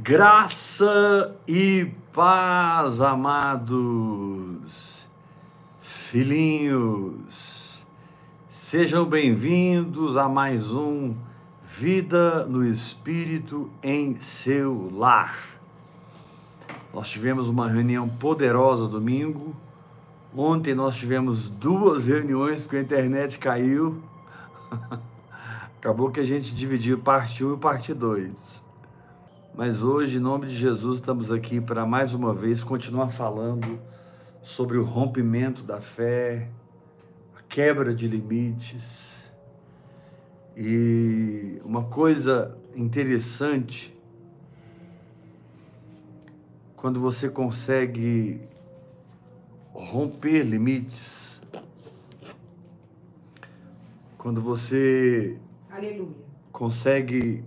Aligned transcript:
Graça 0.00 1.36
e 1.46 1.90
paz, 2.12 3.00
amados 3.00 5.08
filhinhos, 5.80 7.84
sejam 8.48 9.04
bem-vindos 9.04 10.16
a 10.16 10.28
mais 10.28 10.72
um 10.72 11.16
Vida 11.64 12.46
no 12.46 12.64
Espírito 12.64 13.68
em 13.82 14.20
seu 14.20 14.88
lar. 14.94 15.58
Nós 16.94 17.08
tivemos 17.08 17.48
uma 17.48 17.68
reunião 17.68 18.08
poderosa 18.08 18.86
domingo. 18.86 19.52
Ontem 20.34 20.76
nós 20.76 20.94
tivemos 20.94 21.48
duas 21.48 22.06
reuniões 22.06 22.60
porque 22.60 22.76
a 22.76 22.82
internet 22.82 23.36
caiu. 23.36 24.00
Acabou 25.76 26.12
que 26.12 26.20
a 26.20 26.24
gente 26.24 26.54
dividiu 26.54 26.98
parte 26.98 27.44
1 27.44 27.54
e 27.54 27.58
parte 27.58 27.92
2. 27.92 28.67
Mas 29.58 29.82
hoje, 29.82 30.18
em 30.18 30.20
nome 30.20 30.46
de 30.46 30.56
Jesus, 30.56 31.00
estamos 31.00 31.32
aqui 31.32 31.60
para 31.60 31.84
mais 31.84 32.14
uma 32.14 32.32
vez 32.32 32.62
continuar 32.62 33.10
falando 33.10 33.80
sobre 34.40 34.78
o 34.78 34.84
rompimento 34.84 35.64
da 35.64 35.80
fé, 35.80 36.48
a 37.36 37.42
quebra 37.42 37.92
de 37.92 38.06
limites. 38.06 39.28
E 40.56 41.60
uma 41.64 41.82
coisa 41.82 42.56
interessante, 42.76 43.92
quando 46.76 47.00
você 47.00 47.28
consegue 47.28 48.40
romper 49.74 50.44
limites, 50.44 51.42
quando 54.16 54.40
você 54.40 55.36
Aleluia. 55.68 56.14
consegue 56.52 57.44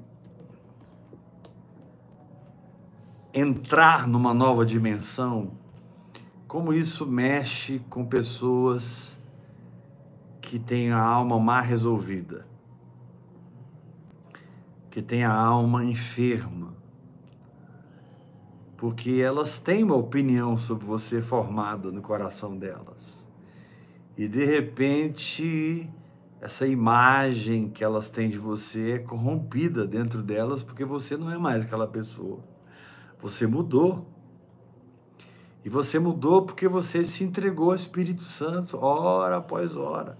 entrar 3.33 4.07
numa 4.07 4.33
nova 4.33 4.65
dimensão, 4.65 5.51
como 6.47 6.73
isso 6.73 7.05
mexe 7.05 7.79
com 7.89 8.05
pessoas 8.05 9.17
que 10.41 10.59
têm 10.59 10.91
a 10.91 11.01
alma 11.01 11.39
mal 11.39 11.63
resolvida, 11.63 12.45
que 14.89 15.01
têm 15.01 15.23
a 15.23 15.33
alma 15.33 15.85
enferma, 15.85 16.75
porque 18.75 19.21
elas 19.23 19.59
têm 19.59 19.83
uma 19.83 19.95
opinião 19.95 20.57
sobre 20.57 20.85
você 20.85 21.21
formada 21.21 21.91
no 21.91 22.01
coração 22.01 22.57
delas. 22.57 23.25
E 24.17 24.27
de 24.27 24.43
repente, 24.43 25.89
essa 26.41 26.67
imagem 26.67 27.69
que 27.69 27.83
elas 27.83 28.09
têm 28.09 28.29
de 28.29 28.37
você 28.37 28.93
é 28.93 28.99
corrompida 28.99 29.87
dentro 29.87 30.21
delas, 30.21 30.63
porque 30.63 30.83
você 30.83 31.15
não 31.15 31.31
é 31.31 31.37
mais 31.37 31.63
aquela 31.63 31.87
pessoa. 31.87 32.50
Você 33.21 33.45
mudou. 33.45 34.07
E 35.63 35.69
você 35.69 35.99
mudou 35.99 36.43
porque 36.43 36.67
você 36.67 37.05
se 37.05 37.23
entregou 37.23 37.69
ao 37.69 37.75
Espírito 37.75 38.23
Santo, 38.23 38.77
hora 38.79 39.37
após 39.37 39.75
hora. 39.75 40.17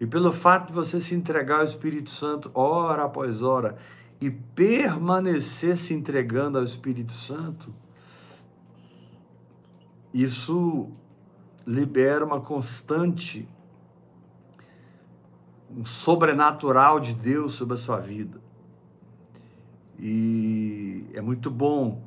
E 0.00 0.06
pelo 0.06 0.32
fato 0.32 0.68
de 0.68 0.72
você 0.72 1.00
se 1.00 1.14
entregar 1.14 1.58
ao 1.58 1.64
Espírito 1.64 2.10
Santo, 2.10 2.50
hora 2.52 3.04
após 3.04 3.42
hora, 3.42 3.78
e 4.20 4.30
permanecer 4.30 5.76
se 5.76 5.94
entregando 5.94 6.58
ao 6.58 6.64
Espírito 6.64 7.12
Santo, 7.12 7.72
isso 10.12 10.90
libera 11.66 12.24
uma 12.24 12.40
constante, 12.40 13.48
um 15.70 15.84
sobrenatural 15.84 16.98
de 16.98 17.14
Deus 17.14 17.54
sobre 17.54 17.74
a 17.74 17.78
sua 17.78 17.98
vida. 18.00 18.45
E 19.98 21.06
é 21.14 21.20
muito 21.20 21.50
bom 21.50 22.02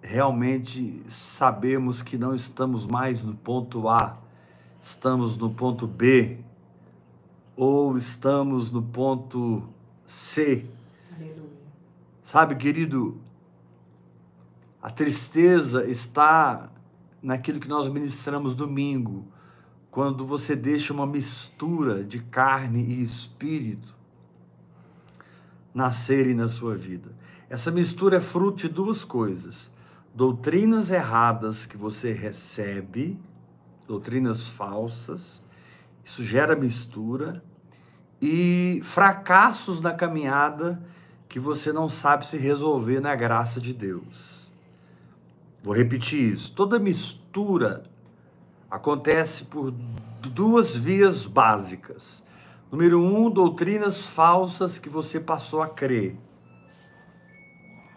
realmente 0.00 1.02
sabermos 1.08 2.02
que 2.02 2.16
não 2.16 2.34
estamos 2.34 2.86
mais 2.86 3.24
no 3.24 3.34
ponto 3.34 3.88
A, 3.88 4.18
estamos 4.80 5.36
no 5.36 5.50
ponto 5.50 5.86
B, 5.86 6.38
ou 7.56 7.96
estamos 7.96 8.70
no 8.70 8.82
ponto 8.82 9.62
C. 10.06 10.66
Aleluia. 11.16 11.48
Sabe, 12.22 12.54
querido, 12.56 13.18
a 14.82 14.90
tristeza 14.90 15.88
está 15.88 16.70
naquilo 17.22 17.58
que 17.58 17.68
nós 17.68 17.88
ministramos 17.88 18.54
domingo, 18.54 19.26
quando 19.90 20.26
você 20.26 20.54
deixa 20.54 20.92
uma 20.92 21.06
mistura 21.06 22.04
de 22.04 22.18
carne 22.20 22.80
e 22.82 23.00
espírito 23.00 23.94
nascerem 25.74 26.34
na 26.34 26.46
sua 26.46 26.76
vida. 26.76 27.10
Essa 27.50 27.70
mistura 27.70 28.18
é 28.18 28.20
fruto 28.20 28.58
de 28.58 28.68
duas 28.68 29.04
coisas: 29.04 29.70
doutrinas 30.14 30.90
erradas 30.90 31.66
que 31.66 31.76
você 31.76 32.12
recebe, 32.12 33.18
doutrinas 33.86 34.46
falsas, 34.46 35.42
isso 36.04 36.22
gera 36.22 36.54
mistura, 36.54 37.42
e 38.22 38.80
fracassos 38.82 39.80
na 39.80 39.92
caminhada 39.92 40.80
que 41.28 41.40
você 41.40 41.72
não 41.72 41.88
sabe 41.88 42.26
se 42.26 42.36
resolver 42.36 43.00
na 43.00 43.14
graça 43.16 43.60
de 43.60 43.74
Deus. 43.74 44.48
Vou 45.62 45.74
repetir 45.74 46.32
isso: 46.32 46.52
toda 46.52 46.78
mistura 46.78 47.84
acontece 48.70 49.44
por 49.44 49.74
duas 50.22 50.76
vias 50.76 51.26
básicas 51.26 52.22
Número 52.70 53.00
um, 53.00 53.30
doutrinas 53.30 54.06
falsas 54.06 54.78
que 54.78 54.88
você 54.88 55.20
passou 55.20 55.62
a 55.62 55.68
crer. 55.68 56.18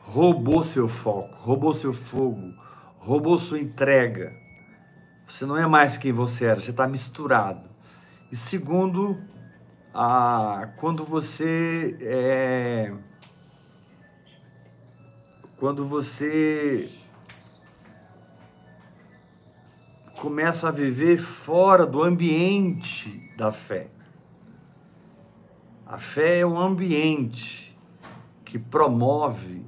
Roubou 0.01 0.63
seu 0.63 0.88
foco, 0.88 1.35
roubou 1.38 1.73
seu 1.73 1.94
fogo, 1.94 2.53
roubou 3.00 3.38
sua 3.38 3.59
entrega. 3.59 4.33
Você 5.28 5.45
não 5.45 5.57
é 5.57 5.67
mais 5.67 5.97
quem 5.97 6.13
você 6.13 6.45
era, 6.45 6.61
você 6.61 6.72
está 6.72 6.88
misturado. 6.88 7.69
E 8.31 8.35
segundo, 8.35 9.17
ah, 9.94 10.69
quando 10.78 11.03
você 11.03 11.97
é, 12.01 12.94
quando 15.57 15.85
você 15.85 16.88
começa 20.19 20.67
a 20.67 20.72
viver 20.72 21.17
fora 21.17 21.85
do 21.85 22.03
ambiente 22.03 23.31
da 23.38 23.51
fé. 23.51 23.88
A 25.90 25.98
fé 25.98 26.40
é 26.40 26.46
um 26.46 26.59
ambiente 26.59 27.74
que 28.44 28.59
promove 28.59 29.66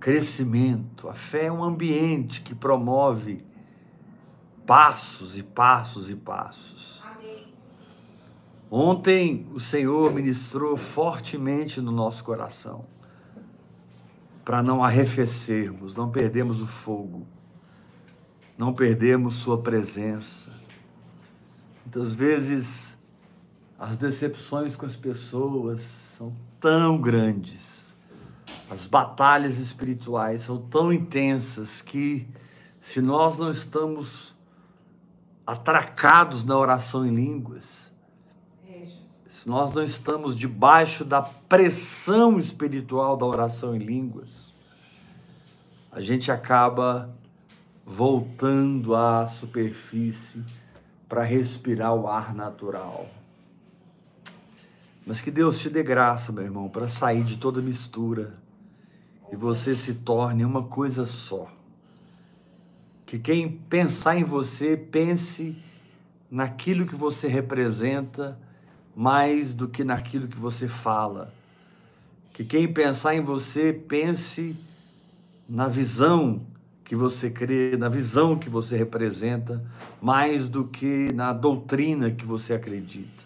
crescimento. 0.00 1.08
A 1.08 1.14
fé 1.14 1.46
é 1.46 1.52
um 1.52 1.62
ambiente 1.62 2.42
que 2.42 2.52
promove 2.52 3.44
passos 4.66 5.38
e 5.38 5.44
passos 5.44 6.10
e 6.10 6.16
passos. 6.16 7.00
Amém. 7.04 7.54
Ontem 8.68 9.46
o 9.52 9.60
Senhor 9.60 10.12
ministrou 10.12 10.76
fortemente 10.76 11.80
no 11.80 11.92
nosso 11.92 12.24
coração 12.24 12.84
para 14.44 14.60
não 14.60 14.82
arrefecermos, 14.82 15.94
não 15.94 16.10
perdermos 16.10 16.60
o 16.60 16.66
fogo, 16.66 17.24
não 18.58 18.74
perdermos 18.74 19.34
Sua 19.34 19.62
presença. 19.62 20.50
Muitas 21.84 22.12
vezes 22.12 22.91
as 23.82 23.96
decepções 23.96 24.76
com 24.76 24.86
as 24.86 24.94
pessoas 24.94 25.80
são 25.80 26.32
tão 26.60 27.00
grandes, 27.00 27.92
as 28.70 28.86
batalhas 28.86 29.58
espirituais 29.58 30.42
são 30.42 30.56
tão 30.56 30.92
intensas 30.92 31.82
que, 31.82 32.28
se 32.80 33.00
nós 33.00 33.38
não 33.38 33.50
estamos 33.50 34.36
atracados 35.44 36.44
na 36.44 36.56
oração 36.56 37.04
em 37.04 37.12
línguas, 37.12 37.90
É, 38.68 38.86
se 39.26 39.48
nós 39.48 39.72
não 39.72 39.82
estamos 39.82 40.36
debaixo 40.36 41.04
da 41.04 41.20
pressão 41.20 42.38
espiritual 42.38 43.16
da 43.16 43.26
oração 43.26 43.74
em 43.74 43.80
línguas, 43.80 44.54
a 45.90 46.00
gente 46.00 46.30
acaba 46.30 47.12
voltando 47.84 48.94
à 48.94 49.26
superfície 49.26 50.44
para 51.08 51.24
respirar 51.24 51.92
o 51.96 52.06
ar 52.06 52.32
natural. 52.32 53.08
Mas 55.06 55.20
que 55.20 55.30
Deus 55.30 55.58
te 55.58 55.68
dê 55.68 55.82
graça, 55.82 56.30
meu 56.30 56.44
irmão, 56.44 56.68
para 56.68 56.86
sair 56.86 57.22
de 57.22 57.36
toda 57.36 57.60
mistura 57.60 58.34
e 59.32 59.36
você 59.36 59.74
se 59.74 59.94
torne 59.94 60.44
uma 60.44 60.62
coisa 60.62 61.06
só. 61.06 61.50
Que 63.04 63.18
quem 63.18 63.50
pensar 63.50 64.16
em 64.16 64.24
você 64.24 64.76
pense 64.76 65.56
naquilo 66.30 66.86
que 66.86 66.94
você 66.94 67.28
representa 67.28 68.38
mais 68.94 69.54
do 69.54 69.68
que 69.68 69.82
naquilo 69.82 70.28
que 70.28 70.38
você 70.38 70.68
fala. 70.68 71.32
Que 72.32 72.44
quem 72.44 72.72
pensar 72.72 73.14
em 73.14 73.20
você 73.20 73.72
pense 73.72 74.56
na 75.48 75.68
visão 75.68 76.46
que 76.84 76.94
você 76.94 77.30
crê, 77.30 77.76
na 77.76 77.88
visão 77.88 78.38
que 78.38 78.50
você 78.50 78.76
representa, 78.76 79.64
mais 80.00 80.48
do 80.48 80.64
que 80.64 81.10
na 81.14 81.32
doutrina 81.32 82.10
que 82.10 82.24
você 82.24 82.54
acredita. 82.54 83.21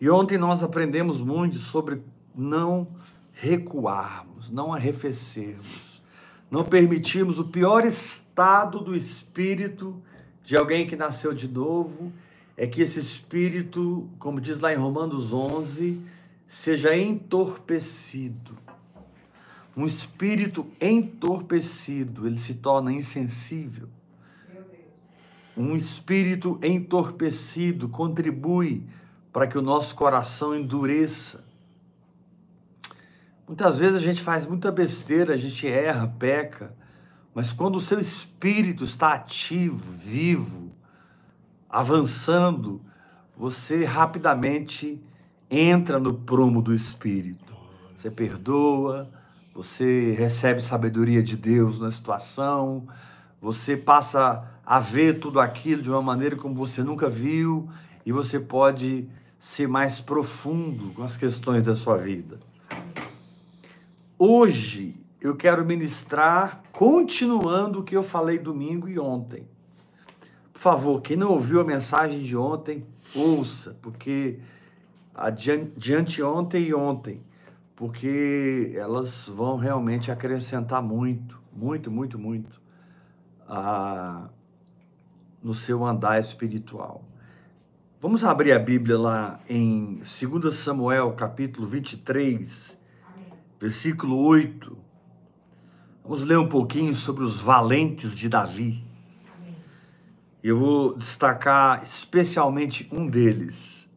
E 0.00 0.10
ontem 0.10 0.36
nós 0.36 0.62
aprendemos 0.62 1.20
muito 1.20 1.58
sobre 1.58 2.02
não 2.34 2.88
recuarmos, 3.32 4.50
não 4.50 4.72
arrefecermos, 4.72 6.02
não 6.50 6.64
permitirmos 6.64 7.38
o 7.38 7.44
pior 7.44 7.84
estado 7.84 8.80
do 8.80 8.96
espírito 8.96 10.00
de 10.42 10.56
alguém 10.56 10.86
que 10.86 10.96
nasceu 10.96 11.32
de 11.32 11.48
novo, 11.48 12.12
é 12.56 12.66
que 12.66 12.82
esse 12.82 13.00
espírito, 13.00 14.08
como 14.18 14.40
diz 14.40 14.60
lá 14.60 14.72
em 14.72 14.76
Romanos 14.76 15.32
11, 15.32 16.00
seja 16.46 16.96
entorpecido. 16.96 18.56
Um 19.76 19.86
espírito 19.86 20.66
entorpecido, 20.80 22.26
ele 22.26 22.38
se 22.38 22.54
torna 22.54 22.92
insensível. 22.92 23.88
Um 25.56 25.74
espírito 25.74 26.58
entorpecido 26.62 27.88
contribui 27.88 28.84
para 29.34 29.48
que 29.48 29.58
o 29.58 29.62
nosso 29.62 29.96
coração 29.96 30.54
endureça. 30.54 31.42
Muitas 33.48 33.78
vezes 33.78 33.96
a 33.96 34.00
gente 34.00 34.22
faz 34.22 34.46
muita 34.46 34.70
besteira, 34.70 35.34
a 35.34 35.36
gente 35.36 35.66
erra, 35.66 36.06
peca, 36.06 36.72
mas 37.34 37.52
quando 37.52 37.74
o 37.74 37.80
seu 37.80 37.98
espírito 37.98 38.84
está 38.84 39.12
ativo, 39.12 39.90
vivo, 39.98 40.70
avançando, 41.68 42.80
você 43.36 43.84
rapidamente 43.84 45.02
entra 45.50 45.98
no 45.98 46.14
prumo 46.14 46.62
do 46.62 46.72
espírito. 46.72 47.56
Você 47.96 48.12
perdoa, 48.12 49.10
você 49.52 50.12
recebe 50.12 50.60
sabedoria 50.60 51.24
de 51.24 51.36
Deus 51.36 51.80
na 51.80 51.90
situação, 51.90 52.86
você 53.42 53.76
passa 53.76 54.48
a 54.64 54.78
ver 54.78 55.18
tudo 55.18 55.40
aquilo 55.40 55.82
de 55.82 55.90
uma 55.90 56.00
maneira 56.00 56.36
como 56.36 56.54
você 56.54 56.84
nunca 56.84 57.10
viu 57.10 57.68
e 58.06 58.12
você 58.12 58.38
pode 58.38 59.08
ser 59.44 59.68
mais 59.68 60.00
profundo 60.00 60.94
com 60.94 61.02
as 61.02 61.18
questões 61.18 61.62
da 61.62 61.74
sua 61.74 61.98
vida. 61.98 62.40
Hoje 64.18 64.94
eu 65.20 65.36
quero 65.36 65.66
ministrar 65.66 66.62
continuando 66.72 67.80
o 67.80 67.82
que 67.82 67.94
eu 67.94 68.02
falei 68.02 68.38
domingo 68.38 68.88
e 68.88 68.98
ontem. 68.98 69.46
Por 70.50 70.58
favor, 70.58 71.02
quem 71.02 71.14
não 71.14 71.30
ouviu 71.30 71.60
a 71.60 71.64
mensagem 71.64 72.22
de 72.22 72.34
ontem, 72.34 72.86
ouça, 73.14 73.76
porque 73.82 74.40
adiante 75.14 76.22
ontem 76.22 76.68
e 76.68 76.74
ontem, 76.74 77.22
porque 77.76 78.72
elas 78.74 79.26
vão 79.28 79.58
realmente 79.58 80.10
acrescentar 80.10 80.82
muito, 80.82 81.38
muito, 81.52 81.90
muito, 81.90 82.18
muito 82.18 82.62
a, 83.46 84.26
no 85.42 85.52
seu 85.52 85.84
andar 85.84 86.18
espiritual. 86.18 87.04
Vamos 88.04 88.22
abrir 88.22 88.52
a 88.52 88.58
Bíblia 88.58 88.98
lá 88.98 89.40
em 89.48 90.02
2 90.02 90.54
Samuel, 90.54 91.12
capítulo 91.12 91.66
23, 91.66 92.78
versículo 93.58 94.18
8. 94.26 94.76
Vamos 96.02 96.22
ler 96.22 96.36
um 96.36 96.46
pouquinho 96.46 96.94
sobre 96.94 97.24
os 97.24 97.40
valentes 97.40 98.14
de 98.14 98.28
Davi. 98.28 98.84
Eu 100.42 100.58
vou 100.58 100.98
destacar 100.98 101.82
especialmente 101.82 102.86
um 102.92 103.08
deles. 103.08 103.88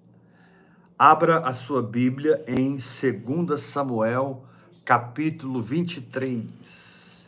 Abra 0.97 1.39
a 1.39 1.51
sua 1.51 1.83
Bíblia 1.83 2.41
em 2.47 2.77
2 2.77 3.59
Samuel, 3.59 4.45
capítulo 4.85 5.61
23, 5.61 7.27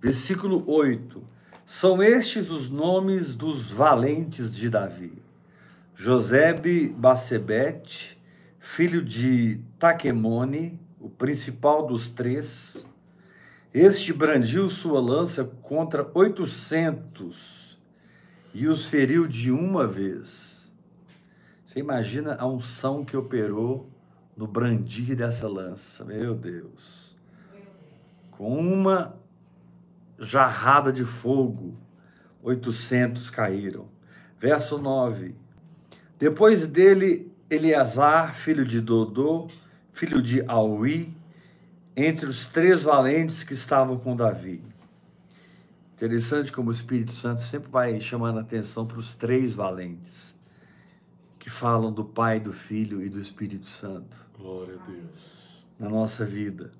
versículo 0.00 0.68
8. 0.68 1.22
São 1.64 2.02
estes 2.02 2.50
os 2.50 2.68
nomes 2.68 3.36
dos 3.36 3.70
valentes 3.70 4.50
de 4.50 4.68
Davi. 4.68 5.21
Josebe 6.04 6.88
Bacebete, 6.88 8.20
filho 8.58 9.04
de 9.04 9.60
Taquemone, 9.78 10.80
o 10.98 11.08
principal 11.08 11.86
dos 11.86 12.10
três, 12.10 12.84
este 13.72 14.12
brandiu 14.12 14.68
sua 14.68 15.00
lança 15.00 15.44
contra 15.44 16.10
oitocentos 16.12 17.80
e 18.52 18.66
os 18.66 18.88
feriu 18.88 19.28
de 19.28 19.52
uma 19.52 19.86
vez. 19.86 20.68
Você 21.64 21.78
imagina 21.78 22.34
a 22.34 22.48
unção 22.48 23.04
que 23.04 23.16
operou 23.16 23.88
no 24.36 24.48
brandir 24.48 25.14
dessa 25.14 25.46
lança, 25.46 26.04
meu 26.04 26.34
Deus. 26.34 27.16
Com 28.32 28.58
uma 28.58 29.14
jarrada 30.18 30.92
de 30.92 31.04
fogo, 31.04 31.78
oitocentos 32.42 33.30
caíram. 33.30 33.86
Verso 34.36 34.78
9. 34.78 35.40
Depois 36.22 36.68
dele, 36.68 37.32
Eleazar, 37.50 38.36
filho 38.36 38.64
de 38.64 38.80
Dodô, 38.80 39.48
filho 39.92 40.22
de 40.22 40.40
Aui, 40.46 41.12
entre 41.96 42.26
os 42.26 42.46
três 42.46 42.84
valentes 42.84 43.42
que 43.42 43.54
estavam 43.54 43.98
com 43.98 44.14
Davi. 44.14 44.62
Interessante 45.94 46.52
como 46.52 46.68
o 46.68 46.72
Espírito 46.72 47.12
Santo 47.12 47.40
sempre 47.40 47.68
vai 47.72 48.00
chamando 48.00 48.38
atenção 48.38 48.86
para 48.86 49.00
os 49.00 49.16
três 49.16 49.52
valentes 49.52 50.32
que 51.40 51.50
falam 51.50 51.92
do 51.92 52.04
Pai, 52.04 52.38
do 52.38 52.52
Filho 52.52 53.02
e 53.02 53.08
do 53.08 53.18
Espírito 53.18 53.66
Santo. 53.66 54.16
Glória 54.38 54.78
a 54.80 54.86
Deus. 54.86 55.66
Na 55.76 55.88
nossa 55.88 56.24
vida. 56.24 56.70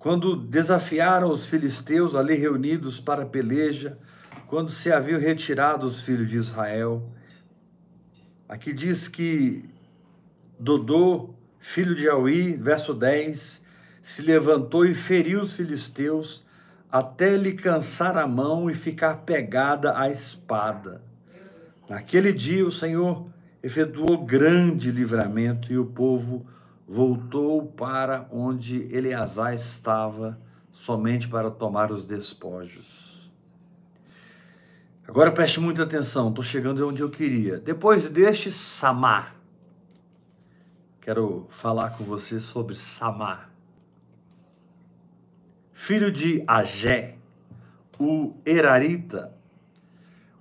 Quando 0.00 0.34
desafiaram 0.34 1.30
os 1.30 1.46
filisteus 1.46 2.14
ali 2.14 2.34
reunidos 2.34 2.98
para 2.98 3.24
a 3.24 3.26
peleja, 3.26 3.98
quando 4.46 4.70
se 4.70 4.90
haviam 4.90 5.20
retirado 5.20 5.86
os 5.86 6.02
filhos 6.02 6.26
de 6.26 6.36
Israel, 6.36 7.06
aqui 8.48 8.72
diz 8.72 9.08
que 9.08 9.68
Dodô, 10.58 11.34
filho 11.58 11.94
de 11.94 12.08
Aui, 12.08 12.56
verso 12.56 12.94
10, 12.94 13.60
se 14.00 14.22
levantou 14.22 14.86
e 14.86 14.94
feriu 14.94 15.42
os 15.42 15.52
filisteus 15.52 16.46
até 16.90 17.36
lhe 17.36 17.52
cansar 17.52 18.16
a 18.16 18.26
mão 18.26 18.70
e 18.70 18.74
ficar 18.74 19.16
pegada 19.16 19.98
à 19.98 20.08
espada. 20.08 21.02
Naquele 21.86 22.32
dia 22.32 22.66
o 22.66 22.72
Senhor 22.72 23.26
efetuou 23.62 24.24
grande 24.24 24.90
livramento 24.90 25.70
e 25.70 25.76
o 25.76 25.84
povo 25.84 26.46
voltou 26.90 27.64
para 27.64 28.26
onde 28.32 28.92
Eleazar 28.92 29.54
estava, 29.54 30.36
somente 30.72 31.28
para 31.28 31.48
tomar 31.48 31.92
os 31.92 32.04
despojos. 32.04 33.30
Agora 35.06 35.30
preste 35.30 35.60
muita 35.60 35.84
atenção, 35.84 36.30
estou 36.30 36.42
chegando 36.42 36.84
onde 36.88 37.00
eu 37.00 37.08
queria. 37.08 37.60
Depois 37.60 38.10
deste 38.10 38.50
Samar, 38.50 39.36
quero 41.00 41.46
falar 41.48 41.90
com 41.90 42.02
você 42.02 42.40
sobre 42.40 42.74
Samar, 42.74 43.52
filho 45.72 46.10
de 46.10 46.42
Agé, 46.44 47.18
o 48.00 48.34
Erarita, 48.44 49.32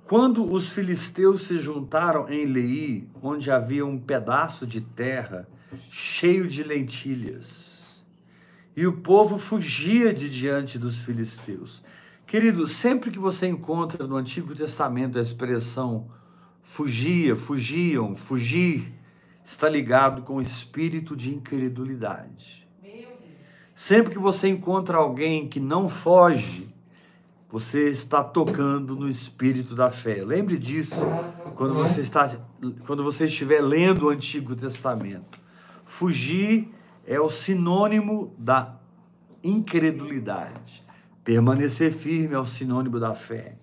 quando 0.04 0.52
os 0.52 0.74
filisteus 0.74 1.44
se 1.44 1.60
juntaram 1.60 2.28
em 2.28 2.48
Lei, 2.48 3.08
onde 3.22 3.52
havia 3.52 3.86
um 3.86 4.00
pedaço 4.00 4.66
de 4.66 4.82
terra 4.82 5.48
cheio 5.92 6.48
de 6.48 6.64
lentilhas. 6.64 7.80
E 8.76 8.88
o 8.88 8.94
povo 8.94 9.38
fugia 9.38 10.14
de 10.14 10.30
diante 10.30 10.78
dos 10.78 10.98
filisteus. 10.98 11.84
Querido, 12.26 12.68
sempre 12.68 13.12
que 13.12 13.20
você 13.20 13.48
encontra 13.48 14.06
no 14.06 14.16
Antigo 14.16 14.56
Testamento 14.56 15.18
a 15.18 15.22
expressão 15.22 16.10
fugia, 16.62 17.36
fugiam, 17.36 18.14
fugir, 18.14 18.94
está 19.44 19.68
ligado 19.68 20.22
com 20.22 20.36
o 20.36 20.42
espírito 20.42 21.16
de 21.16 21.34
incredulidade. 21.34 22.68
Sempre 23.76 24.14
que 24.14 24.20
você 24.20 24.48
encontra 24.48 24.98
alguém 24.98 25.48
que 25.48 25.60
não 25.60 25.90
foge, 25.90 26.70
você 27.50 27.90
está 27.90 28.24
tocando 28.24 28.96
no 28.96 29.10
espírito 29.10 29.74
da 29.74 29.90
fé. 29.90 30.24
Lembre 30.24 30.58
disso 30.58 30.96
quando 31.56 31.74
você 31.74 32.02
está 32.02 32.30
quando 32.86 33.04
você 33.04 33.26
estiver 33.26 33.62
lendo 33.62 34.06
o 34.06 34.10
Antigo 34.10 34.56
Testamento. 34.56 35.40
Fugir 35.90 36.70
é 37.04 37.20
o 37.20 37.32
sinônimo 37.32 38.32
da 38.38 38.76
incredulidade. 39.44 40.86
Permanecer 41.24 41.92
firme 41.92 42.36
é 42.36 42.40
o 42.40 42.46
sinônimo 42.46 43.00
da 43.00 43.16
fé. 43.16 43.58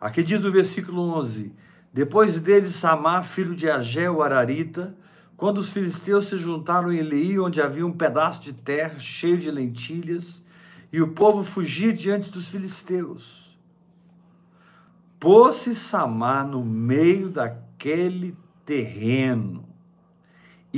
Aqui 0.00 0.22
diz 0.22 0.44
o 0.44 0.52
versículo 0.52 1.02
11: 1.18 1.52
Depois 1.92 2.40
dele, 2.40 2.68
Samar, 2.68 3.24
filho 3.24 3.56
de 3.56 3.68
Agé, 3.68 4.08
o 4.08 4.22
Ararita, 4.22 4.96
quando 5.36 5.58
os 5.58 5.72
filisteus 5.72 6.28
se 6.28 6.38
juntaram 6.38 6.92
em 6.92 6.98
Elei, 6.98 7.40
onde 7.40 7.60
havia 7.60 7.84
um 7.84 7.92
pedaço 7.92 8.40
de 8.40 8.52
terra 8.52 9.00
cheio 9.00 9.36
de 9.36 9.50
lentilhas, 9.50 10.44
e 10.92 11.02
o 11.02 11.08
povo 11.08 11.42
fugia 11.42 11.92
diante 11.92 12.30
dos 12.30 12.48
filisteus. 12.48 13.58
Pôs-se 15.18 15.74
Samar 15.74 16.46
no 16.46 16.64
meio 16.64 17.28
daquele 17.28 18.36
terreno 18.64 19.65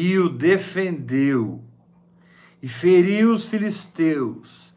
e 0.00 0.16
o 0.16 0.28
defendeu, 0.28 1.60
e 2.62 2.68
feriu 2.68 3.32
os 3.32 3.48
filisteus, 3.48 4.72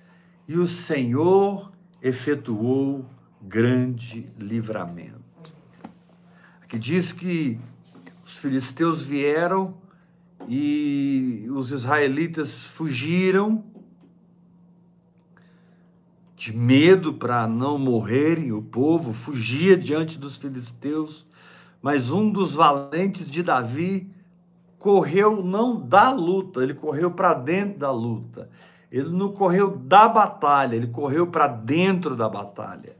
e 0.47 0.57
o 0.57 0.65
Senhor 0.65 1.71
efetuou 2.01 3.05
grande 3.39 4.27
livramento. 4.39 5.53
que 6.67 6.79
diz 6.79 7.13
que 7.13 7.59
os 8.25 8.35
filisteus 8.37 9.03
vieram 9.03 9.77
e 10.47 11.45
os 11.51 11.69
israelitas 11.69 12.65
fugiram 12.69 13.63
de 16.35 16.51
medo 16.51 17.13
para 17.13 17.47
não 17.47 17.77
morrerem, 17.77 18.51
o 18.51 18.63
povo 18.63 19.13
fugia 19.13 19.77
diante 19.77 20.17
dos 20.17 20.37
filisteus, 20.37 21.27
mas 21.79 22.09
um 22.09 22.31
dos 22.31 22.53
valentes 22.53 23.29
de 23.29 23.43
Davi 23.43 24.09
correu 24.81 25.43
não 25.43 25.79
da 25.79 26.11
luta, 26.11 26.61
ele 26.61 26.73
correu 26.73 27.11
para 27.11 27.33
dentro 27.33 27.79
da 27.79 27.91
luta. 27.91 28.49
Ele 28.91 29.09
não 29.09 29.31
correu 29.31 29.77
da 29.77 30.07
batalha, 30.07 30.75
ele 30.75 30.87
correu 30.87 31.27
para 31.27 31.47
dentro 31.47 32.15
da 32.15 32.27
batalha. 32.27 32.97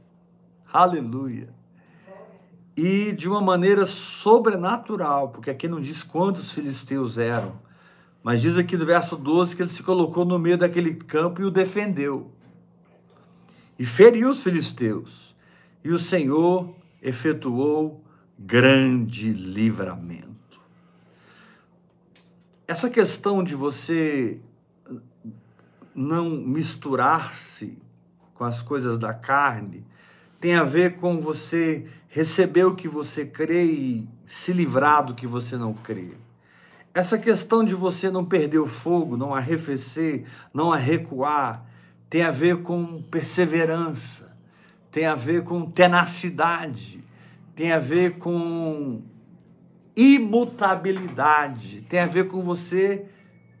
Aleluia. 0.72 1.48
E 2.74 3.12
de 3.12 3.28
uma 3.28 3.42
maneira 3.42 3.84
sobrenatural, 3.84 5.28
porque 5.28 5.50
aqui 5.50 5.68
não 5.68 5.82
diz 5.82 6.02
quantos 6.02 6.52
filisteus 6.52 7.18
eram, 7.18 7.52
mas 8.22 8.40
diz 8.40 8.56
aqui 8.56 8.76
no 8.76 8.86
verso 8.86 9.16
12 9.16 9.54
que 9.54 9.62
ele 9.62 9.70
se 9.70 9.82
colocou 9.82 10.24
no 10.24 10.38
meio 10.38 10.56
daquele 10.56 10.94
campo 10.94 11.42
e 11.42 11.44
o 11.44 11.50
defendeu 11.50 12.30
e 13.82 13.84
feriu 13.84 14.30
os 14.30 14.42
filisteus. 14.42 15.34
E 15.84 15.90
o 15.90 15.98
Senhor 15.98 16.72
efetuou 17.02 18.04
grande 18.38 19.32
livramento. 19.32 20.31
Essa 22.66 22.88
questão 22.88 23.42
de 23.42 23.54
você 23.54 24.38
não 25.94 26.30
misturar-se 26.30 27.76
com 28.34 28.44
as 28.44 28.62
coisas 28.62 28.98
da 28.98 29.12
carne 29.12 29.84
tem 30.40 30.54
a 30.54 30.64
ver 30.64 30.96
com 30.96 31.20
você 31.20 31.86
receber 32.08 32.64
o 32.64 32.74
que 32.74 32.88
você 32.88 33.24
crê 33.24 33.64
e 33.64 34.08
se 34.26 34.52
livrar 34.52 35.04
do 35.04 35.14
que 35.14 35.26
você 35.26 35.56
não 35.56 35.74
crê. 35.74 36.12
Essa 36.94 37.18
questão 37.18 37.64
de 37.64 37.74
você 37.74 38.10
não 38.10 38.24
perder 38.24 38.58
o 38.58 38.66
fogo, 38.66 39.16
não 39.16 39.34
arrefecer, 39.34 40.24
não 40.52 40.70
recuar, 40.70 41.64
tem 42.10 42.22
a 42.22 42.30
ver 42.30 42.62
com 42.62 43.02
perseverança, 43.02 44.36
tem 44.90 45.06
a 45.06 45.14
ver 45.14 45.42
com 45.42 45.64
tenacidade, 45.64 47.02
tem 47.56 47.72
a 47.72 47.78
ver 47.78 48.18
com 48.18 49.02
imutabilidade, 49.96 51.82
tem 51.82 52.00
a 52.00 52.06
ver 52.06 52.28
com 52.28 52.40
você 52.40 53.06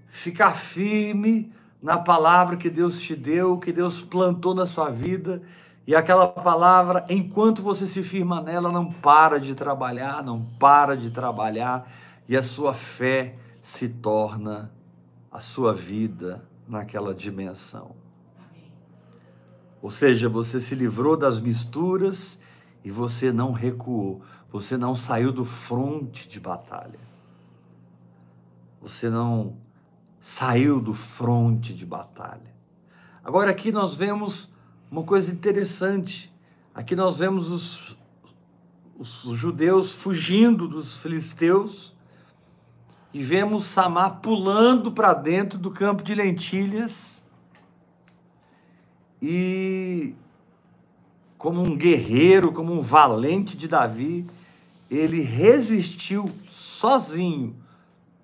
ficar 0.08 0.54
firme 0.54 1.52
na 1.82 1.98
palavra 1.98 2.56
que 2.56 2.70
Deus 2.70 3.00
te 3.00 3.16
deu, 3.16 3.58
que 3.58 3.72
Deus 3.72 4.00
plantou 4.00 4.54
na 4.54 4.66
sua 4.66 4.90
vida. 4.90 5.42
E 5.86 5.94
aquela 5.94 6.28
palavra, 6.28 7.04
enquanto 7.08 7.60
você 7.60 7.86
se 7.86 8.02
firma 8.02 8.40
nela, 8.40 8.70
não 8.70 8.92
para 8.92 9.40
de 9.40 9.54
trabalhar, 9.54 10.22
não 10.22 10.42
para 10.60 10.96
de 10.96 11.10
trabalhar, 11.10 11.90
e 12.28 12.36
a 12.36 12.42
sua 12.42 12.72
fé 12.72 13.36
se 13.62 13.88
torna 13.88 14.70
a 15.30 15.40
sua 15.40 15.72
vida 15.72 16.44
naquela 16.68 17.12
dimensão. 17.14 17.96
Ou 19.80 19.90
seja, 19.90 20.28
você 20.28 20.60
se 20.60 20.74
livrou 20.76 21.16
das 21.16 21.40
misturas 21.40 22.38
e 22.84 22.90
você 22.90 23.32
não 23.32 23.52
recuou. 23.52 24.22
Você 24.50 24.76
não 24.76 24.94
saiu 24.94 25.32
do 25.32 25.44
fronte 25.44 26.28
de 26.28 26.38
batalha. 26.38 26.98
Você 28.80 29.08
não 29.08 29.56
saiu 30.20 30.80
do 30.80 30.92
fronte 30.92 31.74
de 31.74 31.86
batalha. 31.86 32.52
Agora 33.24 33.50
aqui 33.50 33.70
nós 33.70 33.94
vemos 33.94 34.48
uma 34.90 35.02
coisa 35.02 35.32
interessante. 35.32 36.32
Aqui 36.74 36.94
nós 36.94 37.18
vemos 37.18 37.50
os, 37.50 37.96
os 38.98 39.38
judeus 39.38 39.92
fugindo 39.92 40.68
dos 40.68 40.96
filisteus 40.96 41.94
e 43.14 43.22
vemos 43.22 43.64
Samar 43.64 44.20
pulando 44.20 44.90
para 44.90 45.14
dentro 45.14 45.58
do 45.58 45.70
campo 45.70 46.02
de 46.02 46.14
lentilhas 46.14 47.22
e 49.20 50.16
como 51.42 51.60
um 51.60 51.76
guerreiro, 51.76 52.52
como 52.52 52.72
um 52.72 52.80
valente 52.80 53.56
de 53.56 53.66
Davi, 53.66 54.24
ele 54.88 55.22
resistiu 55.22 56.30
sozinho 56.48 57.56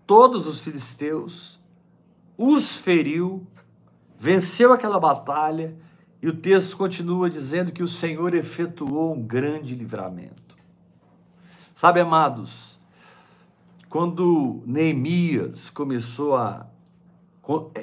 todos 0.07 0.47
os 0.47 0.61
filisteus, 0.61 1.59
os 2.37 2.77
feriu, 2.77 3.45
venceu 4.17 4.73
aquela 4.73 5.01
batalha, 5.01 5.77
e 6.23 6.29
o 6.29 6.37
texto 6.37 6.77
continua 6.77 7.29
dizendo 7.29 7.73
que 7.73 7.83
o 7.83 7.89
Senhor 7.89 8.35
efetuou 8.35 9.17
um 9.17 9.21
grande 9.21 9.75
livramento. 9.75 10.57
Sabe, 11.75 11.99
amados, 11.99 12.79
quando 13.89 14.63
Neemias 14.65 15.71
começou 15.71 16.37
a 16.37 16.69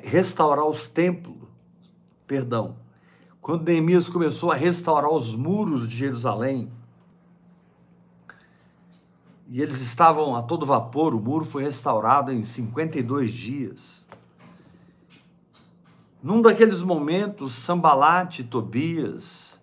restaurar 0.01 0.65
os 0.65 0.87
templos, 0.87 1.35
perdão, 2.25 2.84
quando 3.45 3.63
Neemias 3.63 4.09
começou 4.09 4.51
a 4.51 4.55
restaurar 4.55 5.11
os 5.11 5.35
muros 5.35 5.87
de 5.87 5.95
Jerusalém, 5.95 6.67
e 9.47 9.61
eles 9.61 9.81
estavam 9.81 10.35
a 10.35 10.41
todo 10.41 10.65
vapor, 10.65 11.13
o 11.13 11.19
muro 11.19 11.45
foi 11.45 11.61
restaurado 11.61 12.31
em 12.31 12.41
52 12.41 13.31
dias. 13.31 14.03
Num 16.23 16.41
daqueles 16.41 16.81
momentos, 16.81 17.53
Sambalate 17.53 18.41
e 18.41 18.45
Tobias, 18.45 19.59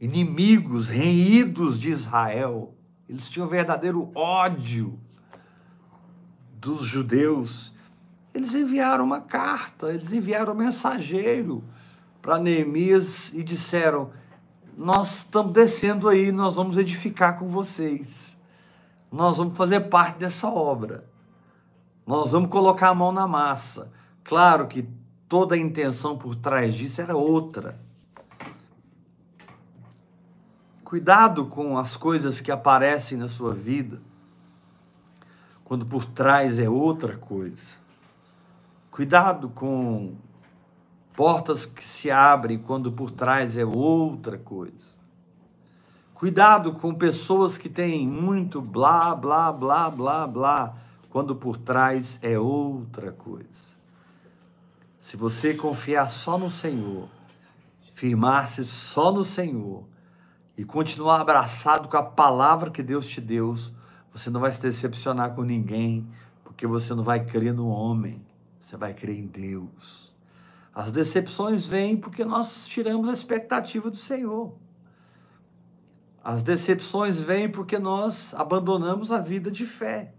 inimigos 0.00 0.88
reídos 0.88 1.78
de 1.78 1.90
Israel, 1.90 2.74
eles 3.06 3.28
tinham 3.28 3.46
verdadeiro 3.46 4.10
ódio 4.14 4.98
dos 6.54 6.80
judeus. 6.80 7.70
Eles 8.32 8.54
enviaram 8.54 9.04
uma 9.04 9.20
carta, 9.20 9.92
eles 9.92 10.10
enviaram 10.10 10.54
um 10.54 10.56
mensageiro 10.56 11.62
para 12.20 12.38
Neemias 12.38 13.30
e 13.32 13.42
disseram: 13.42 14.10
Nós 14.76 15.18
estamos 15.18 15.52
descendo 15.52 16.08
aí, 16.08 16.30
nós 16.30 16.56
vamos 16.56 16.76
edificar 16.76 17.38
com 17.38 17.48
vocês. 17.48 18.36
Nós 19.10 19.38
vamos 19.38 19.56
fazer 19.56 19.80
parte 19.80 20.18
dessa 20.18 20.48
obra. 20.48 21.04
Nós 22.06 22.32
vamos 22.32 22.50
colocar 22.50 22.88
a 22.88 22.94
mão 22.94 23.12
na 23.12 23.26
massa. 23.26 23.90
Claro 24.22 24.66
que 24.66 24.88
toda 25.28 25.54
a 25.54 25.58
intenção 25.58 26.16
por 26.16 26.34
trás 26.36 26.74
disso 26.74 27.00
era 27.00 27.16
outra. 27.16 27.78
Cuidado 30.84 31.46
com 31.46 31.78
as 31.78 31.96
coisas 31.96 32.40
que 32.40 32.50
aparecem 32.50 33.16
na 33.16 33.28
sua 33.28 33.54
vida, 33.54 34.00
quando 35.64 35.86
por 35.86 36.04
trás 36.04 36.58
é 36.58 36.68
outra 36.68 37.16
coisa. 37.16 37.78
Cuidado 38.90 39.48
com 39.50 40.16
portas 41.20 41.66
que 41.66 41.84
se 41.84 42.10
abrem 42.10 42.56
quando 42.56 42.90
por 42.90 43.10
trás 43.10 43.54
é 43.54 43.62
outra 43.62 44.38
coisa. 44.38 44.98
Cuidado 46.14 46.72
com 46.72 46.94
pessoas 46.94 47.58
que 47.58 47.68
têm 47.68 48.08
muito 48.08 48.62
blá, 48.62 49.14
blá, 49.14 49.52
blá, 49.52 49.90
blá, 49.90 50.26
blá, 50.26 50.76
quando 51.10 51.36
por 51.36 51.58
trás 51.58 52.18
é 52.22 52.38
outra 52.38 53.12
coisa. 53.12 53.46
Se 54.98 55.14
você 55.14 55.52
confiar 55.52 56.08
só 56.08 56.38
no 56.38 56.48
Senhor, 56.48 57.06
firmar-se 57.92 58.64
só 58.64 59.12
no 59.12 59.22
Senhor 59.22 59.84
e 60.56 60.64
continuar 60.64 61.20
abraçado 61.20 61.86
com 61.90 61.98
a 61.98 62.02
palavra 62.02 62.70
que 62.70 62.82
Deus 62.82 63.06
te 63.06 63.20
deu, 63.20 63.54
você 64.10 64.30
não 64.30 64.40
vai 64.40 64.52
se 64.52 64.62
decepcionar 64.62 65.34
com 65.34 65.42
ninguém, 65.42 66.08
porque 66.42 66.66
você 66.66 66.94
não 66.94 67.02
vai 67.02 67.22
crer 67.26 67.52
no 67.52 67.68
homem, 67.68 68.24
você 68.58 68.74
vai 68.74 68.94
crer 68.94 69.18
em 69.18 69.26
Deus. 69.26 70.09
As 70.80 70.90
decepções 70.90 71.66
vêm 71.66 71.94
porque 71.94 72.24
nós 72.24 72.66
tiramos 72.66 73.06
a 73.10 73.12
expectativa 73.12 73.90
do 73.90 73.98
Senhor. 73.98 74.54
As 76.24 76.42
decepções 76.42 77.20
vêm 77.20 77.50
porque 77.50 77.78
nós 77.78 78.32
abandonamos 78.32 79.12
a 79.12 79.18
vida 79.18 79.50
de 79.50 79.66
fé. 79.66 80.14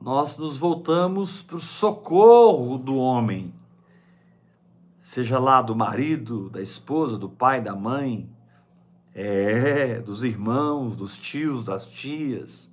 Nós 0.00 0.36
nos 0.36 0.56
voltamos 0.56 1.42
para 1.42 1.56
o 1.56 1.60
socorro 1.60 2.78
do 2.78 2.94
homem, 2.94 3.52
seja 5.02 5.40
lá 5.40 5.60
do 5.60 5.74
marido, 5.74 6.48
da 6.48 6.62
esposa, 6.62 7.18
do 7.18 7.28
pai, 7.28 7.60
da 7.60 7.74
mãe, 7.74 8.30
é, 9.12 9.98
dos 9.98 10.22
irmãos, 10.22 10.94
dos 10.94 11.18
tios, 11.18 11.64
das 11.64 11.84
tias. 11.86 12.70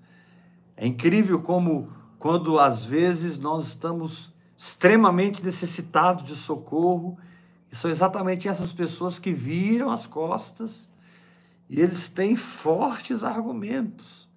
É 0.78 0.86
incrível 0.86 1.42
como, 1.42 1.92
quando 2.20 2.60
às 2.60 2.86
vezes 2.86 3.40
nós 3.40 3.66
estamos 3.66 4.31
extremamente 4.62 5.44
necessitados 5.44 6.24
de 6.24 6.36
socorro, 6.36 7.18
e 7.72 7.76
são 7.76 7.90
exatamente 7.90 8.48
essas 8.48 8.72
pessoas 8.72 9.18
que 9.18 9.32
viram 9.32 9.90
as 9.90 10.06
costas 10.06 10.92
e 11.68 11.82
eles 11.82 12.10
têm 12.10 12.36
fortes 12.36 13.24
argumentos. 13.24 14.30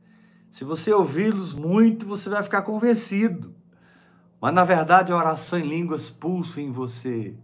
Se 0.50 0.64
você 0.64 0.90
ouvi-los 0.94 1.52
muito, 1.52 2.06
você 2.06 2.30
vai 2.30 2.42
ficar 2.42 2.62
convencido. 2.62 3.54
Mas 4.40 4.54
na 4.54 4.64
verdade 4.64 5.12
a 5.12 5.16
oração 5.16 5.58
em 5.58 5.68
línguas 5.68 6.08
pulsa 6.08 6.58
em 6.58 6.70
você, 6.70 7.34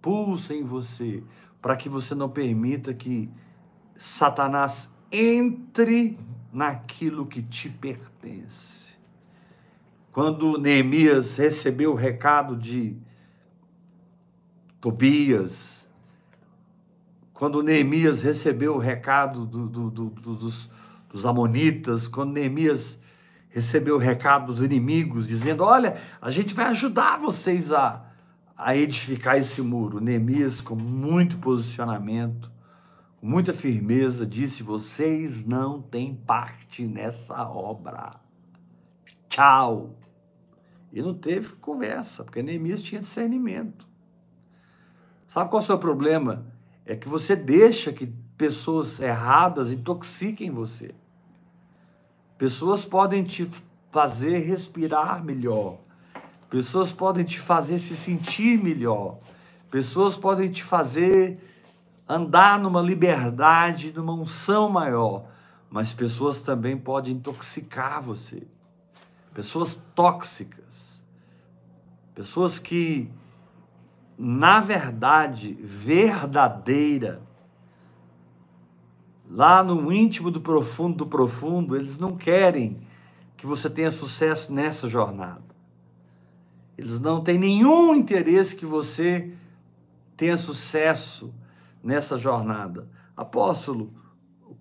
pulsa 0.00 0.54
em 0.54 0.62
você, 0.62 1.24
para 1.60 1.74
que 1.74 1.88
você 1.88 2.14
não 2.14 2.28
permita 2.28 2.94
que 2.94 3.28
Satanás 3.96 4.88
entre 5.10 6.16
naquilo 6.52 7.26
que 7.26 7.42
te 7.42 7.68
pertence. 7.68 8.79
Quando 10.12 10.58
Neemias 10.58 11.36
recebeu 11.36 11.92
o 11.92 11.94
recado 11.94 12.56
de 12.56 12.96
Tobias, 14.80 15.88
quando 17.32 17.62
Neemias 17.62 18.20
recebeu 18.20 18.74
o 18.74 18.78
recado 18.78 19.46
do, 19.46 19.68
do, 19.68 19.90
do, 19.90 20.10
dos, 20.10 20.68
dos 21.08 21.24
Amonitas, 21.24 22.08
quando 22.08 22.32
Neemias 22.32 22.98
recebeu 23.50 23.96
o 23.96 23.98
recado 23.98 24.46
dos 24.46 24.60
inimigos, 24.62 25.28
dizendo: 25.28 25.62
Olha, 25.62 25.96
a 26.20 26.30
gente 26.30 26.54
vai 26.54 26.66
ajudar 26.66 27.18
vocês 27.18 27.72
a, 27.72 28.04
a 28.56 28.76
edificar 28.76 29.38
esse 29.38 29.62
muro. 29.62 30.00
Neemias, 30.00 30.60
com 30.60 30.74
muito 30.74 31.38
posicionamento, 31.38 32.50
com 33.20 33.28
muita 33.28 33.54
firmeza, 33.54 34.26
disse: 34.26 34.64
Vocês 34.64 35.44
não 35.44 35.80
têm 35.80 36.14
parte 36.14 36.84
nessa 36.84 37.48
obra. 37.48 38.16
Tchau. 39.28 39.99
E 40.92 41.00
não 41.00 41.14
teve 41.14 41.54
conversa, 41.56 42.24
porque 42.24 42.42
Neemias 42.42 42.82
tinha 42.82 43.00
discernimento. 43.00 43.86
Sabe 45.28 45.48
qual 45.48 45.60
é 45.60 45.62
o 45.62 45.66
seu 45.66 45.78
problema? 45.78 46.46
É 46.84 46.96
que 46.96 47.08
você 47.08 47.36
deixa 47.36 47.92
que 47.92 48.06
pessoas 48.36 48.98
erradas 48.98 49.70
intoxiquem 49.70 50.50
você. 50.50 50.94
Pessoas 52.36 52.84
podem 52.84 53.22
te 53.22 53.48
fazer 53.92 54.38
respirar 54.38 55.22
melhor. 55.24 55.78
Pessoas 56.48 56.92
podem 56.92 57.24
te 57.24 57.38
fazer 57.38 57.78
se 57.78 57.96
sentir 57.96 58.60
melhor. 58.60 59.18
Pessoas 59.70 60.16
podem 60.16 60.50
te 60.50 60.64
fazer 60.64 61.38
andar 62.08 62.58
numa 62.58 62.82
liberdade, 62.82 63.92
numa 63.92 64.12
unção 64.12 64.68
maior. 64.68 65.26
Mas 65.70 65.92
pessoas 65.92 66.42
também 66.42 66.76
podem 66.76 67.14
intoxicar 67.14 68.02
você. 68.02 68.42
Pessoas 69.34 69.74
tóxicas. 69.94 71.00
Pessoas 72.14 72.58
que 72.58 73.10
na 74.22 74.60
verdade 74.60 75.56
verdadeira, 75.62 77.22
lá 79.26 79.64
no 79.64 79.90
íntimo 79.90 80.30
do 80.30 80.42
profundo 80.42 80.96
do 80.98 81.06
profundo, 81.06 81.74
eles 81.74 81.98
não 81.98 82.14
querem 82.14 82.82
que 83.34 83.46
você 83.46 83.70
tenha 83.70 83.90
sucesso 83.90 84.52
nessa 84.52 84.86
jornada. 84.90 85.50
Eles 86.76 87.00
não 87.00 87.22
têm 87.22 87.38
nenhum 87.38 87.94
interesse 87.94 88.54
que 88.54 88.66
você 88.66 89.32
tenha 90.18 90.36
sucesso 90.36 91.32
nessa 91.82 92.18
jornada. 92.18 92.86
Apóstolo, 93.16 93.90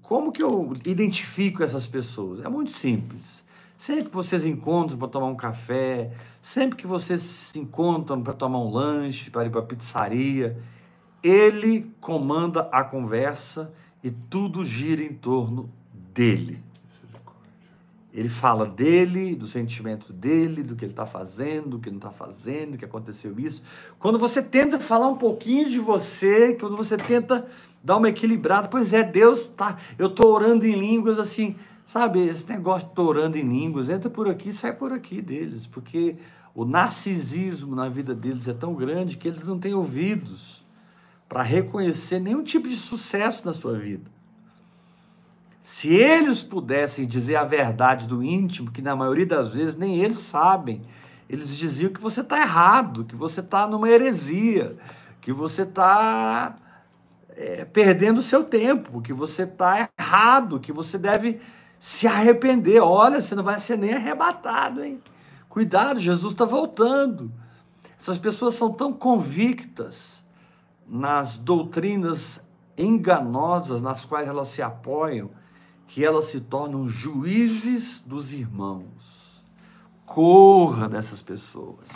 como 0.01 0.31
que 0.31 0.41
eu 0.41 0.71
identifico 0.85 1.63
essas 1.63 1.85
pessoas? 1.85 2.39
É 2.45 2.47
muito 2.47 2.71
simples. 2.71 3.43
Sempre 3.79 4.09
que 4.09 4.15
vocês 4.15 4.45
encontram 4.45 4.97
para 4.97 5.07
tomar 5.07 5.27
um 5.27 5.37
café, 5.37 6.11
sempre 6.41 6.75
que 6.75 6.85
vocês 6.85 7.21
se 7.21 7.57
encontram 7.57 8.21
para 8.21 8.33
tomar 8.33 8.59
um 8.59 8.69
lanche, 8.69 9.31
para 9.31 9.45
ir 9.45 9.49
para 9.49 9.61
a 9.61 9.63
pizzaria, 9.63 10.61
ele 11.23 11.89
comanda 12.01 12.67
a 12.73 12.83
conversa 12.83 13.73
e 14.03 14.11
tudo 14.11 14.65
gira 14.65 15.01
em 15.01 15.13
torno 15.13 15.69
dele. 16.13 16.61
Ele 18.13 18.27
fala 18.27 18.65
dele, 18.65 19.33
do 19.33 19.47
sentimento 19.47 20.11
dele, 20.11 20.61
do 20.61 20.75
que 20.75 20.83
ele 20.83 20.91
está 20.91 21.05
fazendo, 21.05 21.69
do 21.69 21.79
que 21.79 21.89
não 21.89 21.99
está 21.99 22.11
fazendo, 22.11 22.77
que 22.77 22.83
aconteceu 22.83 23.39
isso. 23.39 23.63
Quando 23.97 24.19
você 24.19 24.41
tenta 24.41 24.77
falar 24.77 25.07
um 25.07 25.15
pouquinho 25.15 25.69
de 25.69 25.79
você, 25.79 26.53
quando 26.55 26.75
você 26.75 26.97
tenta 26.97 27.47
dar 27.81 27.95
uma 27.95 28.09
equilibrada, 28.09 28.67
pois 28.67 28.91
é, 28.91 29.03
Deus 29.03 29.47
tá, 29.47 29.77
eu 29.97 30.07
estou 30.07 30.33
orando 30.33 30.65
em 30.65 30.77
línguas 30.77 31.17
assim, 31.17 31.55
Sabe, 31.89 32.19
esse 32.19 32.47
negócio 32.47 32.87
de 32.93 33.01
orando 33.01 33.35
em 33.35 33.41
línguas, 33.41 33.89
entra 33.89 34.11
por 34.11 34.29
aqui, 34.29 34.53
sai 34.53 34.73
por 34.73 34.93
aqui 34.93 35.23
deles, 35.23 35.65
porque 35.65 36.17
o 36.53 36.63
narcisismo 36.63 37.75
na 37.75 37.89
vida 37.89 38.13
deles 38.13 38.47
é 38.47 38.53
tão 38.53 38.75
grande 38.75 39.17
que 39.17 39.27
eles 39.27 39.47
não 39.47 39.57
têm 39.57 39.73
ouvidos 39.73 40.63
para 41.27 41.41
reconhecer 41.41 42.19
nenhum 42.19 42.43
tipo 42.43 42.67
de 42.67 42.75
sucesso 42.75 43.43
na 43.43 43.53
sua 43.53 43.73
vida. 43.73 44.07
Se 45.63 45.91
eles 45.91 46.43
pudessem 46.43 47.07
dizer 47.07 47.37
a 47.37 47.43
verdade 47.43 48.07
do 48.07 48.21
íntimo, 48.21 48.69
que 48.69 48.83
na 48.83 48.95
maioria 48.95 49.25
das 49.25 49.55
vezes 49.55 49.75
nem 49.75 49.95
eles 49.97 50.19
sabem, 50.19 50.83
eles 51.27 51.57
diziam 51.57 51.91
que 51.91 51.99
você 51.99 52.21
está 52.21 52.39
errado, 52.39 53.03
que 53.03 53.15
você 53.15 53.39
está 53.39 53.65
numa 53.65 53.89
heresia, 53.89 54.77
que 55.19 55.33
você 55.33 55.63
está 55.63 56.55
é, 57.35 57.65
perdendo 57.65 58.19
o 58.19 58.21
seu 58.21 58.43
tempo, 58.43 59.01
que 59.01 59.11
você 59.11 59.41
está 59.41 59.89
errado, 59.99 60.59
que 60.59 60.71
você 60.71 60.95
deve 60.95 61.41
se 61.79 62.05
arrepender. 62.05 62.81
Olha, 62.81 63.21
você 63.21 63.33
não 63.33 63.43
vai 63.43 63.59
ser 63.59 63.77
nem 63.77 63.93
arrebatado, 63.93 64.83
hein? 64.83 65.01
Cuidado, 65.47 65.99
Jesus 65.99 66.33
está 66.33 66.45
voltando. 66.45 67.31
Essas 67.97 68.19
pessoas 68.19 68.53
são 68.55 68.71
tão 68.71 68.93
convictas 68.93 70.23
nas 70.87 71.37
doutrinas 71.37 72.47
enganosas 72.77 73.81
nas 73.81 74.05
quais 74.05 74.27
elas 74.27 74.47
se 74.47 74.61
apoiam, 74.61 75.31
que 75.87 76.05
elas 76.05 76.25
se 76.25 76.41
tornam 76.41 76.87
juízes 76.87 77.99
dos 77.99 78.33
irmãos. 78.33 79.43
Corra 80.05 80.87
dessas 80.87 81.21
pessoas. 81.21 81.89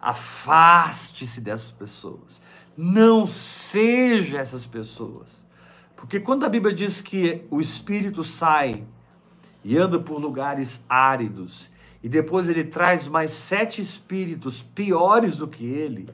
Afaste-se 0.00 1.40
dessas 1.40 1.70
pessoas. 1.70 2.42
Não 2.76 3.26
seja 3.26 4.38
essas 4.38 4.66
pessoas. 4.66 5.46
Porque 5.94 6.18
quando 6.18 6.44
a 6.44 6.48
Bíblia 6.48 6.74
diz 6.74 7.00
que 7.00 7.46
o 7.50 7.60
espírito 7.60 8.24
sai 8.24 8.84
e 9.64 9.76
anda 9.78 9.98
por 9.98 10.20
lugares 10.20 10.80
áridos, 10.88 11.70
e 12.02 12.08
depois 12.08 12.48
ele 12.48 12.64
traz 12.64 13.06
mais 13.06 13.30
sete 13.30 13.80
espíritos 13.80 14.62
piores 14.62 15.36
do 15.36 15.46
que 15.46 15.64
ele, 15.64 16.08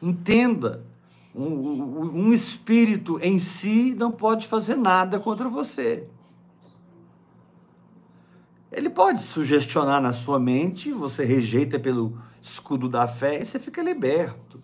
entenda, 0.00 0.84
um, 1.34 2.26
um 2.26 2.32
espírito 2.32 3.18
em 3.22 3.38
si 3.38 3.94
não 3.94 4.10
pode 4.10 4.46
fazer 4.46 4.76
nada 4.76 5.18
contra 5.18 5.48
você. 5.48 6.06
Ele 8.70 8.88
pode 8.88 9.22
sugestionar 9.22 10.00
na 10.00 10.12
sua 10.12 10.38
mente, 10.38 10.92
você 10.92 11.24
rejeita 11.24 11.78
pelo 11.78 12.18
escudo 12.40 12.88
da 12.88 13.06
fé 13.06 13.40
e 13.40 13.44
você 13.44 13.58
fica 13.58 13.82
liberto. 13.82 14.62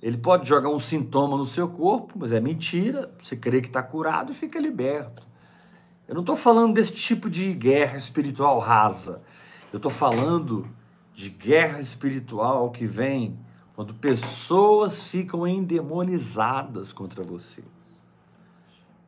Ele 0.00 0.16
pode 0.16 0.48
jogar 0.48 0.68
um 0.70 0.78
sintoma 0.78 1.36
no 1.36 1.44
seu 1.44 1.68
corpo, 1.68 2.14
mas 2.16 2.30
é 2.30 2.40
mentira, 2.40 3.12
você 3.20 3.36
crê 3.36 3.60
que 3.60 3.66
está 3.66 3.82
curado 3.82 4.30
e 4.30 4.34
fica 4.34 4.60
liberto. 4.60 5.26
Eu 6.08 6.14
não 6.14 6.22
estou 6.22 6.36
falando 6.36 6.72
desse 6.72 6.94
tipo 6.94 7.28
de 7.28 7.52
guerra 7.52 7.98
espiritual 7.98 8.58
rasa. 8.58 9.20
Eu 9.70 9.76
estou 9.76 9.90
falando 9.90 10.66
de 11.12 11.28
guerra 11.28 11.80
espiritual 11.80 12.70
que 12.70 12.86
vem 12.86 13.38
quando 13.74 13.92
pessoas 13.92 15.08
ficam 15.08 15.46
endemonizadas 15.46 16.94
contra 16.94 17.22
você. 17.22 17.62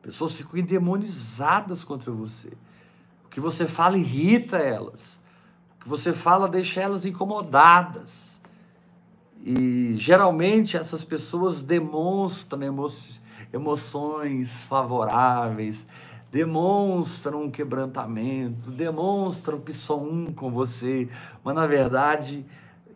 Pessoas 0.03 0.33
ficam 0.33 0.59
endemonizadas 0.59 1.83
contra 1.83 2.11
você. 2.11 2.53
O 3.25 3.29
que 3.29 3.39
você 3.39 3.65
fala 3.65 3.97
irrita 3.97 4.57
elas. 4.57 5.19
O 5.75 5.83
que 5.83 5.89
você 5.89 6.13
fala 6.13 6.47
deixa 6.47 6.81
elas 6.81 7.03
incomodadas. 7.03 8.39
E 9.43 9.95
geralmente 9.95 10.77
essas 10.77 11.03
pessoas 11.03 11.63
demonstram 11.63 12.61
emo 12.61 12.87
emoções 13.51 14.63
favoráveis, 14.65 15.85
demonstram 16.31 17.43
um 17.43 17.51
quebrantamento, 17.51 18.71
demonstram 18.71 19.59
que 19.59 19.73
são 19.73 20.03
um 20.03 20.31
com 20.31 20.49
você, 20.49 21.09
mas 21.43 21.53
na 21.53 21.67
verdade 21.67 22.45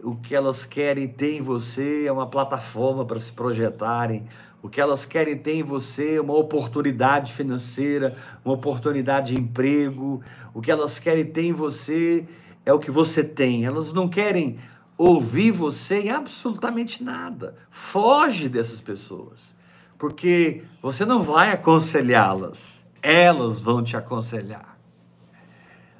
o 0.02 0.15
que 0.15 0.34
elas 0.34 0.65
querem 0.65 1.08
ter 1.08 1.36
em 1.36 1.41
você 1.41 2.06
é 2.08 2.12
uma 2.12 2.28
plataforma 2.28 3.04
para 3.04 3.19
se 3.19 3.34
projetarem. 3.34 4.26
O 4.62 4.69
que 4.69 4.80
elas 4.80 5.06
querem 5.06 5.38
ter 5.38 5.56
em 5.56 5.63
você 5.63 6.15
é 6.15 6.21
uma 6.21 6.36
oportunidade 6.36 7.34
financeira, 7.34 8.15
uma 8.43 8.54
oportunidade 8.54 9.34
de 9.34 9.39
emprego. 9.39 10.21
O 10.54 10.62
que 10.62 10.71
elas 10.71 10.98
querem 10.98 11.26
ter 11.26 11.43
em 11.43 11.54
você 11.54 12.26
é 12.65 12.74
o 12.74 12.80
que 12.80 12.89
você 12.89 13.24
tem. 13.24 13.65
Elas 13.65 13.93
não 13.93 14.08
querem 14.08 14.60
ouvir 14.98 15.52
você 15.52 16.02
em 16.02 16.10
absolutamente 16.10 17.04
nada. 17.04 17.56
Foge 17.69 18.48
dessas 18.48 18.80
pessoas, 18.80 19.56
porque 19.98 20.63
você 20.82 21.06
não 21.06 21.21
vai 21.21 21.52
aconselhá-las 21.52 22.74
elas 23.05 23.59
vão 23.59 23.83
te 23.83 23.95
aconselhar. 23.95 24.75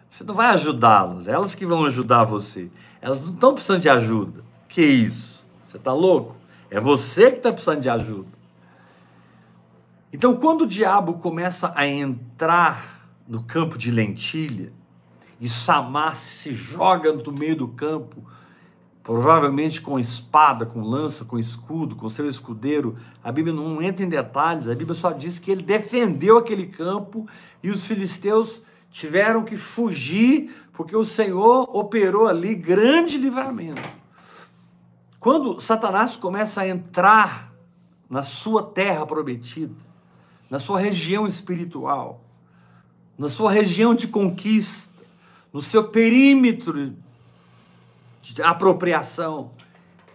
Você 0.10 0.24
não 0.24 0.34
vai 0.34 0.48
ajudá-las, 0.48 1.28
elas 1.28 1.54
que 1.54 1.64
vão 1.64 1.86
ajudar 1.86 2.24
você. 2.24 2.72
Elas 3.00 3.24
não 3.26 3.34
estão 3.36 3.54
precisando 3.54 3.82
de 3.82 3.90
ajuda. 3.90 4.44
Que 4.68 4.82
isso? 4.82 5.46
Você 5.68 5.78
está 5.78 5.94
louco? 5.94 6.36
É 6.68 6.80
você 6.80 7.30
que 7.30 7.38
está 7.38 7.52
precisando 7.52 7.82
de 7.82 7.90
ajuda. 7.90 8.30
Então, 10.12 10.36
quando 10.36 10.62
o 10.62 10.68
diabo 10.68 11.16
começa 11.16 11.72
a 11.76 11.86
entrar 11.86 13.08
no 13.28 13.44
campo 13.44 13.78
de 13.78 13.92
lentilha 13.92 14.74
e 15.40 15.48
Samar 15.48 16.16
se 16.16 16.56
joga 16.56 17.14
no 17.14 17.32
meio 17.32 17.56
do 17.56 17.68
campo 17.68 18.24
provavelmente 19.06 19.82
com 19.82 20.00
espada, 20.00 20.66
com 20.66 20.82
lança, 20.82 21.24
com 21.24 21.38
escudo, 21.38 21.96
com 21.96 22.10
seu 22.10 22.28
escudeiro. 22.28 22.98
A 23.24 23.32
Bíblia 23.32 23.54
não 23.54 23.80
entra 23.80 24.04
em 24.04 24.10
detalhes, 24.10 24.68
a 24.68 24.74
Bíblia 24.74 24.96
só 24.96 25.12
diz 25.12 25.38
que 25.38 25.52
ele 25.52 25.62
defendeu 25.62 26.40
aquele 26.40 26.66
campo 26.66 27.28
e 27.62 27.70
os 27.70 27.86
filisteus 27.86 28.64
tiveram 28.90 29.44
que 29.44 29.56
fugir 29.56 30.56
porque 30.74 30.96
o 30.96 31.06
Senhor 31.06 31.70
operou 31.72 32.28
ali 32.28 32.56
grande 32.56 33.18
livramento. 33.18 33.82
Quando 35.20 35.60
Satanás 35.60 36.16
começa 36.16 36.62
a 36.62 36.68
entrar 36.68 37.54
na 38.10 38.24
sua 38.24 38.64
terra 38.64 39.06
prometida, 39.06 39.76
na 40.50 40.58
sua 40.58 40.80
região 40.80 41.28
espiritual, 41.28 42.22
na 43.16 43.30
sua 43.30 43.52
região 43.52 43.94
de 43.94 44.08
conquista, 44.08 45.04
no 45.54 45.62
seu 45.62 45.84
perímetro 45.90 46.96
apropriação, 48.42 49.52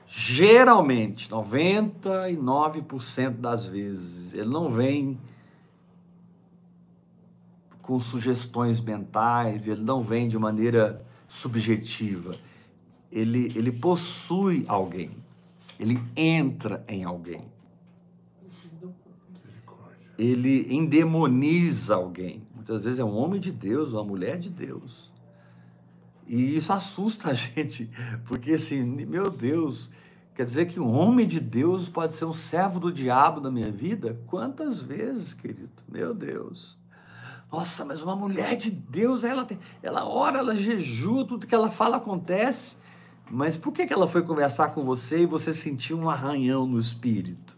geralmente, 0.06 1.30
99% 1.30 3.36
das 3.36 3.66
vezes, 3.66 4.32
ele 4.34 4.48
não 4.48 4.70
vem 4.70 5.18
com 7.82 8.00
sugestões 8.00 8.80
mentais, 8.80 9.66
ele 9.66 9.82
não 9.82 10.00
vem 10.02 10.28
de 10.28 10.38
maneira 10.38 11.04
subjetiva. 11.28 12.36
Ele, 13.10 13.48
ele 13.56 13.72
possui 13.72 14.64
alguém, 14.68 15.10
ele 15.78 16.00
entra 16.16 16.84
em 16.88 17.04
alguém. 17.04 17.42
Ele 20.16 20.74
endemoniza 20.74 21.96
alguém. 21.96 22.42
Muitas 22.54 22.80
vezes 22.82 23.00
é 23.00 23.04
um 23.04 23.16
homem 23.16 23.40
de 23.40 23.50
Deus, 23.50 23.92
uma 23.92 24.04
mulher 24.04 24.38
de 24.38 24.48
Deus 24.50 25.09
e 26.32 26.56
isso 26.56 26.72
assusta 26.72 27.30
a 27.30 27.34
gente, 27.34 27.90
porque 28.24 28.52
assim, 28.52 28.84
meu 28.84 29.28
Deus, 29.28 29.90
quer 30.32 30.44
dizer 30.44 30.66
que 30.66 30.78
um 30.78 30.94
homem 30.94 31.26
de 31.26 31.40
Deus 31.40 31.88
pode 31.88 32.14
ser 32.14 32.24
um 32.24 32.32
servo 32.32 32.78
do 32.78 32.92
diabo 32.92 33.40
na 33.40 33.50
minha 33.50 33.72
vida? 33.72 34.16
Quantas 34.28 34.80
vezes, 34.80 35.34
querido? 35.34 35.72
Meu 35.88 36.14
Deus. 36.14 36.78
Nossa, 37.50 37.84
mas 37.84 38.00
uma 38.00 38.14
mulher 38.14 38.56
de 38.56 38.70
Deus, 38.70 39.24
ela 39.24 39.44
tem, 39.44 39.58
ela 39.82 40.04
ora, 40.04 40.38
ela 40.38 40.54
jejua, 40.54 41.26
tudo 41.26 41.48
que 41.48 41.54
ela 41.54 41.68
fala 41.68 41.96
acontece. 41.96 42.76
Mas 43.28 43.56
por 43.56 43.72
que, 43.72 43.84
que 43.84 43.92
ela 43.92 44.06
foi 44.06 44.22
conversar 44.22 44.68
com 44.68 44.84
você 44.84 45.22
e 45.22 45.26
você 45.26 45.52
sentiu 45.52 45.98
um 45.98 46.08
arranhão 46.08 46.64
no 46.64 46.78
espírito? 46.78 47.56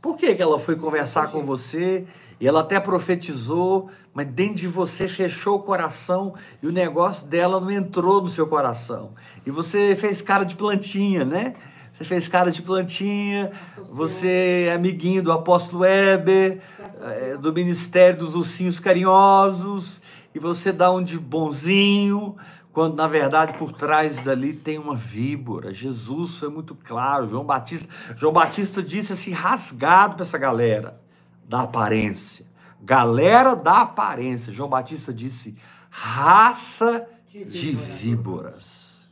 Por 0.00 0.16
que, 0.16 0.36
que 0.36 0.42
ela 0.42 0.58
foi 0.58 0.76
conversar 0.76 1.32
com 1.32 1.44
você 1.44 2.06
e 2.42 2.48
ela 2.48 2.58
até 2.58 2.80
profetizou, 2.80 3.88
mas 4.12 4.26
dentro 4.26 4.56
de 4.56 4.66
você 4.66 5.06
fechou 5.06 5.58
o 5.58 5.62
coração 5.62 6.34
e 6.60 6.66
o 6.66 6.72
negócio 6.72 7.24
dela 7.24 7.60
não 7.60 7.70
entrou 7.70 8.20
no 8.20 8.28
seu 8.28 8.48
coração. 8.48 9.12
E 9.46 9.50
você 9.52 9.94
fez 9.94 10.20
cara 10.20 10.42
de 10.42 10.56
plantinha, 10.56 11.24
né? 11.24 11.54
Você 11.92 12.02
fez 12.02 12.26
cara 12.26 12.50
de 12.50 12.60
plantinha, 12.60 13.52
você 13.90 14.66
é 14.68 14.74
amiguinho 14.74 15.22
do 15.22 15.30
apóstolo 15.30 15.82
Weber, 15.82 16.60
é, 17.02 17.36
do 17.36 17.52
Ministério 17.52 18.18
dos 18.18 18.34
Ursinhos 18.34 18.80
Carinhosos, 18.80 20.02
e 20.34 20.40
você 20.40 20.72
dá 20.72 20.90
um 20.90 21.00
de 21.00 21.20
bonzinho, 21.20 22.34
quando 22.72 22.96
na 22.96 23.06
verdade 23.06 23.56
por 23.56 23.70
trás 23.70 24.16
dali 24.16 24.52
tem 24.52 24.80
uma 24.80 24.96
víbora. 24.96 25.72
Jesus 25.72 26.38
foi 26.38 26.48
muito 26.48 26.74
claro, 26.74 27.28
João 27.28 27.44
Batista, 27.44 27.88
João 28.16 28.32
Batista 28.32 28.82
disse 28.82 29.12
assim, 29.12 29.30
rasgado 29.30 30.14
para 30.14 30.24
essa 30.24 30.38
galera 30.38 31.01
da 31.48 31.62
aparência. 31.62 32.46
Galera 32.80 33.54
da 33.54 33.82
aparência. 33.82 34.52
João 34.52 34.68
Batista 34.68 35.12
disse: 35.12 35.56
raça 35.90 37.06
de 37.28 37.72
víboras. 37.72 39.08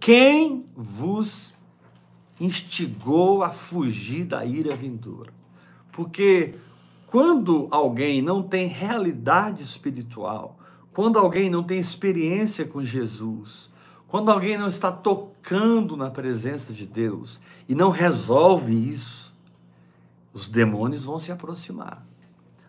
Quem 0.00 0.66
vos 0.74 1.54
instigou 2.40 3.44
a 3.44 3.50
fugir 3.50 4.24
da 4.24 4.44
ira 4.44 4.74
vindoura? 4.74 5.32
Porque 5.92 6.54
quando 7.06 7.68
alguém 7.70 8.22
não 8.22 8.42
tem 8.42 8.66
realidade 8.66 9.62
espiritual, 9.62 10.58
quando 10.94 11.18
alguém 11.18 11.50
não 11.50 11.62
tem 11.62 11.78
experiência 11.78 12.64
com 12.64 12.82
Jesus, 12.82 13.70
quando 14.08 14.30
alguém 14.30 14.56
não 14.56 14.68
está 14.68 14.90
tocando 14.90 15.96
na 15.96 16.10
presença 16.10 16.72
de 16.72 16.86
Deus 16.86 17.40
e 17.68 17.74
não 17.74 17.90
resolve 17.90 18.72
isso, 18.72 19.21
os 20.32 20.48
demônios 20.48 21.04
vão 21.04 21.18
se 21.18 21.30
aproximar. 21.30 22.06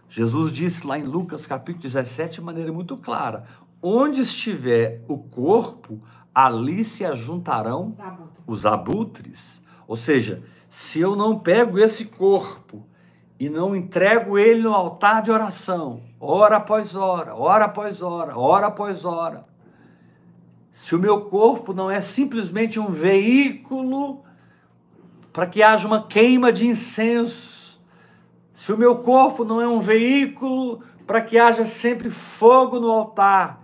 Jesus 0.10 0.52
disse 0.52 0.86
lá 0.86 0.98
em 0.98 1.04
Lucas 1.04 1.48
capítulo 1.48 1.84
17 1.84 2.36
de 2.36 2.42
maneira 2.42 2.72
muito 2.72 2.98
clara: 2.98 3.46
onde 3.82 4.22
estiver 4.22 5.04
o 5.08 5.18
corpo, 5.18 6.02
ali 6.34 6.84
se 6.84 7.04
ajuntarão 7.04 7.90
os 8.46 8.66
abutres. 8.66 9.62
Ou 9.88 9.96
seja, 9.96 10.44
se 10.70 11.00
eu 11.00 11.16
não 11.16 11.40
pego 11.40 11.78
esse 11.78 12.06
corpo 12.06 12.88
e 13.40 13.50
não 13.50 13.76
entrego 13.76 14.38
ele 14.38 14.62
no 14.62 14.74
altar 14.74 15.22
de 15.22 15.32
oração, 15.32 16.02
hora 16.20 16.58
após 16.58 16.96
hora, 16.96 17.36
hora 17.36 17.66
após 17.66 18.02
hora, 18.02 18.38
hora 18.38 18.68
após 18.68 19.06
hora, 19.06 19.46
se 20.72 20.96
o 20.96 21.00
meu 21.00 21.26
corpo 21.26 21.74
não 21.74 21.92
é 21.92 22.02
simplesmente 22.02 22.80
um 22.80 22.88
veículo 22.88 24.24
para 25.32 25.46
que 25.46 25.62
haja 25.62 25.88
uma 25.88 26.08
queima 26.08 26.52
de 26.52 26.66
incenso, 26.66 27.53
se 28.54 28.72
o 28.72 28.78
meu 28.78 28.98
corpo 28.98 29.44
não 29.44 29.60
é 29.60 29.68
um 29.68 29.80
veículo 29.80 30.82
para 31.08 31.22
que 31.22 31.38
haja 31.38 31.66
sempre 31.66 32.10
fogo 32.10 32.80
no 32.80 32.90
altar, 32.90 33.64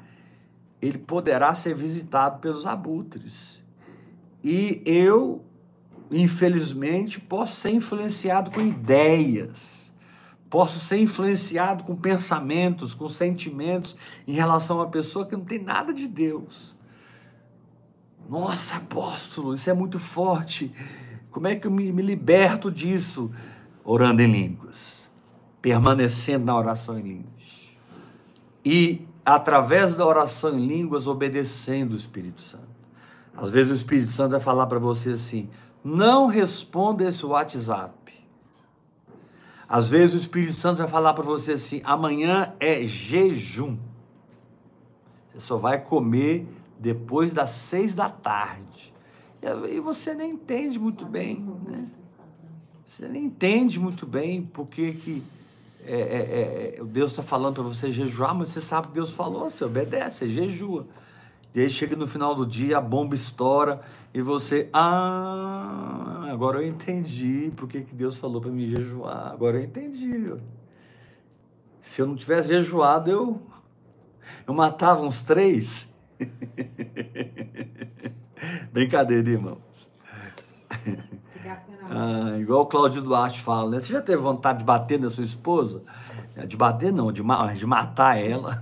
ele 0.82 0.97
poderá 0.97 1.54
ser 1.54 1.75
visitado 1.75 2.39
pelos 2.39 2.65
abutres. 2.65 3.63
E 4.43 4.82
eu, 4.86 5.43
infelizmente, 6.10 7.19
posso 7.19 7.62
ser 7.62 7.71
influenciado 7.71 8.49
com 8.49 8.62
ideias, 8.62 9.91
posso 10.49 10.80
ser 10.80 10.99
influenciado 10.99 11.84
com 11.84 11.95
pensamentos, 11.95 12.93
com 12.93 13.08
sentimentos 13.08 13.95
em 14.28 14.34
relação 14.34 14.80
a 14.80 14.84
uma 14.84 14.89
pessoa 14.89 15.25
que 15.25 15.36
não 15.36 15.45
tem 15.45 15.62
nada 15.62 15.93
de 15.93 16.08
Deus. 16.08 16.75
Nossa, 18.28 18.78
apóstolo, 18.78 19.54
isso 19.54 19.69
é 19.69 19.73
muito 19.73 19.99
forte. 19.99 20.71
Como 21.30 21.47
é 21.47 21.56
que 21.56 21.67
eu 21.67 21.71
me, 21.71 21.91
me 21.91 22.02
liberto 22.02 22.71
disso? 22.71 23.32
Orando 23.91 24.21
em 24.21 24.32
línguas, 24.32 25.04
permanecendo 25.60 26.45
na 26.45 26.56
oração 26.56 26.99
em 26.99 27.02
línguas. 27.02 27.75
E 28.63 29.08
através 29.25 29.95
da 29.95 30.06
oração 30.06 30.60
em 30.60 30.67
línguas, 30.67 31.08
obedecendo 31.08 31.93
o 31.93 31.95
Espírito 31.95 32.39
Santo. 32.39 32.69
Às 33.36 33.49
vezes 33.49 33.71
o 33.71 33.75
Espírito 33.75 34.12
Santo 34.12 34.34
vai 34.34 34.39
falar 34.39 34.67
para 34.67 34.78
você 34.78 35.13
assim: 35.13 35.49
não 35.84 36.28
responda 36.28 37.04
esse 37.04 37.25
WhatsApp. 37.25 38.13
Às 39.67 39.89
vezes 39.89 40.13
o 40.13 40.19
Espírito 40.19 40.54
Santo 40.54 40.78
vai 40.78 40.88
falar 40.88 41.15
para 41.15 41.23
você 41.23 41.54
assim: 41.54 41.82
amanhã 41.84 42.54
é 42.60 42.86
jejum. 42.86 43.75
Você 45.32 45.39
só 45.39 45.58
vai 45.58 45.82
comer 45.82 46.45
depois 46.78 47.34
das 47.34 47.49
seis 47.49 47.95
da 47.95 48.08
tarde. 48.08 48.93
E 49.67 49.80
você 49.80 50.13
nem 50.13 50.34
entende 50.34 50.78
muito 50.78 51.08
bem, 51.08 51.39
né? 51.65 51.88
Você 52.89 53.08
nem 53.08 53.25
entende 53.25 53.80
muito 53.80 54.08
bem 54.08 54.41
porque 54.41 54.93
que 54.93 55.23
é, 55.86 55.93
é, 55.93 56.80
é, 56.80 56.84
Deus 56.84 57.12
está 57.12 57.21
falando 57.21 57.54
para 57.54 57.63
você 57.63 57.91
jejuar, 57.91 58.34
mas 58.34 58.49
você 58.49 58.60
sabe 58.60 58.88
que 58.88 58.93
Deus 58.93 59.13
falou, 59.13 59.47
você 59.47 59.63
obedece, 59.63 60.17
você 60.17 60.32
jejua. 60.32 60.88
E 61.54 61.62
aí 61.62 61.69
chega 61.69 61.95
no 61.95 62.08
final 62.08 62.34
do 62.34 62.47
dia, 62.47 62.80
a 62.80 62.82
bomba 62.82 63.13
estoura 63.13 63.80
e 64.12 64.23
você, 64.23 64.69
ah, 64.73 66.30
agora 66.32 66.63
eu 66.63 66.67
entendi 66.67 67.54
porque 67.56 67.82
que 67.82 67.93
Deus 67.93 68.17
falou 68.17 68.41
para 68.41 68.49
mim 68.49 68.65
jejuar. 68.65 69.32
Agora 69.32 69.58
eu 69.58 69.63
entendi. 69.63 70.34
Se 71.84 72.02
eu 72.02 72.08
não 72.08 72.15
tivesse 72.15 72.49
jejuado, 72.49 73.12
eu, 73.12 73.39
eu 74.47 74.54
matava 74.54 75.04
uns 75.04 75.21
três. 75.21 75.88
Brincadeira, 78.73 79.30
irmãos. 79.30 79.91
Ah, 81.89 82.38
igual 82.38 82.62
o 82.62 82.65
Cláudio 82.67 83.02
Duarte 83.02 83.41
fala, 83.41 83.71
né? 83.71 83.80
Você 83.80 83.91
já 83.91 83.99
teve 83.99 84.21
vontade 84.21 84.60
de 84.60 84.63
bater 84.63 84.99
na 84.99 85.10
sua 85.10 85.23
esposa? 85.23 85.82
É, 86.36 86.45
de 86.45 86.56
bater 86.56 86.93
não, 86.93 87.12
de, 87.12 87.23
ma 87.23 87.52
de 87.52 87.65
matar 87.65 88.19
ela. 88.19 88.62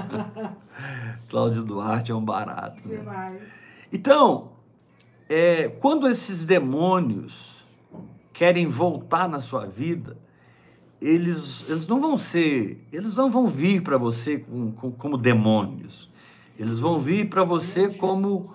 Cláudio 1.30 1.62
Duarte 1.62 2.12
é 2.12 2.14
um 2.14 2.24
barato. 2.24 2.86
Né? 2.86 3.40
Então, 3.90 4.50
é, 5.26 5.68
quando 5.80 6.06
esses 6.06 6.44
demônios 6.44 7.64
querem 8.32 8.66
voltar 8.66 9.26
na 9.26 9.40
sua 9.40 9.64
vida, 9.66 10.16
eles, 11.00 11.64
eles 11.66 11.86
não 11.86 11.98
vão 11.98 12.18
ser, 12.18 12.86
eles 12.92 13.16
não 13.16 13.30
vão 13.30 13.46
vir 13.46 13.82
para 13.82 13.96
você 13.96 14.38
com, 14.38 14.70
com, 14.72 14.90
como 14.90 15.16
demônios. 15.16 16.10
Eles 16.58 16.78
vão 16.78 16.98
vir 16.98 17.30
para 17.30 17.42
você 17.42 17.88
como 17.88 18.52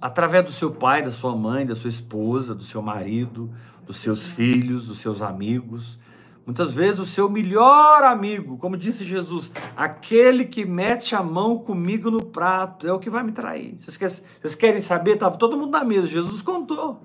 através 0.00 0.44
do 0.44 0.52
seu 0.52 0.70
pai, 0.70 1.02
da 1.02 1.10
sua 1.10 1.34
mãe, 1.34 1.66
da 1.66 1.74
sua 1.74 1.90
esposa, 1.90 2.54
do 2.54 2.62
seu 2.62 2.80
marido, 2.80 3.50
dos 3.86 3.96
seus 3.96 4.30
filhos, 4.30 4.86
dos 4.86 4.98
seus 4.98 5.22
amigos. 5.22 5.98
Muitas 6.46 6.72
vezes 6.72 6.98
o 6.98 7.04
seu 7.04 7.28
melhor 7.28 8.02
amigo, 8.02 8.56
como 8.56 8.76
disse 8.76 9.04
Jesus, 9.04 9.52
aquele 9.76 10.46
que 10.46 10.64
mete 10.64 11.14
a 11.14 11.22
mão 11.22 11.58
comigo 11.58 12.10
no 12.10 12.24
prato, 12.24 12.86
é 12.86 12.92
o 12.92 12.98
que 12.98 13.10
vai 13.10 13.22
me 13.22 13.32
trair. 13.32 13.76
Vocês, 13.76 14.54
querem 14.54 14.80
saber? 14.80 15.14
Estava 15.14 15.36
todo 15.36 15.58
mundo 15.58 15.72
na 15.72 15.84
mesa, 15.84 16.06
Jesus 16.06 16.40
contou. 16.40 17.02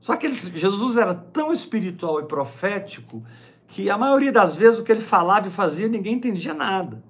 Só 0.00 0.16
que 0.16 0.24
ele, 0.24 0.34
Jesus 0.34 0.96
era 0.96 1.14
tão 1.14 1.52
espiritual 1.52 2.20
e 2.20 2.24
profético 2.24 3.22
que 3.68 3.90
a 3.90 3.98
maioria 3.98 4.32
das 4.32 4.56
vezes 4.56 4.80
o 4.80 4.82
que 4.82 4.92
ele 4.92 5.02
falava 5.02 5.48
e 5.48 5.50
fazia 5.50 5.88
ninguém 5.88 6.14
entendia 6.14 6.54
nada. 6.54 7.02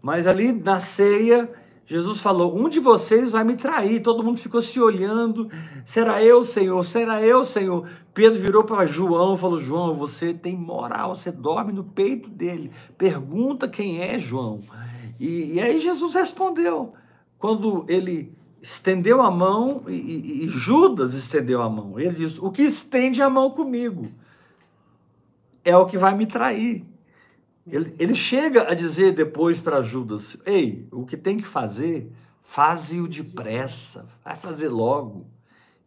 Mas 0.00 0.26
ali 0.26 0.50
na 0.50 0.80
ceia, 0.80 1.50
Jesus 1.90 2.20
falou: 2.20 2.56
Um 2.56 2.68
de 2.68 2.78
vocês 2.78 3.32
vai 3.32 3.42
me 3.42 3.56
trair. 3.56 4.00
Todo 4.00 4.22
mundo 4.22 4.38
ficou 4.38 4.62
se 4.62 4.80
olhando. 4.80 5.50
Será 5.84 6.22
eu, 6.22 6.44
Senhor? 6.44 6.86
Será 6.86 7.20
eu, 7.20 7.44
Senhor? 7.44 7.84
Pedro 8.14 8.38
virou 8.38 8.62
para 8.62 8.86
João 8.86 9.34
e 9.34 9.36
falou: 9.36 9.58
João, 9.58 9.92
você 9.92 10.32
tem 10.32 10.56
moral, 10.56 11.16
você 11.16 11.32
dorme 11.32 11.72
no 11.72 11.82
peito 11.82 12.30
dele. 12.30 12.70
Pergunta 12.96 13.66
quem 13.66 14.00
é 14.00 14.16
João. 14.20 14.60
E, 15.18 15.54
e 15.54 15.60
aí 15.60 15.80
Jesus 15.80 16.14
respondeu. 16.14 16.94
Quando 17.36 17.84
ele 17.88 18.32
estendeu 18.62 19.20
a 19.20 19.28
mão, 19.28 19.82
e, 19.88 19.92
e, 19.92 20.44
e 20.44 20.48
Judas 20.48 21.12
estendeu 21.14 21.60
a 21.60 21.68
mão, 21.68 21.98
ele 21.98 22.14
disse: 22.14 22.38
O 22.40 22.52
que 22.52 22.62
estende 22.62 23.20
a 23.20 23.28
mão 23.28 23.50
comigo 23.50 24.12
é 25.64 25.76
o 25.76 25.86
que 25.86 25.98
vai 25.98 26.14
me 26.14 26.24
trair. 26.24 26.86
Ele, 27.70 27.94
ele 27.98 28.14
chega 28.14 28.70
a 28.70 28.74
dizer 28.74 29.14
depois 29.14 29.60
para 29.60 29.82
Judas: 29.82 30.36
Ei, 30.44 30.86
o 30.90 31.06
que 31.06 31.16
tem 31.16 31.36
que 31.36 31.46
fazer, 31.46 32.12
faze-o 32.42 33.08
depressa, 33.08 34.08
vai 34.24 34.36
fazer 34.36 34.68
logo. 34.68 35.26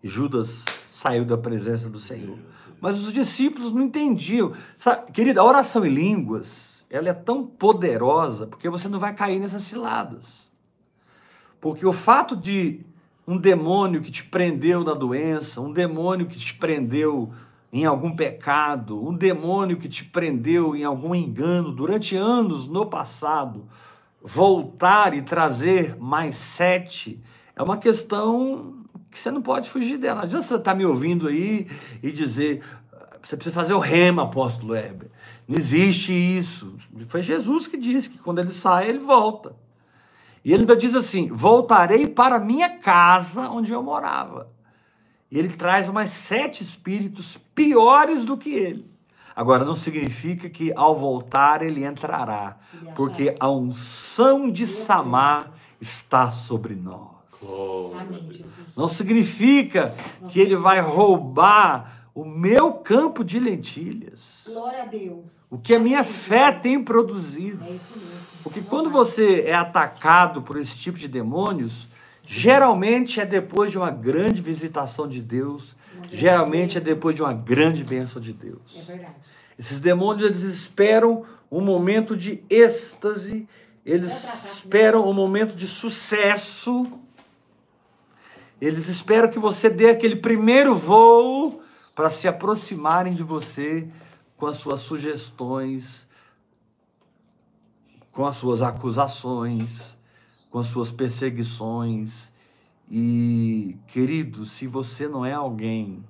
E 0.01 0.07
Judas 0.07 0.63
saiu 0.89 1.25
da 1.25 1.37
presença 1.37 1.89
do 1.89 1.99
Senhor. 1.99 2.37
Mas 2.79 2.99
os 2.99 3.13
discípulos 3.13 3.73
não 3.73 3.81
entendiam. 3.81 4.53
Sabe, 4.75 5.11
querida, 5.11 5.39
a 5.39 5.45
oração 5.45 5.85
em 5.85 5.89
línguas, 5.89 6.83
ela 6.89 7.09
é 7.09 7.13
tão 7.13 7.45
poderosa 7.45 8.45
porque 8.45 8.69
você 8.69 8.89
não 8.89 8.99
vai 8.99 9.13
cair 9.13 9.39
nessas 9.39 9.63
ciladas. 9.63 10.51
Porque 11.61 11.85
o 11.85 11.93
fato 11.93 12.35
de 12.35 12.81
um 13.25 13.37
demônio 13.37 14.01
que 14.01 14.11
te 14.11 14.25
prendeu 14.25 14.83
na 14.83 14.93
doença, 14.93 15.61
um 15.61 15.71
demônio 15.71 16.27
que 16.27 16.37
te 16.37 16.53
prendeu 16.53 17.33
em 17.73 17.85
algum 17.85 18.15
pecado, 18.15 19.03
um 19.03 19.17
demônio 19.17 19.77
que 19.77 19.89
te 19.89 20.05
prendeu 20.05 20.75
em 20.75 20.83
algum 20.83 21.15
engano 21.15 21.71
durante 21.71 22.15
anos 22.15 22.67
no 22.67 22.85
passado, 22.85 23.67
voltar 24.21 25.15
e 25.15 25.23
trazer 25.23 25.97
mais 25.97 26.37
sete, 26.37 27.19
é 27.55 27.63
uma 27.63 27.77
questão 27.77 28.75
que 29.09 29.17
você 29.17 29.31
não 29.31 29.41
pode 29.41 29.71
fugir 29.71 29.97
dela. 29.97 30.17
Não 30.17 30.23
adianta 30.23 30.45
você 30.45 30.53
estar 30.53 30.71
tá 30.71 30.77
me 30.77 30.85
ouvindo 30.85 31.27
aí 31.27 31.67
e 32.03 32.11
dizer, 32.11 32.63
você 33.23 33.35
precisa 33.35 33.55
fazer 33.55 33.73
o 33.73 33.79
rema, 33.79 34.23
apóstolo 34.23 34.75
Heber. 34.75 35.09
Não 35.47 35.57
existe 35.57 36.13
isso. 36.13 36.75
Foi 37.07 37.23
Jesus 37.23 37.65
que 37.65 37.75
disse 37.75 38.07
que 38.07 38.19
quando 38.19 38.37
ele 38.37 38.49
sai, 38.49 38.87
ele 38.87 38.99
volta. 38.99 39.55
E 40.45 40.51
ele 40.53 40.61
ainda 40.61 40.75
diz 40.75 40.93
assim: 40.93 41.29
voltarei 41.29 42.05
para 42.05 42.37
minha 42.37 42.77
casa 42.77 43.49
onde 43.49 43.71
eu 43.71 43.81
morava. 43.81 44.47
E 45.33 45.39
ele 45.39 45.49
traz 45.49 45.89
mais 45.89 46.11
sete 46.11 46.61
espíritos 46.61 47.39
piores 47.55 48.23
do 48.23 48.37
que 48.37 48.53
ele. 48.53 48.85
Agora, 49.35 49.65
não 49.65 49.75
significa 49.75 50.47
que 50.47 50.71
ao 50.75 50.95
voltar 50.95 51.63
ele 51.63 51.83
entrará, 51.83 52.57
porque 52.95 53.35
a 53.39 53.49
unção 53.49 54.51
de 54.51 54.67
Samar 54.67 55.51
está 55.81 56.29
sobre 56.29 56.75
nós. 56.75 57.09
Não 58.77 58.87
significa 58.87 59.95
que 60.29 60.39
ele 60.39 60.55
vai 60.55 60.79
roubar 60.79 62.09
o 62.13 62.23
meu 62.23 62.73
campo 62.73 63.23
de 63.23 63.39
lentilhas. 63.39 64.43
Glória 64.45 64.83
a 64.83 64.85
Deus. 64.85 65.47
O 65.51 65.59
que 65.59 65.73
a 65.73 65.79
minha 65.79 66.03
fé 66.03 66.51
tem 66.51 66.83
produzido. 66.83 67.65
É 67.65 67.71
isso 67.71 67.97
mesmo. 67.97 68.27
Porque 68.43 68.61
quando 68.61 68.91
você 68.91 69.41
é 69.47 69.55
atacado 69.55 70.43
por 70.43 70.59
esse 70.59 70.77
tipo 70.77 70.99
de 70.99 71.07
demônios, 71.07 71.87
Geralmente 72.25 73.19
é 73.19 73.25
depois 73.25 73.69
de 73.69 73.77
uma 73.77 73.91
grande 73.91 74.41
visitação 74.41 75.07
de 75.07 75.21
Deus, 75.21 75.75
geralmente 76.09 76.77
é 76.77 76.81
depois 76.81 77.15
de 77.15 77.21
uma 77.21 77.33
grande 77.33 77.83
bênção 77.83 78.21
de 78.21 78.31
Deus. 78.31 78.77
É 78.77 78.81
verdade. 78.81 79.15
Esses 79.59 79.79
demônios 79.79 80.25
eles 80.25 80.43
esperam 80.43 81.25
um 81.51 81.59
momento 81.59 82.15
de 82.15 82.41
êxtase, 82.49 83.47
eles 83.85 84.53
esperam 84.55 85.07
um 85.07 85.13
momento 85.13 85.53
de 85.53 85.67
sucesso, 85.67 86.87
eles 88.59 88.87
esperam 88.87 89.29
que 89.29 89.37
você 89.37 89.69
dê 89.69 89.89
aquele 89.89 90.15
primeiro 90.15 90.75
voo 90.75 91.61
para 91.93 92.09
se 92.09 92.27
aproximarem 92.27 93.13
de 93.13 93.21
você 93.21 93.85
com 94.37 94.47
as 94.47 94.55
suas 94.55 94.79
sugestões, 94.79 96.07
com 98.13 98.25
as 98.25 98.37
suas 98.37 98.61
acusações 98.61 99.92
com 100.53 100.59
as 100.59 100.67
suas 100.67 100.91
perseguições. 100.91 102.31
E, 102.87 103.75
querido, 103.87 104.45
se 104.45 104.67
você 104.67 105.07
não 105.07 105.25
é 105.25 105.33
alguém 105.33 106.03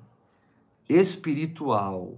espiritual, 0.90 2.18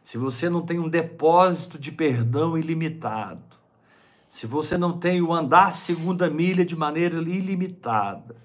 se 0.00 0.16
você 0.16 0.48
não 0.48 0.62
tem 0.62 0.78
um 0.78 0.88
depósito 0.88 1.76
de 1.76 1.90
perdão 1.90 2.56
ilimitado, 2.56 3.42
se 4.28 4.46
você 4.46 4.78
não 4.78 4.96
tem 4.96 5.20
o 5.20 5.32
andar 5.32 5.74
segunda 5.74 6.30
milha 6.30 6.64
de 6.64 6.76
maneira 6.76 7.16
ilimitada, 7.16 8.36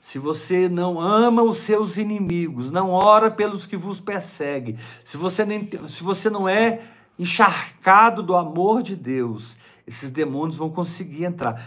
se 0.00 0.20
você 0.20 0.68
não 0.68 1.00
ama 1.00 1.42
os 1.42 1.56
seus 1.58 1.96
inimigos, 1.96 2.70
não 2.70 2.90
ora 2.90 3.28
pelos 3.28 3.66
que 3.66 3.76
vos 3.76 3.98
perseguem, 3.98 4.78
se 5.04 5.16
você, 5.16 5.44
nem, 5.44 5.68
se 5.88 6.04
você 6.04 6.30
não 6.30 6.48
é 6.48 6.80
encharcado 7.18 8.22
do 8.22 8.36
amor 8.36 8.84
de 8.84 8.94
Deus, 8.94 9.58
esses 9.90 10.08
demônios 10.08 10.56
vão 10.56 10.70
conseguir 10.70 11.24
entrar. 11.24 11.66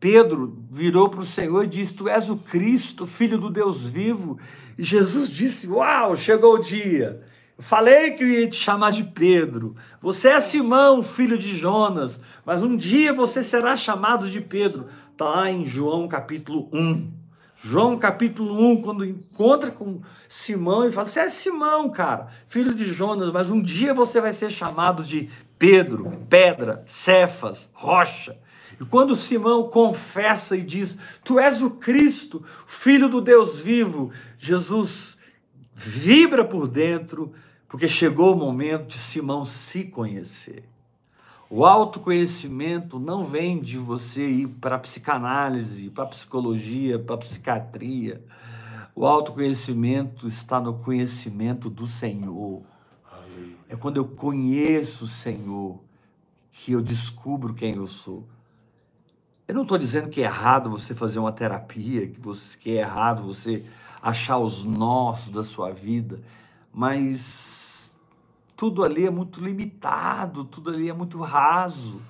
Pedro 0.00 0.58
virou 0.70 1.08
para 1.08 1.20
o 1.20 1.24
Senhor 1.24 1.64
e 1.64 1.68
disse: 1.68 1.94
Tu 1.94 2.08
és 2.08 2.28
o 2.28 2.36
Cristo, 2.36 3.06
filho 3.06 3.38
do 3.38 3.48
Deus 3.48 3.86
vivo. 3.86 4.38
E 4.76 4.82
Jesus 4.82 5.30
disse: 5.30 5.68
Uau, 5.68 6.16
chegou 6.16 6.54
o 6.54 6.58
dia. 6.58 7.22
Falei 7.58 8.10
que 8.10 8.24
eu 8.24 8.28
ia 8.28 8.48
te 8.48 8.56
chamar 8.56 8.90
de 8.90 9.04
Pedro. 9.04 9.76
Você 10.00 10.28
é 10.28 10.40
Simão, 10.40 11.00
filho 11.02 11.38
de 11.38 11.56
Jonas, 11.56 12.20
mas 12.44 12.62
um 12.62 12.76
dia 12.76 13.12
você 13.12 13.42
será 13.42 13.76
chamado 13.76 14.28
de 14.28 14.40
Pedro. 14.40 14.88
Está 15.12 15.26
lá 15.26 15.50
em 15.50 15.64
João 15.64 16.08
capítulo 16.08 16.68
1. 16.72 17.12
João 17.54 17.96
capítulo 17.96 18.70
1, 18.72 18.82
quando 18.82 19.04
encontra 19.04 19.70
com 19.70 20.02
Simão 20.28 20.86
e 20.86 20.92
fala: 20.92 21.08
Você 21.08 21.20
é 21.20 21.30
Simão, 21.30 21.88
cara, 21.88 22.26
filho 22.46 22.74
de 22.74 22.84
Jonas, 22.84 23.32
mas 23.32 23.48
um 23.48 23.62
dia 23.62 23.94
você 23.94 24.20
vai 24.20 24.32
ser 24.32 24.50
chamado 24.50 25.02
de 25.02 25.30
Pedro, 25.58 26.10
pedra, 26.28 26.84
Cefas, 26.86 27.68
rocha. 27.72 28.38
E 28.80 28.84
quando 28.84 29.16
Simão 29.16 29.68
confessa 29.68 30.56
e 30.56 30.62
diz: 30.62 30.98
Tu 31.24 31.38
és 31.38 31.62
o 31.62 31.70
Cristo, 31.70 32.44
filho 32.66 33.08
do 33.08 33.20
Deus 33.20 33.58
vivo, 33.58 34.12
Jesus 34.38 35.16
vibra 35.74 36.44
por 36.44 36.68
dentro, 36.68 37.32
porque 37.68 37.88
chegou 37.88 38.34
o 38.34 38.38
momento 38.38 38.88
de 38.88 38.98
Simão 38.98 39.44
se 39.44 39.84
conhecer. 39.84 40.64
O 41.48 41.64
autoconhecimento 41.64 42.98
não 42.98 43.24
vem 43.24 43.60
de 43.60 43.78
você 43.78 44.28
ir 44.28 44.48
para 44.48 44.78
psicanálise, 44.78 45.90
para 45.90 46.06
psicologia, 46.06 46.98
para 46.98 47.18
psiquiatria. 47.18 48.20
O 48.94 49.06
autoconhecimento 49.06 50.26
está 50.26 50.58
no 50.58 50.74
conhecimento 50.74 51.70
do 51.70 51.86
Senhor. 51.86 52.62
É 53.68 53.76
quando 53.76 53.96
eu 53.96 54.06
conheço 54.06 55.04
o 55.04 55.08
Senhor 55.08 55.80
que 56.52 56.72
eu 56.72 56.80
descubro 56.80 57.54
quem 57.54 57.74
eu 57.74 57.86
sou. 57.86 58.26
Eu 59.46 59.54
não 59.54 59.62
estou 59.62 59.78
dizendo 59.78 60.08
que 60.08 60.20
é 60.20 60.24
errado 60.24 60.70
você 60.70 60.94
fazer 60.94 61.18
uma 61.18 61.32
terapia, 61.32 62.06
que, 62.06 62.20
você, 62.20 62.56
que 62.58 62.70
é 62.70 62.80
errado 62.80 63.22
você 63.22 63.64
achar 64.02 64.38
os 64.38 64.64
nós 64.64 65.28
da 65.28 65.44
sua 65.44 65.72
vida, 65.72 66.20
mas 66.72 67.94
tudo 68.56 68.82
ali 68.82 69.06
é 69.06 69.10
muito 69.10 69.40
limitado, 69.40 70.44
tudo 70.44 70.70
ali 70.70 70.88
é 70.88 70.92
muito 70.92 71.20
raso. 71.20 72.00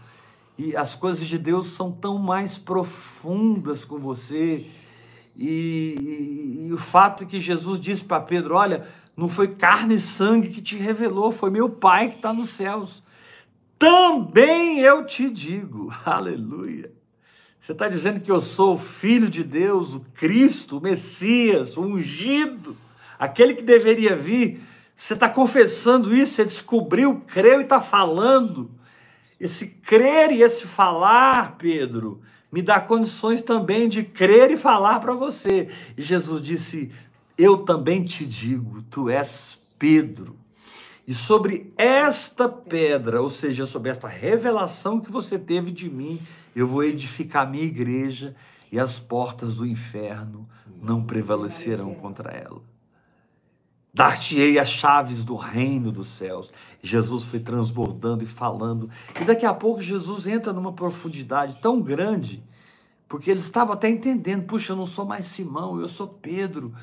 E 0.59 0.75
as 0.75 0.95
coisas 0.95 1.27
de 1.27 1.39
Deus 1.39 1.67
são 1.67 1.93
tão 1.93 2.19
mais 2.19 2.57
profundas 2.57 3.85
com 3.85 3.99
você. 3.99 4.67
E, 5.37 5.47
e, 6.01 6.67
e 6.69 6.73
o 6.73 6.79
fato 6.79 7.27
que 7.27 7.39
Jesus 7.39 7.79
disse 7.79 8.05
para 8.05 8.23
Pedro: 8.23 8.55
Olha, 8.55 8.87
não 9.17 9.29
foi 9.29 9.49
carne 9.49 9.95
e 9.95 9.99
sangue 9.99 10.51
que 10.51 10.61
te 10.61 10.77
revelou, 10.77 11.33
foi 11.33 11.51
meu 11.51 11.71
Pai 11.71 12.09
que 12.11 12.17
está 12.17 12.33
nos 12.33 12.51
céus. 12.51 13.03
Também 13.79 14.81
eu 14.81 15.07
te 15.07 15.31
digo, 15.31 15.93
aleluia. 16.05 16.93
Você 17.61 17.73
está 17.73 17.89
dizendo 17.89 18.21
que 18.21 18.31
eu 18.31 18.41
sou 18.41 18.75
o 18.75 18.79
Filho 18.79 19.29
de 19.29 19.43
Deus, 19.43 19.95
o 19.95 20.01
Cristo, 20.15 20.79
o 20.79 20.81
Messias, 20.81 21.77
o 21.77 21.83
ungido, 21.83 22.77
aquele 23.19 23.55
que 23.55 23.63
deveria 23.63 24.15
vir. 24.15 24.63
Você 24.97 25.15
está 25.15 25.29
confessando 25.29 26.15
isso, 26.15 26.35
você 26.35 26.45
descobriu, 26.45 27.23
creu 27.27 27.61
e 27.61 27.65
está 27.65 27.81
falando. 27.81 28.71
Esse 29.41 29.67
crer 29.67 30.31
e 30.31 30.43
esse 30.43 30.67
falar, 30.67 31.57
Pedro, 31.59 32.21
me 32.53 32.63
dá 32.63 32.81
condições 32.81 33.43
também 33.43 33.89
de 33.89 34.03
crer 34.03 34.51
e 34.51 34.57
falar 34.57 35.01
para 35.01 35.13
você. 35.13 35.69
E 35.97 36.03
Jesus 36.03 36.41
disse: 36.41 36.93
eu 37.37 37.59
também 37.59 38.05
te 38.05 38.25
digo, 38.25 38.83
tu 38.91 39.09
és 39.11 39.59
Pedro. 39.79 40.37
E 41.07 41.15
sobre 41.15 41.73
esta 41.77 42.49
pedra, 42.49 43.23
ou 43.23 43.31
seja, 43.31 43.67
sobre 43.67 43.91
esta 43.91 44.09
revelação 44.09 45.01
que 45.01 45.11
você 45.11 45.39
teve 45.39 45.71
de 45.71 45.89
mim, 45.89 46.21
eu 46.55 46.67
vou 46.67 46.83
edificar 46.83 47.47
a 47.47 47.51
minha 47.51 47.65
igreja 47.65 48.35
e 48.73 48.79
as 48.79 48.99
portas 48.99 49.57
do 49.57 49.67
inferno 49.67 50.49
não 50.83 51.05
prevalecerão 51.05 51.95
contra 51.95 52.31
ela. 52.33 52.61
Dar-te-ei 53.95 54.59
as 54.59 54.69
chaves 54.69 55.25
do 55.25 55.37
reino 55.37 55.93
dos 55.93 56.09
céus. 56.09 56.51
Jesus 56.83 57.25
foi 57.25 57.41
transbordando 57.41 58.25
e 58.25 58.27
falando. 58.27 58.91
E 59.19 59.25
daqui 59.25 59.47
a 59.47 59.55
pouco 59.55 59.81
Jesus 59.81 60.27
entra 60.27 60.53
numa 60.53 60.73
profundidade 60.73 61.57
tão 61.63 61.81
grande, 61.81 62.45
porque 63.09 63.31
eles 63.31 63.45
estavam 63.45 63.73
até 63.73 63.89
entendendo: 63.89 64.45
puxa, 64.45 64.73
eu 64.73 64.77
não 64.77 64.85
sou 64.85 65.07
mais 65.07 65.27
Simão, 65.27 65.81
eu 65.81 65.89
sou 65.89 66.09
Pedro. 66.09 66.75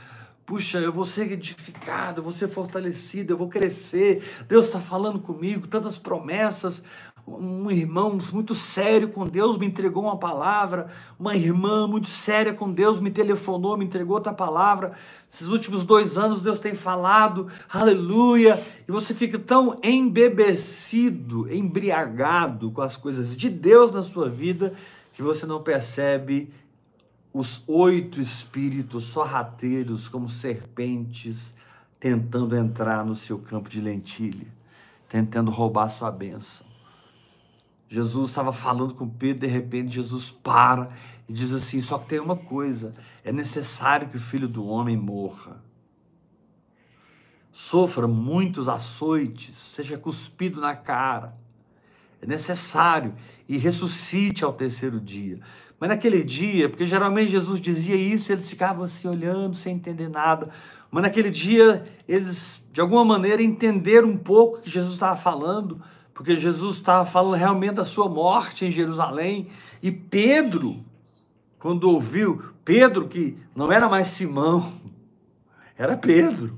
Puxa, 0.45 0.79
eu 0.79 0.91
vou 0.91 1.05
ser 1.05 1.31
edificado, 1.31 2.19
eu 2.19 2.23
vou 2.23 2.33
ser 2.33 2.49
fortalecido, 2.49 3.31
eu 3.31 3.37
vou 3.37 3.47
crescer. 3.47 4.23
Deus 4.47 4.65
está 4.65 4.79
falando 4.79 5.19
comigo, 5.19 5.67
tantas 5.67 5.97
promessas. 5.97 6.83
Um 7.25 7.71
irmão 7.71 8.19
muito 8.33 8.53
sério 8.53 9.07
com 9.07 9.25
Deus 9.25 9.57
me 9.57 9.65
entregou 9.65 10.03
uma 10.03 10.17
palavra. 10.17 10.89
Uma 11.17 11.33
irmã 11.33 11.87
muito 11.87 12.09
séria 12.09 12.53
com 12.53 12.69
Deus 12.69 12.99
me 12.99 13.09
telefonou, 13.09 13.77
me 13.77 13.85
entregou 13.85 14.15
outra 14.15 14.33
palavra. 14.33 14.91
Esses 15.31 15.47
últimos 15.47 15.85
dois 15.85 16.17
anos 16.17 16.41
Deus 16.41 16.59
tem 16.59 16.75
falado, 16.75 17.47
aleluia. 17.71 18.61
E 18.85 18.91
você 18.91 19.13
fica 19.13 19.39
tão 19.39 19.79
embebecido, 19.81 21.49
embriagado 21.53 22.69
com 22.69 22.81
as 22.81 22.97
coisas 22.97 23.33
de 23.33 23.49
Deus 23.49 23.93
na 23.93 24.01
sua 24.01 24.29
vida, 24.29 24.73
que 25.13 25.23
você 25.23 25.45
não 25.45 25.63
percebe 25.63 26.51
os 27.33 27.63
oito 27.67 28.21
espíritos 28.21 29.05
sorrateiros 29.05 30.07
como 30.07 30.29
serpentes 30.29 31.53
tentando 31.99 32.55
entrar 32.55 33.03
no 33.03 33.15
seu 33.15 33.39
campo 33.39 33.69
de 33.69 33.81
lentilha, 33.81 34.47
tentando 35.09 35.49
roubar 35.49 35.87
sua 35.87 36.11
bênção. 36.11 36.65
Jesus 37.87 38.29
estava 38.29 38.51
falando 38.51 38.93
com 38.93 39.07
Pedro, 39.07 39.47
de 39.47 39.47
repente 39.47 39.95
Jesus 39.95 40.29
para 40.29 40.91
e 41.27 41.33
diz 41.33 41.53
assim: 41.53 41.81
só 41.81 41.97
que 41.97 42.09
tem 42.09 42.19
uma 42.19 42.35
coisa, 42.35 42.93
é 43.23 43.31
necessário 43.31 44.09
que 44.09 44.17
o 44.17 44.19
filho 44.19 44.47
do 44.47 44.65
homem 44.65 44.97
morra. 44.97 45.63
Sofra 47.51 48.07
muitos 48.07 48.67
açoites, 48.67 49.55
seja 49.55 49.97
cuspido 49.97 50.59
na 50.59 50.75
cara. 50.75 51.37
É 52.21 52.25
necessário 52.25 53.13
e 53.47 53.57
ressuscite 53.57 54.43
ao 54.43 54.53
terceiro 54.53 54.99
dia. 54.99 55.39
Mas 55.83 55.89
naquele 55.89 56.23
dia, 56.23 56.69
porque 56.69 56.85
geralmente 56.85 57.29
Jesus 57.29 57.59
dizia 57.59 57.97
isso, 57.97 58.31
eles 58.31 58.49
ficavam 58.49 58.85
assim 58.85 59.05
olhando, 59.05 59.53
sem 59.53 59.75
entender 59.75 60.07
nada. 60.07 60.47
Mas 60.89 61.03
naquele 61.03 61.29
dia, 61.29 61.83
eles 62.07 62.65
de 62.71 62.79
alguma 62.79 63.03
maneira 63.03 63.43
entenderam 63.43 64.07
um 64.07 64.15
pouco 64.15 64.59
o 64.59 64.61
que 64.61 64.69
Jesus 64.69 64.93
estava 64.93 65.17
falando, 65.17 65.81
porque 66.13 66.37
Jesus 66.37 66.77
estava 66.77 67.05
falando 67.05 67.33
realmente 67.33 67.73
da 67.73 67.83
sua 67.83 68.07
morte 68.07 68.63
em 68.63 68.71
Jerusalém. 68.71 69.49
E 69.81 69.91
Pedro, 69.91 70.77
quando 71.59 71.83
ouviu, 71.89 72.41
Pedro, 72.63 73.09
que 73.09 73.37
não 73.53 73.69
era 73.69 73.89
mais 73.89 74.07
Simão, 74.07 74.71
era 75.77 75.97
Pedro, 75.97 76.57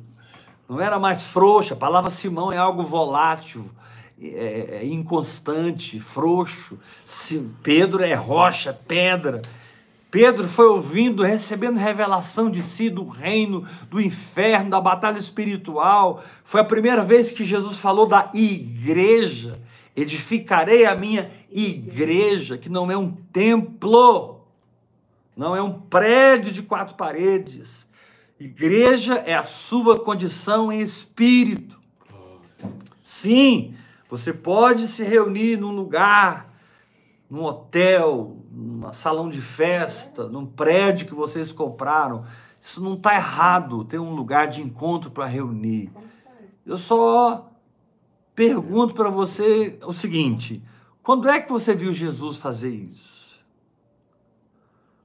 não 0.70 0.80
era 0.80 1.00
mais 1.00 1.24
frouxo, 1.24 1.74
a 1.74 1.78
palavra 1.78 2.12
Simão 2.12 2.54
é 2.54 2.58
algo 2.58 2.84
volátil, 2.84 3.66
é, 4.22 4.80
é 4.82 4.86
inconstante, 4.86 6.00
frouxo. 6.00 6.80
Pedro 7.62 8.04
é 8.04 8.14
rocha, 8.14 8.74
pedra. 8.74 9.42
Pedro 10.10 10.48
foi 10.48 10.68
ouvindo, 10.68 11.24
recebendo 11.24 11.78
revelação 11.78 12.50
de 12.50 12.62
si, 12.62 12.90
do 12.90 13.06
reino, 13.06 13.68
do 13.90 14.00
inferno, 14.00 14.70
da 14.70 14.80
batalha 14.80 15.18
espiritual. 15.18 16.24
Foi 16.44 16.62
a 16.62 16.66
primeira 16.66 17.04
vez 17.04 17.32
que 17.32 17.44
Jesus 17.44 17.80
falou 17.80 18.08
da 18.08 18.32
igreja. 18.34 19.60
Edificarei 19.94 20.86
a 20.86 20.96
minha 20.96 21.30
igreja, 21.52 22.58
que 22.58 22.70
não 22.70 22.90
é 22.90 22.98
um 22.98 23.12
templo, 23.12 24.42
não 25.36 25.56
é 25.56 25.62
um 25.62 25.74
prédio 25.74 26.54
de 26.54 26.62
quatro 26.62 26.96
paredes. 26.96 27.86
Igreja 28.40 29.16
é 29.26 29.34
a 29.34 29.44
sua 29.44 30.00
condição 30.00 30.72
em 30.72 30.82
espírito. 30.82 31.80
Sim, 33.04 33.76
você 34.10 34.32
pode 34.34 34.88
se 34.88 35.04
reunir 35.04 35.58
num 35.58 35.72
lugar, 35.72 36.54
num 37.30 37.44
hotel, 37.44 38.38
num 38.52 38.92
salão 38.94 39.30
de 39.30 39.42
festa, 39.42 40.28
num 40.28 40.46
prédio 40.46 41.08
que 41.08 41.16
vocês 41.16 41.52
compraram. 41.52 42.26
Isso 42.60 42.82
não 42.82 42.94
está 42.94 43.16
errado, 43.16 43.84
ter 43.84 44.00
um 44.00 44.14
lugar 44.14 44.48
de 44.48 44.62
encontro 44.62 45.12
para 45.12 45.26
reunir. 45.26 45.92
Eu 46.66 46.78
só 46.78 47.52
pergunto 48.34 48.94
para 48.94 49.10
você 49.10 49.78
o 49.84 49.94
seguinte: 49.94 50.64
quando 51.02 51.28
é 51.30 51.40
que 51.40 51.52
você 51.52 51.74
viu 51.74 51.94
Jesus 51.94 52.38
fazer 52.38 52.74
isso? 52.74 53.16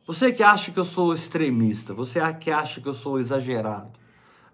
Você 0.06 0.32
que 0.32 0.42
acha 0.42 0.72
que 0.72 0.78
eu 0.78 0.84
sou 0.84 1.14
extremista, 1.14 1.94
você 1.94 2.20
que 2.34 2.50
acha 2.50 2.80
que 2.80 2.88
eu 2.88 2.94
sou 2.94 3.18
exagerado. 3.18 3.99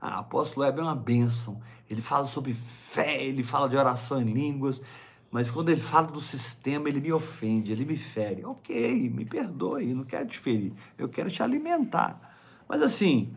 Ah, 0.08 0.20
apóstolo 0.20 0.64
Web 0.64 0.78
é 0.78 0.82
uma 0.82 0.94
bênção 0.94 1.60
ele 1.88 2.02
fala 2.02 2.26
sobre 2.26 2.52
fé, 2.52 3.24
ele 3.24 3.42
fala 3.42 3.68
de 3.68 3.76
oração 3.76 4.20
em 4.20 4.24
línguas, 4.24 4.82
mas 5.30 5.50
quando 5.50 5.68
ele 5.68 5.80
fala 5.80 6.08
do 6.08 6.20
sistema, 6.20 6.88
ele 6.88 7.00
me 7.00 7.12
ofende, 7.12 7.72
ele 7.72 7.84
me 7.84 7.96
fere. 7.96 8.44
Ok, 8.44 9.10
me 9.10 9.24
perdoe, 9.24 9.94
não 9.94 10.04
quero 10.04 10.26
te 10.26 10.38
ferir, 10.38 10.72
eu 10.98 11.08
quero 11.08 11.30
te 11.30 11.42
alimentar. 11.42 12.34
Mas 12.68 12.82
assim, 12.82 13.32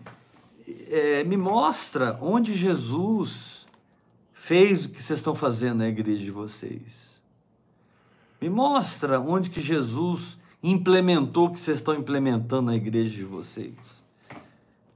é, 0.88 1.24
me 1.24 1.38
mostra 1.38 2.18
onde 2.22 2.56
Jesus 2.56 3.68
fez 4.34 4.86
o 4.86 4.90
que 4.90 5.04
vocês 5.04 5.20
estão 5.20 5.36
fazendo 5.36 5.80
na 5.80 5.88
igreja 5.88 6.24
de 6.24 6.32
vocês. 6.32 7.22
Me 8.42 8.50
mostra 8.50 9.20
onde 9.20 9.50
que 9.50 9.62
Jesus 9.62 10.40
implementou 10.64 11.48
o 11.48 11.52
que 11.52 11.60
vocês 11.60 11.78
estão 11.78 11.94
implementando 11.94 12.64
na 12.64 12.76
igreja 12.76 13.14
de 13.14 13.26
vocês. 13.26 13.99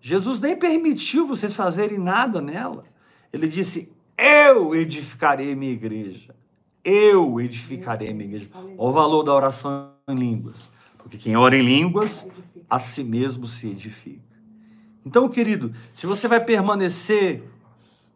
Jesus 0.05 0.37
nem 0.41 0.53
permitiu 0.53 1.25
vocês 1.25 1.53
fazerem 1.53 1.97
nada 1.97 2.41
nela. 2.41 2.83
Ele 3.31 3.47
disse: 3.47 3.89
Eu 4.17 4.75
edificarei 4.75 5.55
minha 5.55 5.71
igreja. 5.71 6.35
Eu 6.83 7.39
edificarei 7.39 8.13
minha 8.13 8.25
igreja. 8.25 8.49
Olha 8.53 8.75
o 8.77 8.91
valor 8.91 9.23
da 9.23 9.33
oração 9.33 9.93
em 10.09 10.15
línguas. 10.15 10.69
Porque 10.97 11.17
quem 11.17 11.37
ora 11.37 11.55
em 11.55 11.61
línguas, 11.61 12.27
a 12.69 12.79
si 12.79 13.01
mesmo 13.01 13.47
se 13.47 13.69
edifica. 13.69 14.19
Então, 15.05 15.29
querido, 15.29 15.73
se 15.93 16.05
você 16.05 16.27
vai 16.27 16.43
permanecer 16.43 17.41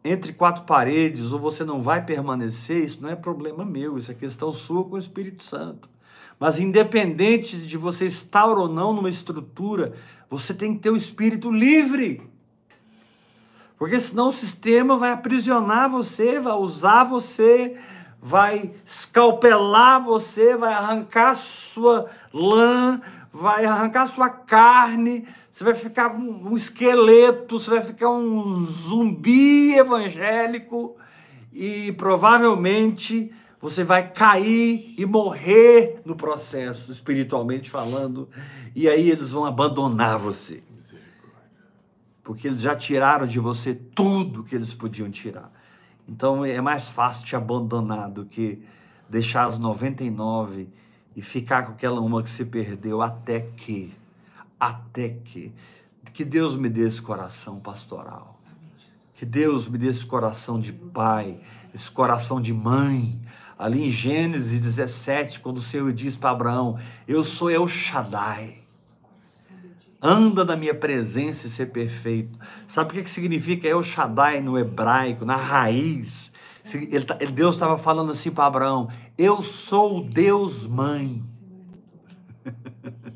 entre 0.04 0.34
quatro 0.34 0.64
paredes 0.64 1.32
ou 1.32 1.38
você 1.38 1.64
não 1.64 1.82
vai 1.82 2.04
permanecer, 2.04 2.84
isso 2.84 3.00
não 3.00 3.08
é 3.08 3.16
problema 3.16 3.64
meu, 3.64 3.96
isso 3.96 4.10
é 4.10 4.14
questão 4.14 4.52
sua 4.52 4.84
com 4.84 4.96
o 4.96 4.98
Espírito 4.98 5.42
Santo. 5.42 5.88
Mas 6.38 6.58
independente 6.58 7.56
de 7.56 7.76
você 7.78 8.04
estar 8.04 8.46
ou 8.46 8.68
não 8.68 8.92
numa 8.92 9.08
estrutura, 9.08 9.94
você 10.28 10.52
tem 10.52 10.74
que 10.74 10.80
ter 10.80 10.90
o 10.90 10.96
espírito 10.96 11.50
livre. 11.50 12.22
Porque 13.78 13.98
senão 14.00 14.28
o 14.28 14.32
sistema 14.32 14.96
vai 14.96 15.12
aprisionar 15.12 15.88
você, 15.88 16.40
vai 16.40 16.54
usar 16.54 17.04
você, 17.04 17.76
vai 18.20 18.72
escalpelar 18.84 20.02
você, 20.02 20.56
vai 20.56 20.72
arrancar 20.72 21.36
sua 21.36 22.10
lã, 22.34 23.00
vai 23.32 23.64
arrancar 23.64 24.08
sua 24.08 24.28
carne, 24.28 25.26
você 25.50 25.62
vai 25.62 25.74
ficar 25.74 26.14
um 26.14 26.56
esqueleto, 26.56 27.58
você 27.58 27.70
vai 27.70 27.82
ficar 27.82 28.10
um 28.10 28.64
zumbi 28.64 29.74
evangélico 29.74 30.96
e 31.52 31.92
provavelmente 31.92 33.32
você 33.60 33.84
vai 33.84 34.10
cair 34.10 34.94
e 34.96 35.04
morrer 35.04 36.00
no 36.04 36.14
processo, 36.14 36.92
espiritualmente 36.92 37.68
falando, 37.70 38.28
e 38.74 38.88
aí 38.88 39.10
eles 39.10 39.32
vão 39.32 39.44
abandonar 39.44 40.18
você 40.18 40.62
porque 42.28 42.46
eles 42.46 42.60
já 42.60 42.76
tiraram 42.76 43.26
de 43.26 43.38
você 43.38 43.74
tudo 43.74 44.44
que 44.44 44.54
eles 44.54 44.74
podiam 44.74 45.10
tirar. 45.10 45.50
Então 46.06 46.44
é 46.44 46.60
mais 46.60 46.90
fácil 46.90 47.24
te 47.24 47.34
abandonar 47.34 48.10
do 48.10 48.26
que 48.26 48.62
deixar 49.08 49.46
as 49.46 49.58
99 49.58 50.68
e 51.16 51.22
ficar 51.22 51.62
com 51.62 51.72
aquela 51.72 52.02
uma 52.02 52.22
que 52.22 52.28
se 52.28 52.44
perdeu 52.44 53.00
até 53.00 53.40
que, 53.40 53.94
até 54.60 55.08
que, 55.08 55.54
que 56.12 56.22
Deus 56.22 56.54
me 56.54 56.68
dê 56.68 56.86
esse 56.86 57.00
coração 57.00 57.58
pastoral. 57.60 58.38
Que 59.14 59.24
Deus 59.24 59.66
me 59.66 59.78
dê 59.78 59.86
esse 59.88 60.04
coração 60.04 60.60
de 60.60 60.74
pai, 60.74 61.40
esse 61.74 61.90
coração 61.90 62.42
de 62.42 62.52
mãe. 62.52 63.18
Ali 63.58 63.88
em 63.88 63.90
Gênesis 63.90 64.60
17, 64.60 65.40
quando 65.40 65.58
o 65.58 65.62
Senhor 65.62 65.92
diz 65.92 66.16
para 66.16 66.30
Abraão: 66.30 66.78
Eu 67.06 67.24
sou 67.24 67.50
El 67.50 67.66
Shaddai 67.66 68.68
anda 70.00 70.44
na 70.44 70.56
minha 70.56 70.74
presença 70.74 71.46
e 71.46 71.50
ser 71.50 71.66
perfeito. 71.66 72.38
Sabe 72.66 72.98
o 72.98 73.02
que 73.02 73.10
significa 73.10 73.68
El 73.68 73.82
Shaddai 73.82 74.40
no 74.40 74.58
hebraico, 74.58 75.24
na 75.24 75.36
raiz? 75.36 76.32
Tá, 77.06 77.14
Deus 77.14 77.56
estava 77.56 77.76
falando 77.78 78.12
assim 78.12 78.30
para 78.30 78.46
Abraão: 78.46 78.88
Eu 79.16 79.42
sou 79.42 80.04
Deus 80.04 80.66
mãe. 80.66 81.22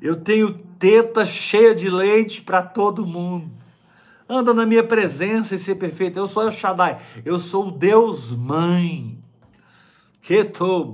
Eu 0.00 0.16
tenho 0.20 0.52
teta 0.52 1.24
cheia 1.24 1.74
de 1.74 1.88
leite 1.88 2.42
para 2.42 2.60
todo 2.60 3.06
mundo. 3.06 3.48
Anda 4.28 4.54
na 4.54 4.64
minha 4.66 4.84
presença 4.84 5.54
e 5.54 5.58
ser 5.58 5.76
perfeito. 5.76 6.18
Eu 6.18 6.28
sou 6.28 6.46
o 6.46 6.50
Shaddai, 6.50 7.00
eu 7.24 7.38
sou 7.38 7.68
o 7.68 7.70
Deus 7.70 8.34
Mãe. 8.34 9.22
Keto. 10.22 10.92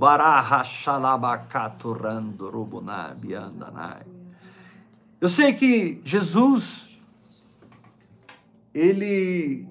Eu 5.21 5.29
sei 5.29 5.53
que 5.53 6.01
Jesus, 6.03 6.99
ele 8.73 9.67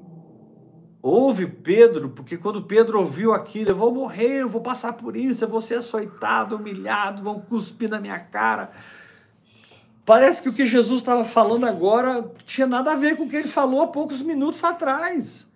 ouve 1.03 1.47
Pedro, 1.47 2.11
porque 2.11 2.37
quando 2.37 2.63
Pedro 2.63 3.01
ouviu 3.01 3.33
aquilo, 3.33 3.71
eu 3.71 3.75
vou 3.75 3.93
morrer, 3.93 4.43
eu 4.43 4.49
vou 4.49 4.61
passar 4.61 4.93
por 4.93 5.17
isso, 5.17 5.45
eu 5.45 5.49
vou 5.49 5.61
ser 5.61 5.77
açoitado, 5.77 6.57
humilhado, 6.57 7.23
vão 7.23 7.41
cuspir 7.41 7.89
na 7.89 8.01
minha 8.01 8.19
cara. 8.19 8.71
Parece 10.09 10.41
que 10.41 10.49
o 10.49 10.55
que 10.55 10.65
Jesus 10.65 11.03
estava 11.03 11.23
falando 11.23 11.67
agora 11.67 12.33
tinha 12.47 12.67
nada 12.67 12.93
a 12.93 12.97
ver 12.97 13.15
com 13.15 13.25
o 13.25 13.29
que 13.29 13.37
ele 13.37 13.47
falou 13.47 13.83
há 13.83 13.89
poucos 13.89 14.23
minutos 14.23 14.65
atrás. 14.65 15.47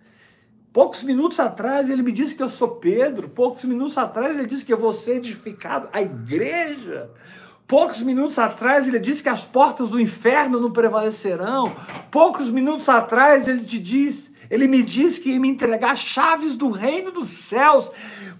Poucos 0.71 1.01
minutos 1.01 1.39
atrás 1.39 1.89
ele 1.89 2.03
me 2.03 2.11
disse 2.11 2.35
que 2.35 2.43
eu 2.43 2.49
sou 2.51 2.75
Pedro, 2.75 3.29
poucos 3.29 3.65
minutos 3.65 3.97
atrás 3.97 4.37
ele 4.37 4.45
disse 4.45 4.63
que 4.63 4.71
eu 4.71 4.77
vou 4.77 4.93
ser 4.93 5.15
edificado, 5.15 5.89
a 5.91 6.03
igreja. 6.03 7.09
Poucos 7.65 8.01
minutos 8.01 8.37
atrás 8.37 8.87
ele 8.87 8.99
disse 8.99 9.23
que 9.23 9.29
as 9.29 9.43
portas 9.43 9.89
do 9.89 9.99
inferno 9.99 10.59
não 10.59 10.71
prevalecerão. 10.71 11.75
Poucos 12.11 12.51
minutos 12.51 12.87
atrás 12.87 13.47
ele 13.47 13.63
te 13.63 13.79
diz, 13.79 14.31
ele 14.51 14.67
me 14.67 14.83
disse 14.83 15.19
que 15.19 15.31
ia 15.31 15.39
me 15.39 15.49
entregar 15.49 15.97
chaves 15.97 16.55
do 16.55 16.69
reino 16.69 17.09
dos 17.09 17.29
céus. 17.29 17.89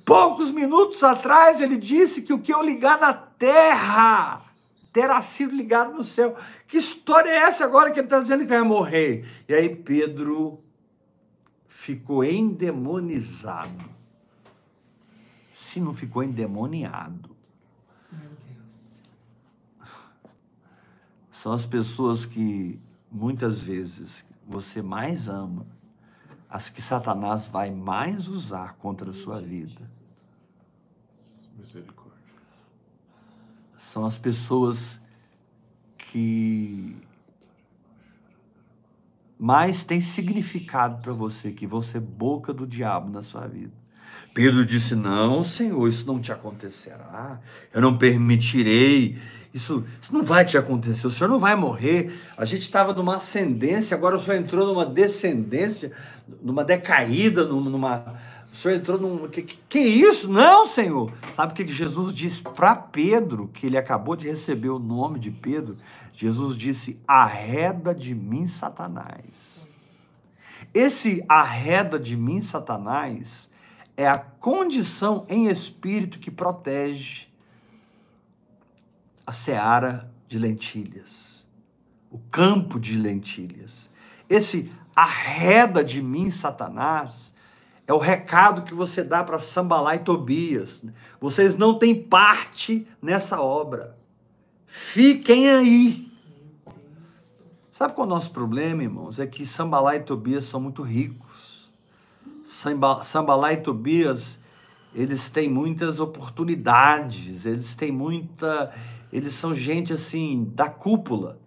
Poucos 0.05 0.51
minutos 0.51 1.03
atrás 1.03 1.59
ele 1.59 1.76
disse 1.76 2.22
que 2.22 2.34
o 2.34 2.39
que 2.39 2.53
eu 2.53 2.61
ligar 2.61 3.01
na 3.01 3.14
terra 3.14 4.53
terá 4.94 5.22
sido 5.22 5.56
ligado 5.56 5.94
no 5.94 6.04
céu. 6.04 6.38
Que 6.68 6.78
história 6.78 7.30
é 7.30 7.38
essa 7.38 7.66
agora 7.66 7.91
que 7.91 8.00
ele 8.00 8.06
está 8.06 8.22
dizendo 8.22 8.41
que 8.41 8.50
vai 8.50 8.62
morrer? 8.62 9.26
E 9.50 9.54
aí 9.54 9.76
Pedro 9.76 10.64
ficou 11.68 12.24
endemonizado. 12.24 13.91
Se 15.52 15.80
não 15.80 15.96
ficou 15.96 16.24
endemoniado. 16.24 17.36
São 21.32 21.52
as 21.52 21.66
pessoas 21.66 22.26
que 22.26 22.80
muitas 23.12 23.60
vezes 23.60 24.24
você 24.48 24.82
mais 24.82 25.28
ama, 25.28 25.66
as 26.50 26.70
que 26.70 26.82
Satanás 26.82 27.48
vai 27.48 27.72
mais 27.72 28.28
usar 28.28 28.76
contra 28.76 29.10
a 29.10 29.14
sua 29.14 29.41
vida. 29.41 29.82
Misericórdia. 31.58 32.14
São 33.94 34.08
as 34.08 34.18
pessoas 34.18 35.00
que 36.00 36.98
mais 39.38 39.84
tem 39.84 40.02
significado 40.02 41.00
para 41.00 41.14
você, 41.14 41.52
que 41.52 41.68
vão 41.68 41.80
ser 41.84 42.00
boca 42.00 42.52
do 42.52 42.66
diabo 42.66 43.12
na 43.12 43.22
sua 43.22 43.46
vida. 43.46 43.72
Pedro 44.34 44.66
disse: 44.66 44.96
Não, 44.96 45.44
Senhor, 45.44 45.88
isso 45.88 46.08
não 46.08 46.20
te 46.20 46.32
acontecerá. 46.32 47.39
Eu 47.72 47.84
não 47.84 47.96
permitirei. 47.96 49.16
Isso, 49.54 49.86
isso 50.02 50.12
não 50.12 50.24
vai 50.24 50.44
te 50.44 50.58
acontecer. 50.58 51.06
O 51.06 51.12
Senhor 51.12 51.30
não 51.30 51.38
vai 51.38 51.56
morrer. 51.56 52.20
A 52.36 52.46
gente 52.46 52.64
estava 52.64 52.94
numa 52.94 53.18
ascendência, 53.18 53.96
agora 53.96 54.16
o 54.16 54.20
Senhor 54.20 54.38
entrou 54.38 54.66
numa 54.66 54.88
descendência, 54.88 55.91
numa 56.41 56.64
decaída, 56.64 57.46
numa. 57.46 58.20
O 58.54 58.56
Senhor 58.56 58.76
entrou 58.76 58.99
num. 58.99 59.28
Que, 59.28 59.41
que, 59.41 59.58
que 59.68 59.80
isso? 59.80 60.28
Não, 60.28 60.68
Senhor. 60.68 61.12
Sabe 61.36 61.54
o 61.54 61.56
que 61.56 61.68
Jesus 61.68 62.14
disse 62.14 62.43
para 62.43 62.76
Pedro, 62.76 63.47
que 63.47 63.66
ele 63.66 63.78
acabou 63.78 64.16
de 64.16 64.30
receber 64.30 64.70
o 64.70 64.78
nome 64.78 65.20
de 65.20 65.32
Pedro? 65.32 65.76
Jesus 66.14 66.56
disse: 66.56 66.99
arreda 67.08 67.95
de 67.95 68.14
mim, 68.14 68.45
Satanás. 68.45 69.68
Esse 70.72 71.26
arreda 71.28 71.99
de 71.99 72.16
mim, 72.16 72.41
Satanás, 72.41 73.49
é 73.97 74.08
a 74.08 74.20
condição 74.20 75.26
em 75.28 75.47
espírito 75.47 76.20
que 76.20 76.30
protege 76.30 77.26
a 79.26 79.32
seara 79.32 80.12
de 80.28 80.38
lentilhas, 80.38 81.43
o 82.12 82.20
campo 82.30 82.80
de 82.80 82.97
lentilhas. 82.97 83.89
Esse 84.30 84.72
arreda 84.95 85.84
de 85.84 86.04
mim, 86.04 86.30
Satanás, 86.30 87.33
é 87.86 87.94
o 87.94 87.98
recado 87.98 88.64
que 88.64 88.74
você 88.74 89.04
dá 89.04 89.24
para 89.24 89.40
Sambalá 89.40 89.96
e 89.96 90.00
Tobias. 90.00 90.84
Vocês 91.20 91.58
não 91.58 91.78
têm 91.78 91.94
parte 91.94 92.88
nessa 93.02 93.42
obra. 93.42 93.98
Fiquem 94.66 95.50
aí. 95.50 96.12
Sabe 97.72 97.94
qual 97.94 98.08
é 98.08 98.12
o 98.12 98.14
nosso 98.14 98.32
problema, 98.32 98.84
irmãos? 98.84 99.20
É 99.20 99.28
que 99.28 99.46
Sambalá 99.46 99.98
e 99.98 100.00
Tobias 100.00 100.46
são 100.46 100.62
muito 100.62 100.82
ricos. 100.82 101.70
Sambalá 102.46 103.52
e 103.54 103.58
Tobias, 103.58 104.40
eles 104.96 105.30
têm 105.30 105.50
muitas 105.50 106.00
oportunidades, 106.00 107.46
eles 107.46 107.76
têm 107.76 107.92
muita. 107.92 108.74
Eles 109.12 109.34
são 109.34 109.54
gente 109.54 109.92
assim, 109.92 110.50
da 110.56 110.70
cúpula. 110.70 111.40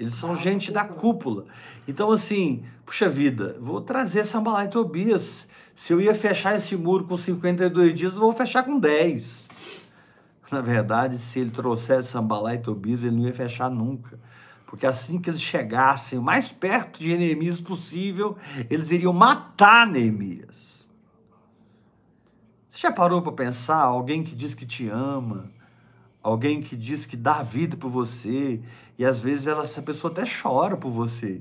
Eles 0.00 0.14
são 0.14 0.34
gente 0.34 0.72
da 0.72 0.82
cúpula. 0.82 1.44
Então, 1.86 2.10
assim, 2.10 2.64
puxa 2.86 3.06
vida, 3.06 3.58
vou 3.60 3.82
trazer 3.82 4.24
Sambalá 4.24 4.64
e 4.64 4.68
Tobias. 4.68 5.46
Se 5.74 5.92
eu 5.92 6.00
ia 6.00 6.14
fechar 6.14 6.56
esse 6.56 6.74
muro 6.74 7.04
com 7.04 7.18
52 7.18 7.94
dias, 7.94 8.14
eu 8.14 8.20
vou 8.20 8.32
fechar 8.32 8.62
com 8.62 8.78
10. 8.78 9.46
Na 10.50 10.62
verdade, 10.62 11.18
se 11.18 11.38
ele 11.38 11.50
trouxesse 11.50 12.08
Sambalá 12.08 12.54
e 12.54 12.58
Tobias, 12.58 13.04
ele 13.04 13.14
não 13.14 13.26
ia 13.26 13.32
fechar 13.34 13.70
nunca. 13.70 14.18
Porque 14.66 14.86
assim 14.86 15.20
que 15.20 15.28
eles 15.28 15.42
chegassem 15.42 16.18
o 16.18 16.22
mais 16.22 16.50
perto 16.50 16.98
de 16.98 17.14
Neemias 17.14 17.60
possível, 17.60 18.38
eles 18.70 18.90
iriam 18.90 19.12
matar 19.12 19.86
Neemias. 19.86 20.88
Você 22.70 22.78
já 22.78 22.90
parou 22.90 23.20
para 23.20 23.32
pensar? 23.32 23.82
Alguém 23.82 24.24
que 24.24 24.34
diz 24.34 24.54
que 24.54 24.64
te 24.64 24.88
ama, 24.88 25.50
alguém 26.22 26.62
que 26.62 26.74
diz 26.74 27.04
que 27.04 27.18
dá 27.18 27.42
vida 27.42 27.76
por 27.76 27.90
você, 27.90 28.62
e 29.00 29.04
às 29.06 29.18
vezes 29.22 29.46
ela, 29.46 29.64
essa 29.64 29.80
pessoa 29.80 30.12
até 30.12 30.24
chora 30.26 30.76
por 30.76 30.90
você. 30.90 31.40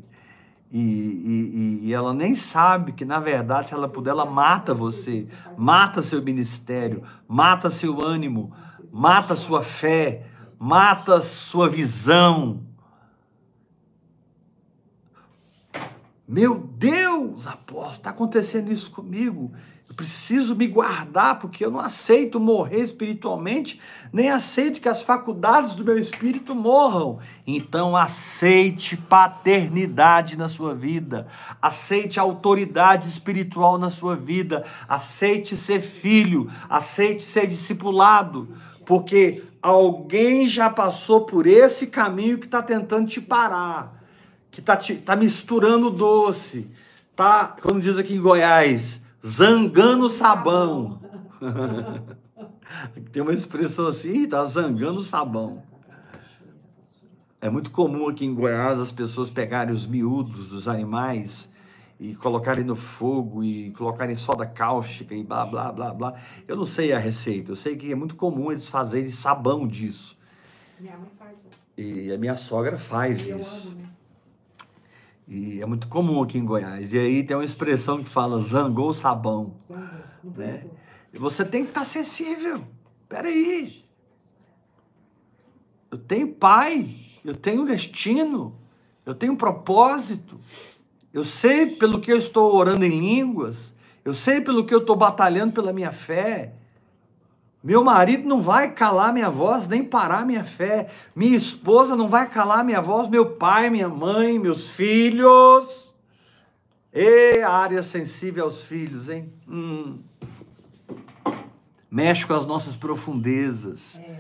E, 0.72 0.80
e, 0.80 1.80
e, 1.88 1.94
ela 1.94 2.14
nem 2.14 2.34
sabe 2.34 2.94
que, 2.94 3.04
na 3.04 3.20
verdade, 3.20 3.68
se 3.68 3.74
ela 3.74 3.90
puder, 3.90 4.12
ela 4.12 4.26
mata 4.26 4.74
você, 4.74 5.28
mata 5.58 6.02
seu 6.02 6.24
ministério, 6.24 7.04
mata 7.28 7.70
seu 7.70 8.02
ânimo, 8.02 8.56
mata 8.90 9.36
sua 9.36 9.62
fé, 9.62 10.26
mata 10.58 11.20
sua 11.20 11.68
visão. 11.68 12.64
Meu 16.26 16.60
Deus, 16.60 17.46
apóstolo, 17.46 17.92
está 17.92 18.12
acontecendo 18.12 18.72
isso 18.72 18.90
comigo. 18.90 19.52
Preciso 20.00 20.56
me 20.56 20.66
guardar 20.66 21.40
porque 21.40 21.66
eu 21.66 21.70
não 21.70 21.82
aceito 21.82 22.40
morrer 22.40 22.80
espiritualmente, 22.80 23.82
nem 24.14 24.30
aceito 24.30 24.80
que 24.80 24.88
as 24.88 25.04
faculdades 25.04 25.76
do 25.76 25.84
meu 25.84 26.00
espírito 26.00 26.56
morram. 26.56 27.20
Então 27.46 27.98
aceite 27.98 28.96
paternidade 28.96 30.38
na 30.38 30.48
sua 30.48 30.74
vida, 30.74 31.28
aceite 31.62 32.18
autoridade 32.18 33.10
espiritual 33.10 33.78
na 33.78 33.90
sua 33.90 34.16
vida, 34.16 34.64
aceite 34.88 35.58
ser 35.58 35.82
filho, 35.82 36.50
aceite 36.70 37.22
ser 37.22 37.46
discipulado 37.46 38.48
porque 38.86 39.44
alguém 39.62 40.48
já 40.48 40.70
passou 40.70 41.26
por 41.26 41.46
esse 41.46 41.88
caminho 41.88 42.38
que 42.38 42.46
está 42.46 42.64
tentando 42.64 43.10
te 43.10 43.20
parar, 43.20 43.92
que 44.50 44.62
está 44.62 44.78
tá 44.78 45.14
misturando 45.18 45.90
doce, 45.90 46.72
tá, 47.18 47.54
como 47.62 47.82
diz 47.82 47.98
aqui 47.98 48.14
em 48.14 48.22
Goiás, 48.22 49.04
zangando 49.26 50.10
sabão. 50.10 51.02
Tem 53.12 53.22
uma 53.22 53.34
expressão 53.34 53.88
assim, 53.88 54.28
tá 54.28 54.46
zangando 54.46 55.02
sabão. 55.02 55.64
É 57.42 57.50
muito 57.50 57.72
comum 57.72 58.08
aqui 58.08 58.26
em 58.26 58.34
Goiás 58.34 58.80
as 58.80 58.92
pessoas 58.92 59.30
pegarem 59.30 59.74
os 59.74 59.88
miúdos 59.88 60.50
dos 60.50 60.68
animais 60.68 61.50
e 62.00 62.14
colocarem 62.16 62.64
no 62.64 62.76
fogo 62.76 63.44
e 63.44 63.72
colocarem 63.72 64.16
soda 64.16 64.46
cáustica 64.46 65.16
e 65.16 65.24
blá 65.24 65.46
blá 65.46 65.72
blá 65.72 65.94
blá. 65.94 66.22
Eu 66.48 66.56
não 66.56 66.66
sei 66.66 66.94
a 66.94 67.00
receita, 67.00 67.52
eu 67.52 67.56
sei 67.56 67.76
que 67.76 67.92
é 67.92 67.96
muito 67.96 68.16
comum 68.16 68.52
eles 68.52 68.68
fazerem 68.70 69.10
sabão 69.10 69.68
disso. 69.68 70.18
Minha 70.80 70.98
mãe 70.98 71.10
faz. 71.18 71.38
Né? 71.40 71.50
E 71.78 72.12
a 72.12 72.18
minha 72.18 72.36
sogra 72.36 72.78
faz 72.78 73.22
isso. 73.22 73.70
Amo, 73.70 73.76
né? 73.76 73.90
E 75.30 75.62
é 75.62 75.66
muito 75.68 75.88
comum 75.88 76.24
aqui 76.24 76.40
em 76.40 76.46
Goiás. 76.46 76.92
E 76.92 76.98
aí 76.98 77.24
tem 77.24 77.38
uma 77.38 77.46
expressão 77.46 78.04
que 78.04 78.10
fala 78.10 78.42
zangou 78.42 78.92
sabão. 78.92 79.54
Zangou, 79.64 79.88
né? 80.36 80.66
E 81.14 81.20
você 81.20 81.46
tem 81.46 81.64
que 81.64 81.70
estar 81.70 81.86
sensível. 81.86 82.64
Peraí. 83.08 83.86
Eu 85.92 86.00
tenho 86.00 86.34
pai, 86.34 86.90
eu 87.24 87.36
tenho 87.36 87.64
destino, 87.64 88.56
eu 89.06 89.14
tenho 89.14 89.36
propósito. 89.36 90.40
Eu 91.14 91.24
sei 91.24 91.76
pelo 91.76 92.02
que 92.02 92.12
eu 92.12 92.18
estou 92.18 92.56
orando 92.56 92.84
em 92.84 93.00
línguas, 93.00 93.76
eu 94.04 94.16
sei 94.16 94.42
pelo 94.42 94.66
que 94.66 94.74
eu 94.74 94.80
estou 94.80 94.96
batalhando 94.96 95.54
pela 95.54 95.72
minha 95.72 95.92
fé. 95.92 96.56
Meu 97.62 97.84
marido 97.84 98.28
não 98.28 98.42
vai 98.42 98.72
calar 98.72 99.14
minha 99.14 99.30
voz 99.30 99.68
nem 99.68 99.84
parar 99.84 100.26
minha 100.26 100.44
fé. 100.44 100.90
Minha 101.14 101.36
esposa 101.36 101.96
não 101.96 102.08
vai 102.08 102.30
calar 102.30 102.64
minha 102.64 102.82
voz, 102.82 103.10
meu 103.10 103.32
pai, 103.32 103.70
minha 103.70 103.90
mãe, 103.90 104.40
meus 104.40 104.70
filhos. 104.70 105.90
E 106.94 107.42
a 107.42 107.52
área 107.52 107.84
sensível 107.84 108.46
aos 108.46 108.64
filhos, 108.64 109.10
hein? 109.10 109.32
Hum. 109.48 110.00
Mexe 111.92 112.26
com 112.26 112.34
as 112.34 112.46
nossas 112.46 112.76
profundezas. 112.76 114.00
É. 114.00 114.20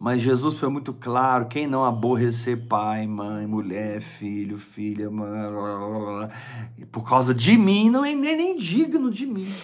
Mas 0.00 0.22
Jesus 0.22 0.58
foi 0.58 0.70
muito 0.70 0.92
claro: 0.94 1.46
quem 1.46 1.66
não 1.66 1.84
aborrecer 1.84 2.66
pai, 2.66 3.06
mãe, 3.06 3.46
mulher, 3.46 4.00
filho, 4.00 4.58
filha, 4.58 5.10
mãe, 5.10 5.50
blá, 5.50 5.78
blá, 5.78 5.98
blá, 5.98 6.30
e 6.78 6.86
por 6.86 7.06
causa 7.06 7.34
de 7.34 7.56
mim, 7.56 7.90
não 7.90 8.04
é 8.04 8.14
nem, 8.14 8.36
nem 8.36 8.56
digno 8.56 9.10
de 9.10 9.26
mim. 9.26 9.54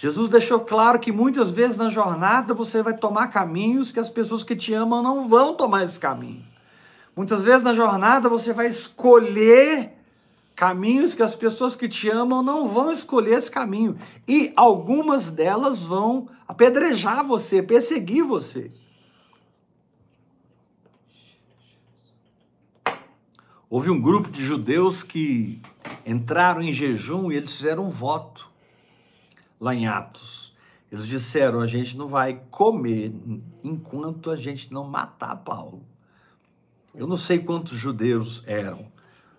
Jesus 0.00 0.28
deixou 0.28 0.60
claro 0.60 1.00
que 1.00 1.10
muitas 1.10 1.50
vezes 1.50 1.76
na 1.76 1.88
jornada 1.88 2.54
você 2.54 2.84
vai 2.84 2.96
tomar 2.96 3.26
caminhos 3.32 3.90
que 3.90 3.98
as 3.98 4.08
pessoas 4.08 4.44
que 4.44 4.54
te 4.54 4.72
amam 4.72 5.02
não 5.02 5.28
vão 5.28 5.54
tomar 5.54 5.84
esse 5.84 5.98
caminho. 5.98 6.44
Muitas 7.16 7.42
vezes 7.42 7.64
na 7.64 7.74
jornada 7.74 8.28
você 8.28 8.52
vai 8.52 8.68
escolher 8.68 9.90
caminhos 10.54 11.14
que 11.14 11.22
as 11.22 11.34
pessoas 11.34 11.74
que 11.74 11.88
te 11.88 12.08
amam 12.08 12.44
não 12.44 12.68
vão 12.68 12.92
escolher 12.92 13.38
esse 13.38 13.50
caminho. 13.50 13.98
E 14.28 14.52
algumas 14.54 15.32
delas 15.32 15.80
vão 15.80 16.28
apedrejar 16.46 17.26
você, 17.26 17.60
perseguir 17.60 18.22
você. 18.22 18.70
Houve 23.68 23.90
um 23.90 24.00
grupo 24.00 24.30
de 24.30 24.44
judeus 24.44 25.02
que 25.02 25.60
entraram 26.06 26.62
em 26.62 26.72
jejum 26.72 27.32
e 27.32 27.36
eles 27.36 27.52
fizeram 27.56 27.86
um 27.86 27.90
voto 27.90 28.47
lá 29.60 29.74
em 29.74 29.86
Atos. 29.86 30.56
Eles 30.90 31.06
disseram: 31.06 31.60
a 31.60 31.66
gente 31.66 31.96
não 31.96 32.08
vai 32.08 32.42
comer 32.50 33.12
enquanto 33.62 34.30
a 34.30 34.36
gente 34.36 34.72
não 34.72 34.84
matar 34.84 35.36
Paulo. 35.36 35.82
Eu 36.94 37.06
não 37.06 37.16
sei 37.16 37.38
quantos 37.38 37.76
judeus 37.76 38.42
eram, 38.46 38.86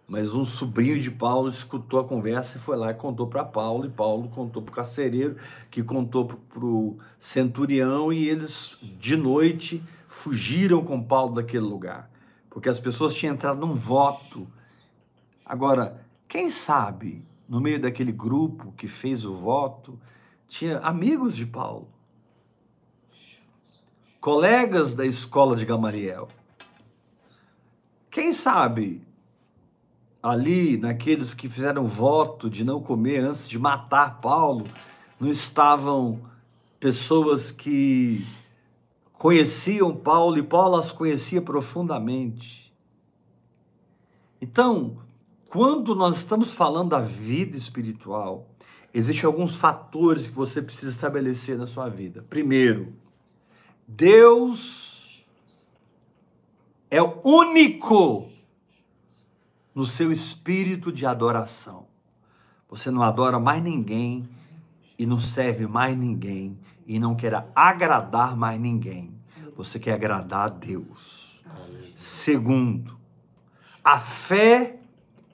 mas 0.08 0.34
um 0.34 0.46
sobrinho 0.46 1.00
de 1.00 1.12
Paulo 1.12 1.50
escutou 1.50 2.00
a 2.00 2.04
conversa 2.04 2.58
e 2.58 2.62
foi 2.62 2.78
lá 2.78 2.92
e 2.92 2.94
contou 2.94 3.28
para 3.28 3.44
Paulo, 3.44 3.86
e 3.86 3.90
Paulo 3.90 4.30
contou 4.30 4.62
para 4.62 4.72
o 4.72 4.76
carcereiro, 4.76 5.36
que 5.70 5.84
contou 5.84 6.26
para 6.26 6.66
o 6.66 6.98
centurião, 7.20 8.14
e 8.14 8.30
eles, 8.30 8.78
de 9.00 9.18
noite, 9.18 9.84
fugiram 10.08 10.84
com 10.84 11.04
Paulo 11.04 11.36
daquele 11.36 11.66
lugar, 11.66 12.10
porque 12.50 12.70
as 12.70 12.80
pessoas 12.80 13.14
tinham 13.14 13.36
entrado 13.36 13.60
num 13.60 13.76
voto. 13.76 14.48
Agora, 15.46 16.00
quem 16.28 16.50
sabe, 16.50 17.26
no 17.50 17.60
meio 17.60 17.82
daquele 17.82 18.12
grupo 18.12 18.72
que 18.78 18.88
fez 18.88 19.26
o 19.26 19.34
voto, 19.34 20.00
tinha 20.48 20.78
amigos 20.80 21.36
de 21.36 21.48
Paulo, 21.48 21.90
colegas 24.22 24.94
da 24.94 25.04
escola 25.04 25.56
de 25.56 25.66
Gamaliel. 25.66 26.28
Quem 28.12 28.32
sabe 28.34 29.02
ali, 30.22 30.78
naqueles 30.78 31.34
que 31.34 31.50
fizeram 31.50 31.88
voto 31.88 32.50
de 32.50 32.64
não 32.64 32.82
comer 32.82 33.20
antes 33.24 33.50
de 33.50 33.58
matar 33.58 34.22
Paulo, 34.22 34.68
não 35.20 35.30
estavam 35.30 36.20
pessoas 36.80 37.52
que 37.52 38.26
conheciam 39.14 39.96
Paulo 39.96 40.38
e 40.38 40.44
Paulo 40.44 40.76
as 40.76 40.92
conhecia 40.92 41.42
profundamente. 41.42 42.74
Então, 44.42 44.98
quando 45.50 45.96
nós 45.96 46.18
estamos 46.18 46.54
falando 46.54 46.90
da 46.90 47.02
vida 47.02 47.58
espiritual, 47.58 48.48
existem 48.94 49.26
alguns 49.26 49.56
fatores 49.56 50.28
que 50.28 50.34
você 50.34 50.62
precisa 50.62 50.92
estabelecer 50.92 51.58
na 51.58 51.66
sua 51.66 51.90
vida. 51.90 52.24
Primeiro, 52.30 52.94
Deus 53.88 55.26
é 56.92 57.02
o 57.02 57.20
único 57.24 58.30
no 59.74 59.88
seu 59.88 60.12
espírito 60.12 60.92
de 60.92 61.06
adoração. 61.06 61.88
Você 62.70 62.92
não 62.92 63.02
adora 63.02 63.40
mais 63.40 63.64
ninguém 63.64 64.30
e 65.00 65.06
não 65.06 65.20
serve 65.20 65.66
mais 65.66 65.98
ninguém 65.98 66.60
e 66.86 67.00
não 67.00 67.16
quer 67.16 67.50
agradar 67.56 68.36
mais 68.38 68.60
ninguém. 68.60 69.20
Você 69.56 69.80
quer 69.80 69.94
agradar 69.94 70.46
a 70.46 70.50
Deus. 70.50 71.42
Segundo, 71.96 73.00
a 73.84 74.00
fé 74.00 74.79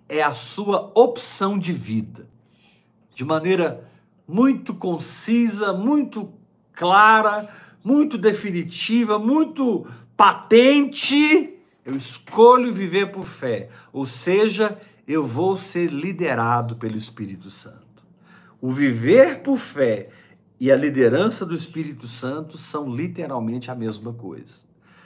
é 0.08 0.22
a 0.22 0.34
sua 0.34 0.91
opção 0.95 1.58
de 1.58 1.74
vida. 1.74 2.28
De 3.14 3.24
maneira 3.24 3.89
muito 4.28 4.74
concisa, 4.74 5.74
muito 5.74 6.34
clara, 6.74 7.47
muito 7.84 8.18
definitiva, 8.18 9.18
muito 9.18 9.88
patente 10.18 11.56
eu 11.86 11.95
escolho 11.95 12.74
viver 12.74 13.12
por 13.12 13.26
fé, 13.26 13.70
ou 13.93 14.08
seja, 14.08 14.82
eu 15.08 15.24
vou 15.24 15.56
ser 15.56 15.91
liderado 15.91 16.76
pelo 16.78 16.97
Espírito 16.97 17.51
Santo. 17.51 18.03
O 18.60 18.72
viver 18.72 19.43
por 19.43 19.58
fé 19.58 20.10
e 20.60 20.72
a 20.72 20.76
liderança 20.76 21.45
do 21.45 21.53
Espírito 21.53 22.08
Santo 22.08 22.58
são 22.58 22.89
literalmente 22.89 23.70
a 23.70 23.76
mesma 23.76 24.12
coisa. 24.12 24.62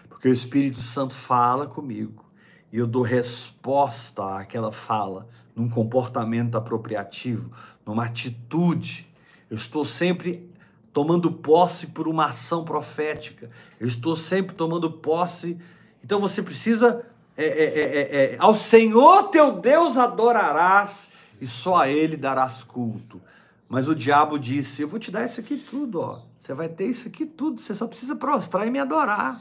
Porque 0.07 0.29
o 0.29 0.33
Espírito 0.33 0.79
Santo 0.81 1.13
fala 1.13 1.67
comigo 1.67 2.23
e 2.71 2.77
eu 2.77 2.87
dou 2.87 3.01
resposta 3.01 4.39
àquela 4.39 4.71
fala 4.71 5.27
num 5.55 5.69
comportamento 5.69 6.55
apropriativo, 6.55 7.51
numa 7.85 8.05
atitude. 8.05 9.07
Eu 9.49 9.57
estou 9.57 9.83
sempre 9.83 10.49
tomando 10.93 11.31
posse 11.31 11.87
por 11.87 12.07
uma 12.07 12.27
ação 12.27 12.63
profética. 12.63 13.49
Eu 13.79 13.87
estou 13.87 14.15
sempre 14.15 14.55
tomando 14.55 14.91
posse 14.91 15.57
então 16.03 16.19
você 16.19 16.41
precisa, 16.41 17.05
é, 17.37 17.45
é, 17.45 18.33
é, 18.33 18.35
ao 18.39 18.55
Senhor 18.55 19.29
teu 19.29 19.59
Deus 19.59 19.97
adorarás 19.97 21.09
e 21.39 21.47
só 21.47 21.77
a 21.77 21.89
Ele 21.89 22.17
darás 22.17 22.63
culto. 22.63 23.21
Mas 23.67 23.87
o 23.87 23.93
diabo 23.93 24.39
disse: 24.39 24.81
Eu 24.81 24.87
vou 24.87 24.99
te 24.99 25.11
dar 25.11 25.25
isso 25.25 25.39
aqui 25.39 25.57
tudo, 25.57 26.01
ó. 26.01 26.21
Você 26.39 26.53
vai 26.53 26.69
ter 26.69 26.85
isso 26.85 27.07
aqui 27.07 27.25
tudo. 27.25 27.61
Você 27.61 27.75
só 27.75 27.85
precisa 27.85 28.15
prostrar 28.15 28.65
e 28.65 28.71
me 28.71 28.79
adorar. 28.79 29.39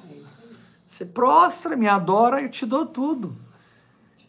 Você 0.99 1.07
prostra, 1.07 1.76
me 1.76 1.86
adora 1.86 2.42
eu 2.42 2.51
te 2.51 2.66
dou 2.66 2.84
tudo. 2.84 3.36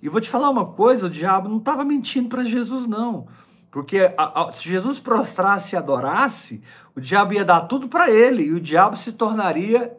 E 0.03 0.07
vou 0.07 0.22
te 0.22 0.30
falar 0.30 0.51
uma 0.51 0.67
coisa: 0.67 1.07
o 1.07 1.09
diabo 1.09 1.49
não 1.49 1.57
estava 1.57 1.84
mentindo 1.84 2.30
para 2.30 2.43
Jesus, 2.43 2.86
não. 2.86 3.26
Porque 3.72 4.13
a, 4.15 4.43
a, 4.43 4.53
se 4.53 4.70
Jesus 4.70 4.99
prostrasse 4.99 5.74
e 5.74 5.78
adorasse, 5.78 6.61
o 6.95 7.01
diabo 7.01 7.34
ia 7.34 7.43
dar 7.43 7.61
tudo 7.61 7.88
para 7.88 8.11
ele 8.11 8.43
e 8.43 8.53
o 8.53 8.59
diabo 8.59 8.95
se 8.95 9.13
tornaria 9.13 9.97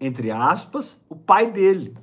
entre 0.00 0.30
aspas, 0.30 0.98
o 1.06 1.14
pai 1.14 1.50
dele. 1.50 1.94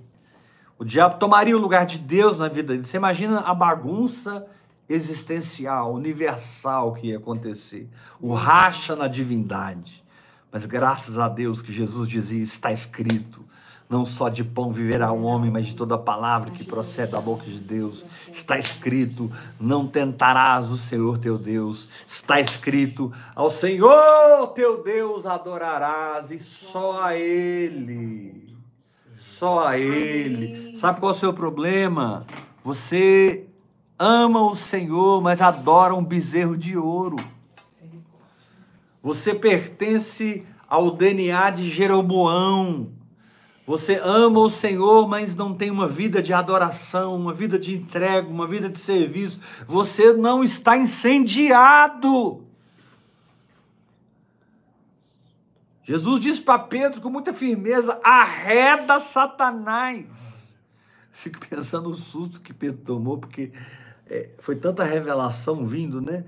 O 0.77 0.85
diabo 0.85 1.17
tomaria 1.17 1.57
o 1.57 1.59
lugar 1.59 1.87
de 1.87 1.97
Deus 1.97 2.37
na 2.37 2.47
vida 2.47 2.73
dele. 2.73 2.85
Você 2.85 2.97
imagina 2.97 3.39
a 3.39 3.55
bagunça 3.55 4.45
existencial, 4.87 5.91
universal 5.91 6.93
que 6.93 7.07
ia 7.07 7.17
acontecer. 7.17 7.89
O 8.21 8.35
racha 8.35 8.95
na 8.95 9.07
divindade. 9.07 10.05
Mas 10.51 10.67
graças 10.67 11.17
a 11.17 11.27
Deus 11.27 11.63
que 11.63 11.73
Jesus 11.73 12.07
dizia: 12.07 12.43
está 12.43 12.71
escrito. 12.71 13.47
Não 13.89 14.03
só 14.03 14.27
de 14.27 14.43
pão 14.43 14.73
viverá 14.73 15.13
o 15.13 15.23
homem, 15.23 15.49
mas 15.49 15.67
de 15.67 15.75
toda 15.75 15.97
palavra 15.97 16.51
que 16.51 16.63
procede 16.63 17.13
da 17.13 17.21
boca 17.21 17.45
de 17.45 17.57
Deus. 17.57 18.03
Está 18.31 18.59
escrito: 18.59 19.31
não 19.57 19.87
tentarás 19.87 20.69
o 20.69 20.75
Senhor 20.75 21.17
teu 21.17 21.37
Deus. 21.37 21.87
Está 22.05 22.41
escrito: 22.41 23.13
ao 23.33 23.49
Senhor 23.49 24.47
teu 24.47 24.83
Deus 24.83 25.25
adorarás 25.25 26.31
e 26.31 26.39
só 26.39 27.01
a 27.01 27.15
Ele. 27.15 28.57
Só 29.15 29.65
a 29.65 29.79
Ele. 29.79 30.75
Sabe 30.75 30.99
qual 30.99 31.13
é 31.13 31.15
o 31.15 31.17
seu 31.17 31.33
problema? 31.33 32.25
Você 32.65 33.47
ama 33.97 34.41
o 34.41 34.55
Senhor, 34.55 35.21
mas 35.21 35.41
adora 35.41 35.95
um 35.95 36.03
bezerro 36.03 36.57
de 36.57 36.77
ouro. 36.77 37.17
Você 39.01 39.33
pertence 39.33 40.45
ao 40.67 40.91
DNA 40.91 41.51
de 41.51 41.69
Jeroboão. 41.69 42.96
Você 43.67 43.99
ama 44.01 44.39
o 44.39 44.49
Senhor, 44.49 45.09
mas 45.09 45.35
não 45.35 45.53
tem 45.53 45.69
uma 45.69 45.89
vida 45.89 46.23
de 46.23 46.31
adoração, 46.31 47.13
uma 47.13 47.33
vida 47.33 47.59
de 47.59 47.75
entrega, 47.75 48.25
uma 48.25 48.47
vida 48.47 48.69
de 48.69 48.79
serviço. 48.79 49.41
Você 49.67 50.13
não 50.13 50.41
está 50.41 50.77
incendiado. 50.77 52.45
Jesus 55.83 56.21
disse 56.21 56.41
para 56.41 56.59
Pedro 56.59 57.01
com 57.01 57.09
muita 57.09 57.33
firmeza: 57.33 57.99
arreda 58.01 59.01
Satanás. 59.01 60.05
Fico 61.11 61.37
pensando 61.45 61.89
no 61.89 61.93
susto 61.93 62.39
que 62.39 62.53
Pedro 62.53 62.81
tomou, 62.85 63.17
porque 63.17 63.51
é, 64.09 64.29
foi 64.39 64.55
tanta 64.55 64.85
revelação 64.85 65.65
vindo, 65.65 65.99
né? 65.99 66.23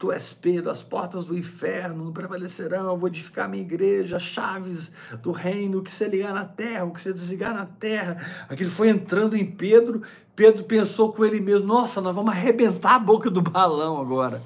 Tu 0.00 0.10
és 0.10 0.32
Pedro, 0.32 0.70
as 0.70 0.82
portas 0.82 1.26
do 1.26 1.36
inferno 1.36 2.06
não 2.06 2.10
prevalecerão, 2.10 2.86
eu 2.86 2.96
vou 2.96 3.06
edificar 3.06 3.46
minha 3.46 3.62
igreja, 3.62 4.18
chaves 4.18 4.90
do 5.22 5.30
reino, 5.30 5.78
o 5.78 5.82
que 5.82 5.92
você 5.92 6.08
ligar 6.08 6.32
na 6.32 6.46
terra, 6.46 6.86
o 6.86 6.90
que 6.90 7.02
você 7.02 7.12
desligar 7.12 7.52
na 7.52 7.66
terra. 7.66 8.16
Aquilo 8.48 8.70
foi 8.70 8.88
entrando 8.88 9.36
em 9.36 9.44
Pedro, 9.44 10.00
Pedro 10.34 10.64
pensou 10.64 11.12
com 11.12 11.22
ele 11.22 11.38
mesmo, 11.38 11.66
nossa, 11.66 12.00
nós 12.00 12.14
vamos 12.14 12.32
arrebentar 12.32 12.94
a 12.94 12.98
boca 12.98 13.28
do 13.28 13.42
balão 13.42 14.00
agora. 14.00 14.42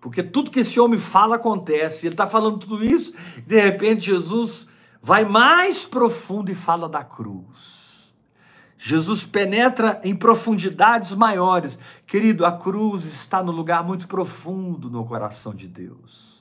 Porque 0.00 0.22
tudo 0.22 0.50
que 0.50 0.60
esse 0.60 0.80
homem 0.80 0.98
fala 0.98 1.36
acontece. 1.36 2.06
Ele 2.06 2.14
está 2.14 2.26
falando 2.26 2.56
tudo 2.56 2.82
isso, 2.82 3.12
de 3.46 3.60
repente 3.60 4.06
Jesus 4.06 4.66
vai 5.02 5.26
mais 5.26 5.84
profundo 5.84 6.50
e 6.50 6.54
fala 6.54 6.88
da 6.88 7.04
cruz. 7.04 7.85
Jesus 8.88 9.24
penetra 9.24 10.00
em 10.04 10.14
profundidades 10.14 11.12
maiores. 11.12 11.76
Querido, 12.06 12.46
a 12.46 12.52
cruz 12.52 13.04
está 13.04 13.42
no 13.42 13.50
lugar 13.50 13.82
muito 13.82 14.06
profundo 14.06 14.88
no 14.88 15.04
coração 15.04 15.52
de 15.52 15.66
Deus. 15.66 16.40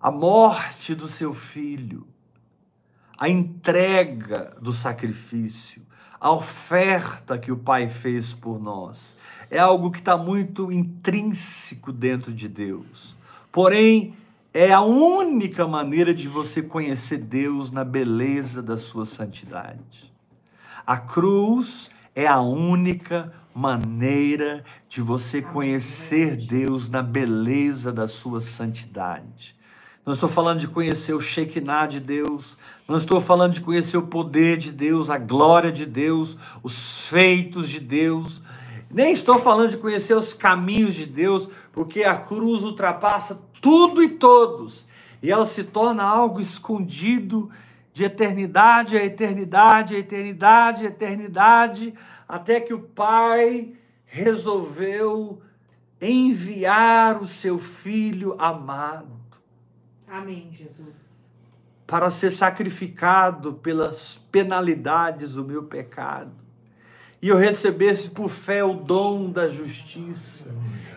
A 0.00 0.10
morte 0.10 0.96
do 0.96 1.06
seu 1.06 1.32
filho, 1.32 2.08
a 3.16 3.28
entrega 3.28 4.56
do 4.60 4.72
sacrifício, 4.72 5.80
a 6.20 6.32
oferta 6.32 7.38
que 7.38 7.52
o 7.52 7.56
Pai 7.56 7.88
fez 7.88 8.34
por 8.34 8.60
nós, 8.60 9.16
é 9.48 9.60
algo 9.60 9.92
que 9.92 10.00
está 10.00 10.16
muito 10.16 10.72
intrínseco 10.72 11.92
dentro 11.92 12.32
de 12.32 12.48
Deus. 12.48 13.14
Porém, 13.52 14.16
é 14.52 14.72
a 14.72 14.80
única 14.80 15.68
maneira 15.68 16.12
de 16.12 16.26
você 16.26 16.62
conhecer 16.62 17.18
Deus 17.18 17.70
na 17.70 17.84
beleza 17.84 18.60
da 18.60 18.76
sua 18.76 19.06
santidade. 19.06 20.09
A 20.86 20.96
cruz 20.96 21.90
é 22.14 22.26
a 22.26 22.40
única 22.40 23.32
maneira 23.54 24.64
de 24.88 25.00
você 25.00 25.42
conhecer 25.42 26.36
Deus 26.36 26.88
na 26.88 27.02
beleza 27.02 27.92
da 27.92 28.08
sua 28.08 28.40
santidade. 28.40 29.54
Não 30.04 30.14
estou 30.14 30.28
falando 30.28 30.60
de 30.60 30.68
conhecer 30.68 31.12
o 31.12 31.20
Shekinah 31.20 31.86
de 31.86 32.00
Deus, 32.00 32.56
não 32.88 32.96
estou 32.96 33.20
falando 33.20 33.52
de 33.52 33.60
conhecer 33.60 33.96
o 33.96 34.06
poder 34.06 34.56
de 34.56 34.72
Deus, 34.72 35.10
a 35.10 35.18
glória 35.18 35.70
de 35.70 35.84
Deus, 35.84 36.36
os 36.62 37.06
feitos 37.06 37.68
de 37.68 37.78
Deus, 37.78 38.40
nem 38.90 39.12
estou 39.12 39.38
falando 39.38 39.70
de 39.70 39.76
conhecer 39.76 40.14
os 40.14 40.32
caminhos 40.32 40.94
de 40.94 41.06
Deus, 41.06 41.48
porque 41.72 42.02
a 42.02 42.16
cruz 42.16 42.62
ultrapassa 42.62 43.40
tudo 43.60 44.02
e 44.02 44.08
todos, 44.08 44.86
e 45.22 45.30
ela 45.30 45.46
se 45.46 45.62
torna 45.62 46.02
algo 46.02 46.40
escondido 46.40 47.50
de 47.92 48.04
eternidade 48.04 48.96
a 48.96 49.04
eternidade, 49.04 49.96
a 49.96 49.98
eternidade, 49.98 50.84
a 50.84 50.88
eternidade, 50.88 51.94
até 52.28 52.60
que 52.60 52.72
o 52.72 52.80
Pai 52.80 53.72
resolveu 54.04 55.42
enviar 56.00 57.20
o 57.20 57.26
seu 57.26 57.58
filho 57.58 58.34
amado. 58.40 59.20
Amém, 60.08 60.50
Jesus. 60.52 61.28
Para 61.86 62.10
ser 62.10 62.30
sacrificado 62.30 63.54
pelas 63.54 64.16
penalidades 64.30 65.34
do 65.34 65.44
meu 65.44 65.64
pecado 65.64 66.40
e 67.22 67.28
eu 67.28 67.36
recebesse 67.36 68.10
por 68.10 68.30
fé 68.30 68.64
o 68.64 68.74
dom 68.74 69.30
da 69.30 69.46
justiça. 69.48 70.48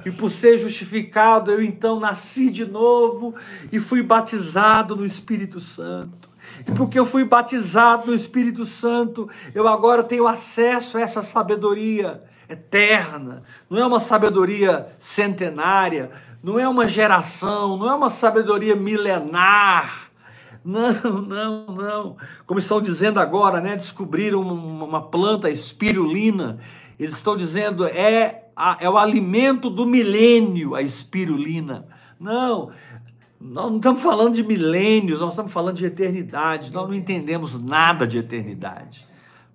E 0.05 0.11
por 0.11 0.29
ser 0.29 0.57
justificado, 0.57 1.51
eu 1.51 1.61
então 1.61 1.99
nasci 1.99 2.49
de 2.49 2.65
novo 2.65 3.35
e 3.71 3.79
fui 3.79 4.01
batizado 4.01 4.95
no 4.95 5.05
Espírito 5.05 5.59
Santo. 5.59 6.22
E 6.67 6.71
porque 6.71 6.97
eu 6.97 7.05
fui 7.05 7.23
batizado 7.23 8.07
no 8.07 8.13
Espírito 8.13 8.65
Santo, 8.65 9.29
eu 9.53 9.67
agora 9.67 10.03
tenho 10.03 10.27
acesso 10.27 10.97
a 10.97 11.01
essa 11.01 11.21
sabedoria 11.21 12.23
eterna. 12.49 13.43
Não 13.69 13.79
é 13.79 13.85
uma 13.85 13.99
sabedoria 13.99 14.87
centenária, 14.99 16.11
não 16.41 16.59
é 16.59 16.67
uma 16.67 16.87
geração, 16.87 17.77
não 17.77 17.89
é 17.89 17.95
uma 17.95 18.09
sabedoria 18.09 18.75
milenar 18.75 20.03
não, 20.63 21.21
não, 21.21 21.65
não. 21.67 22.17
Como 22.45 22.59
estão 22.59 22.81
dizendo 22.81 23.19
agora, 23.19 23.59
né? 23.59 23.75
Descobriram 23.75 24.41
uma, 24.41 25.01
planta 25.01 25.49
espirulina. 25.49 26.59
Eles 26.97 27.15
estão 27.15 27.35
dizendo 27.35 27.85
é, 27.85 28.45
a, 28.55 28.77
é 28.79 28.89
o 28.89 28.97
alimento 28.97 29.69
do 29.69 29.85
milênio, 29.85 30.73
a 30.73 30.81
espirulina. 30.81 31.85
Não, 32.19 32.71
nós 33.43 33.69
não 33.69 33.75
estamos 33.75 34.01
falando 34.01 34.35
de 34.35 34.41
milênios, 34.41 35.19
nós 35.19 35.31
estamos 35.31 35.51
falando 35.51 35.75
de 35.75 35.85
eternidade. 35.85 36.71
Nós 36.71 36.87
não 36.87 36.95
entendemos 36.95 37.61
nada 37.61 38.07
de 38.07 38.17
eternidade, 38.17 39.05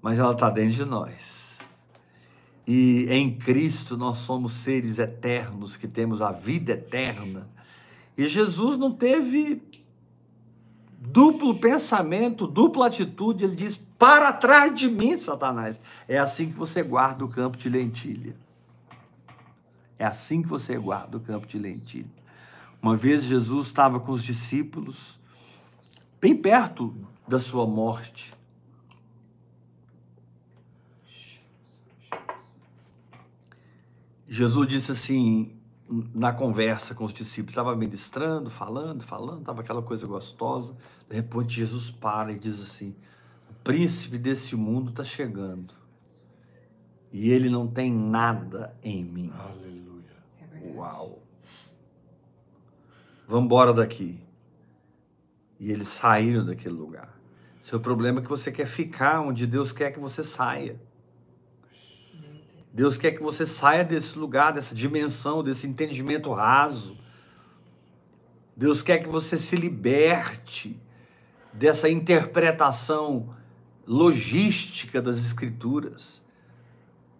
mas 0.02 0.18
ela 0.18 0.32
está 0.32 0.50
dentro 0.50 0.76
de 0.76 0.84
nós. 0.84 1.56
E 2.66 3.06
em 3.08 3.34
Cristo 3.34 3.96
nós 3.96 4.18
somos 4.18 4.52
seres 4.52 4.98
eternos 4.98 5.74
que 5.74 5.88
temos 5.88 6.20
a 6.20 6.30
vida 6.30 6.72
eterna. 6.72 7.48
E 8.16 8.26
Jesus 8.26 8.76
não 8.76 8.92
teve 8.92 9.62
duplo 10.98 11.54
pensamento, 11.54 12.46
dupla 12.46 12.88
atitude. 12.88 13.44
Ele 13.44 13.56
diz: 13.56 13.80
para 13.98 14.34
trás 14.34 14.74
de 14.78 14.86
mim, 14.86 15.16
Satanás. 15.16 15.80
É 16.06 16.18
assim 16.18 16.50
que 16.50 16.58
você 16.58 16.82
guarda 16.82 17.24
o 17.24 17.28
campo 17.30 17.56
de 17.56 17.70
lentilha. 17.70 18.36
É 19.98 20.04
assim 20.04 20.42
que 20.42 20.48
você 20.48 20.76
guarda 20.76 21.16
o 21.16 21.20
campo 21.20 21.46
de 21.46 21.58
lentilha. 21.58 22.17
Uma 22.80 22.96
vez 22.96 23.24
Jesus 23.24 23.66
estava 23.66 23.98
com 23.98 24.12
os 24.12 24.22
discípulos, 24.22 25.18
bem 26.20 26.36
perto 26.36 26.94
da 27.26 27.40
sua 27.40 27.66
morte. 27.66 28.34
Jesus 34.28 34.68
disse 34.68 34.92
assim: 34.92 35.58
na 36.14 36.32
conversa 36.32 36.94
com 36.94 37.04
os 37.04 37.12
discípulos, 37.12 37.52
estava 37.52 37.74
ministrando, 37.74 38.50
falando, 38.50 39.02
falando, 39.02 39.40
estava 39.40 39.62
aquela 39.62 39.82
coisa 39.82 40.06
gostosa. 40.06 40.76
De 41.08 41.16
repente, 41.16 41.54
Jesus 41.54 41.90
para 41.90 42.32
e 42.32 42.38
diz 42.38 42.60
assim: 42.60 42.94
O 43.50 43.54
príncipe 43.64 44.18
desse 44.18 44.54
mundo 44.54 44.90
está 44.90 45.02
chegando 45.02 45.74
e 47.12 47.30
ele 47.30 47.48
não 47.48 47.66
tem 47.66 47.92
nada 47.92 48.76
em 48.82 49.02
mim. 49.02 49.32
Aleluia. 49.34 50.04
É 50.52 50.72
Uau! 50.74 51.27
Vamos 53.28 53.44
embora 53.44 53.74
daqui. 53.74 54.18
E 55.60 55.70
eles 55.70 55.88
saíram 55.88 56.46
daquele 56.46 56.74
lugar. 56.74 57.14
Seu 57.60 57.78
problema 57.78 58.20
é 58.20 58.22
que 58.22 58.28
você 58.28 58.50
quer 58.50 58.66
ficar 58.66 59.20
onde 59.20 59.46
Deus 59.46 59.70
quer 59.70 59.92
que 59.92 60.00
você 60.00 60.22
saia. 60.22 60.80
Deus 62.72 62.96
quer 62.96 63.12
que 63.12 63.22
você 63.22 63.44
saia 63.44 63.84
desse 63.84 64.18
lugar, 64.18 64.52
dessa 64.52 64.74
dimensão, 64.74 65.42
desse 65.42 65.66
entendimento 65.66 66.32
raso. 66.32 66.96
Deus 68.56 68.80
quer 68.80 68.98
que 68.98 69.08
você 69.08 69.36
se 69.36 69.56
liberte 69.56 70.80
dessa 71.52 71.88
interpretação 71.88 73.34
logística 73.86 75.02
das 75.02 75.18
Escrituras. 75.18 76.24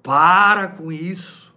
Para 0.03 0.69
com 0.69 0.91
isso. 0.91 1.48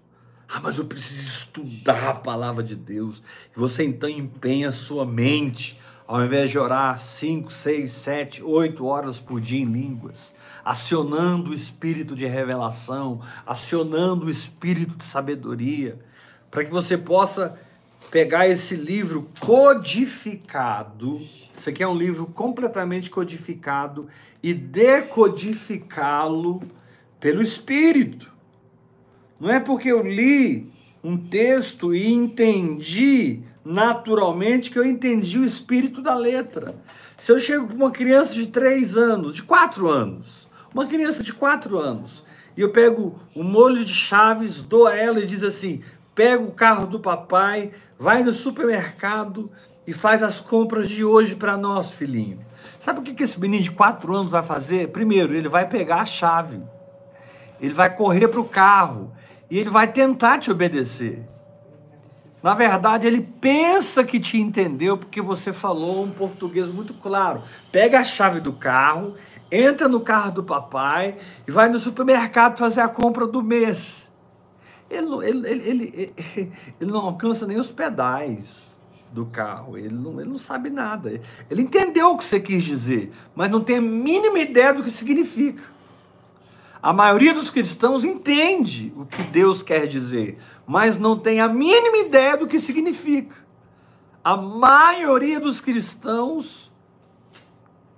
Ah, 0.54 0.60
mas 0.62 0.78
eu 0.78 0.86
preciso 0.86 1.30
estudar 1.30 2.10
a 2.10 2.14
palavra 2.14 2.64
de 2.64 2.76
Deus. 2.76 3.24
Você 3.56 3.84
então 3.84 4.10
empenha 4.10 4.72
sua 4.72 5.06
mente, 5.06 5.80
ao 6.06 6.24
invés 6.24 6.52
de 6.52 6.60
orar 6.60 6.98
5, 6.98 7.52
6, 7.52 7.92
7, 7.92 8.44
8 8.44 8.86
horas 8.86 9.20
por 9.20 9.40
dia 9.40 9.62
em 9.62 9.66
línguas 9.66 10.34
acionando 10.64 11.50
o 11.52 11.54
espírito 11.54 12.16
de 12.16 12.26
revelação, 12.26 13.20
acionando 13.46 14.28
o 14.28 14.30
espírito 14.30 14.96
de 14.96 15.04
sabedoria, 15.04 16.00
para 16.50 16.64
que 16.64 16.72
você 16.72 16.98
possa 16.98 17.60
pegar 18.10 18.48
esse 18.48 18.76
livro 18.76 19.30
codificado. 19.40 21.20
Isso 21.58 21.70
aqui 21.70 21.84
é 21.84 21.88
um 21.88 21.96
livro 21.96 22.26
completamente 22.28 23.10
codificado 23.10 24.08
e 24.44 24.54
decodificá-lo 24.54 26.62
pelo 27.20 27.42
espírito. 27.42 28.31
Não 29.42 29.50
é 29.50 29.60
porque 29.60 29.92
eu 29.92 30.08
li 30.08 30.72
um 31.04 31.18
texto 31.18 31.94
e 31.94 32.14
entendi 32.14 33.42
naturalmente 33.66 34.70
que 34.70 34.78
eu 34.78 34.86
entendi 34.86 35.40
o 35.40 35.46
espírito 35.46 36.02
da 36.02 36.16
letra. 36.16 36.76
Se 37.18 37.32
eu 37.32 37.40
chego 37.40 37.68
com 37.68 37.74
uma 37.74 37.92
criança 37.92 38.36
de 38.36 38.48
três 38.48 38.96
anos, 38.96 39.34
de 39.34 39.42
quatro 39.42 39.90
anos, 39.90 40.48
uma 40.74 40.86
criança 40.86 41.22
de 41.24 41.34
4 41.34 41.78
anos. 41.78 42.24
E 42.56 42.62
eu 42.62 42.70
pego 42.70 43.20
o 43.36 43.44
molho 43.44 43.84
de 43.84 43.94
chaves, 43.94 44.62
dou 44.62 44.88
a 44.88 44.96
ela 44.96 45.20
e 45.20 45.26
diz 45.26 45.44
assim: 45.44 45.82
pega 46.16 46.42
o 46.42 46.52
carro 46.52 46.88
do 46.88 47.00
papai, 47.00 47.72
vai 47.98 48.24
no 48.24 48.34
supermercado 48.34 49.52
e 49.86 49.94
faz 49.94 50.22
as 50.24 50.40
compras 50.40 50.90
de 50.90 51.04
hoje 51.04 51.36
para 51.36 51.58
nós, 51.58 51.92
filhinho. 51.92 52.40
Sabe 52.80 53.00
o 53.00 53.04
que, 53.04 53.14
que 53.14 53.24
esse 53.24 53.40
menino 53.40 53.64
de 53.64 53.72
4 53.72 54.16
anos 54.16 54.32
vai 54.32 54.44
fazer? 54.44 54.90
Primeiro, 54.90 55.34
ele 55.34 55.50
vai 55.50 55.68
pegar 55.68 56.02
a 56.02 56.06
chave, 56.06 56.60
ele 57.60 57.74
vai 57.74 57.94
correr 57.94 58.28
para 58.28 58.40
o 58.40 58.46
carro 58.46 59.12
e 59.52 59.60
ele 59.60 59.70
vai 59.70 59.92
tentar 59.92 60.40
te 60.40 60.50
obedecer. 60.50 61.24
Na 62.42 62.56
verdade, 62.56 63.06
ele 63.06 63.22
pensa 63.22 64.04
que 64.04 64.20
te 64.20 64.40
entendeu 64.40 64.98
porque 64.98 65.22
você 65.22 65.54
falou 65.54 66.04
um 66.04 66.10
português 66.10 66.70
muito 66.70 66.92
claro. 66.96 67.44
Pega 67.72 68.00
a 68.00 68.04
chave 68.04 68.40
do 68.40 68.52
carro 68.52 69.16
entra 69.52 69.90
no 69.90 70.00
carro 70.00 70.32
do 70.32 70.44
papai 70.44 71.18
e 71.46 71.52
vai 71.52 71.68
no 71.68 71.78
supermercado 71.78 72.58
fazer 72.58 72.82
a 72.82 72.88
compra 72.88 73.28
do 73.28 73.44
mês. 73.44 74.10
Ele, 74.90 75.08
ele, 75.28 75.48
ele, 75.48 75.68
ele, 75.70 76.54
ele 76.80 76.92
não 76.92 77.02
alcança 77.02 77.46
nem 77.46 77.58
os 77.58 77.72
pedais 77.72 78.72
do 79.12 79.26
carro, 79.26 79.78
ele 79.78 79.94
não, 79.94 80.22
ele 80.22 80.30
não 80.30 80.38
sabe 80.38 80.70
nada. 80.70 81.22
Ele 81.50 81.62
entendeu 81.62 82.12
o 82.12 82.18
que 82.18 82.24
você 82.24 82.40
quis 82.40 82.64
dizer, 82.64 83.12
mas 83.36 83.52
não 83.52 83.62
tem 83.62 83.78
a 83.78 83.82
mínima 83.82 84.40
ideia 84.40 84.74
do 84.74 84.84
que 84.84 84.90
significa. 84.90 85.62
A 86.82 86.92
maioria 86.92 87.34
dos 87.34 87.52
cristãos 87.52 88.04
entende 88.04 88.92
o 88.96 89.06
que 89.06 89.22
Deus 89.24 89.62
quer 89.62 89.88
dizer, 89.88 90.40
mas 90.66 90.98
não 90.98 91.18
tem 91.18 91.40
a 91.40 91.48
mínima 91.48 91.98
ideia 91.98 92.36
do 92.36 92.48
que 92.48 92.60
significa. 92.60 93.36
A 94.24 94.36
maioria 94.36 95.40
dos 95.40 95.62
cristãos 95.62 96.72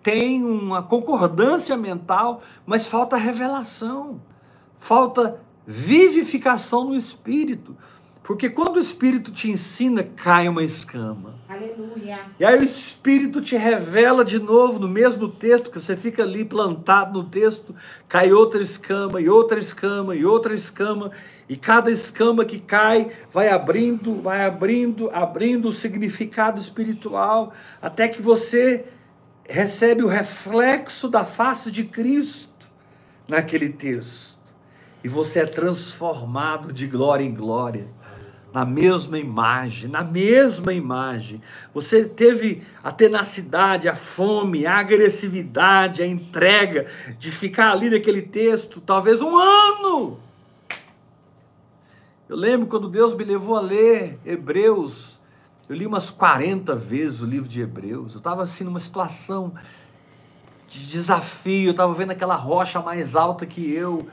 tem 0.02 0.44
uma 0.44 0.84
concordância 0.84 1.78
mental, 1.78 2.42
mas 2.66 2.86
falta 2.86 3.16
revelação. 3.16 4.22
falta 4.78 5.40
vivificação 5.66 6.84
no 6.90 6.96
espírito. 6.96 7.78
Porque 8.24 8.50
quando 8.50 8.78
o 8.78 8.80
Espírito 8.80 9.34
te 9.34 9.52
ensina, 9.52 10.02
cai 10.02 10.48
uma 10.48 10.64
escama. 10.64 11.36
Aleluia. 11.50 12.20
E 12.40 12.46
aí 12.46 12.58
o 12.58 12.64
Espírito 12.64 13.42
te 13.42 13.58
revela 13.58 14.24
de 14.24 14.40
novo 14.40 14.80
no 14.80 14.88
mesmo 14.88 15.28
texto, 15.28 15.70
que 15.70 15.78
você 15.78 15.98
fica 15.98 16.24
ali 16.24 16.46
plantado 16.46 17.22
no 17.22 17.28
texto, 17.28 17.76
cai 18.08 18.32
outra 18.32 18.64
escama, 18.64 19.20
e 19.20 19.28
outra 19.28 19.60
escama, 19.60 20.16
e 20.16 20.26
outra 20.26 20.54
escama, 20.56 21.12
e 21.50 21.58
cada 21.58 21.92
escama 21.92 22.46
que 22.46 22.62
cai 22.62 23.12
vai 23.30 23.50
abrindo, 23.50 24.22
vai 24.22 24.46
abrindo, 24.46 25.10
abrindo 25.12 25.68
o 25.68 25.74
significado 25.74 26.62
espiritual, 26.62 27.54
até 27.82 28.08
que 28.08 28.22
você 28.22 28.86
recebe 29.50 30.02
o 30.02 30.08
reflexo 30.08 31.10
da 31.10 31.26
face 31.26 31.70
de 31.70 31.84
Cristo 31.84 32.72
naquele 33.28 33.68
texto. 33.68 34.38
E 35.04 35.10
você 35.10 35.42
é 35.42 35.46
transformado 35.46 36.72
de 36.72 36.88
glória 36.88 37.26
em 37.26 37.34
glória 37.34 37.86
na 38.54 38.64
mesma 38.64 39.18
imagem, 39.18 39.90
na 39.90 40.04
mesma 40.04 40.72
imagem. 40.72 41.42
Você 41.74 42.06
teve 42.06 42.62
a 42.84 42.92
tenacidade, 42.92 43.90
a 43.90 43.96
fome, 43.96 44.68
a 44.68 44.78
agressividade, 44.78 46.04
a 46.04 46.08
entrega 46.08 46.86
de 47.18 47.32
ficar 47.32 47.72
ali 47.72 47.90
naquele 47.90 48.22
texto, 48.22 48.80
talvez 48.80 49.22
um 49.24 49.36
ano. 49.36 50.20
Eu 52.30 52.38
lembro 52.38 52.68
quando 52.68 52.88
Deus 52.88 53.16
me 53.16 53.24
levou 53.24 53.58
a 53.58 53.62
ler 53.62 54.20
Hebreus, 54.24 55.20
eu 55.68 55.76
li 55.76 55.88
umas 55.88 56.12
40 56.12 56.76
vezes 56.76 57.22
o 57.22 57.26
livro 57.26 57.50
de 57.50 57.62
Hebreus. 57.62 58.14
Eu 58.14 58.20
estava 58.20 58.44
assim 58.44 58.64
numa 58.64 58.80
situação 58.80 59.54
de 60.68 60.88
desafio, 60.88 61.70
eu 61.70 61.72
estava 61.72 61.94
vendo 61.94 62.12
aquela 62.12 62.36
rocha 62.36 62.80
mais 62.82 63.16
alta 63.16 63.46
que 63.46 63.74
eu, 63.74 64.08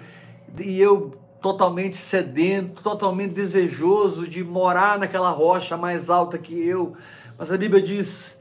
e 0.58 0.80
eu 0.80 1.18
totalmente 1.40 1.96
sedento, 1.96 2.82
totalmente 2.82 3.32
desejoso 3.32 4.28
de 4.28 4.44
morar 4.44 4.98
naquela 4.98 5.30
rocha 5.30 5.76
mais 5.76 6.10
alta 6.10 6.38
que 6.38 6.54
eu. 6.54 6.94
Mas 7.38 7.50
a 7.50 7.56
Bíblia 7.56 7.82
diz: 7.82 8.38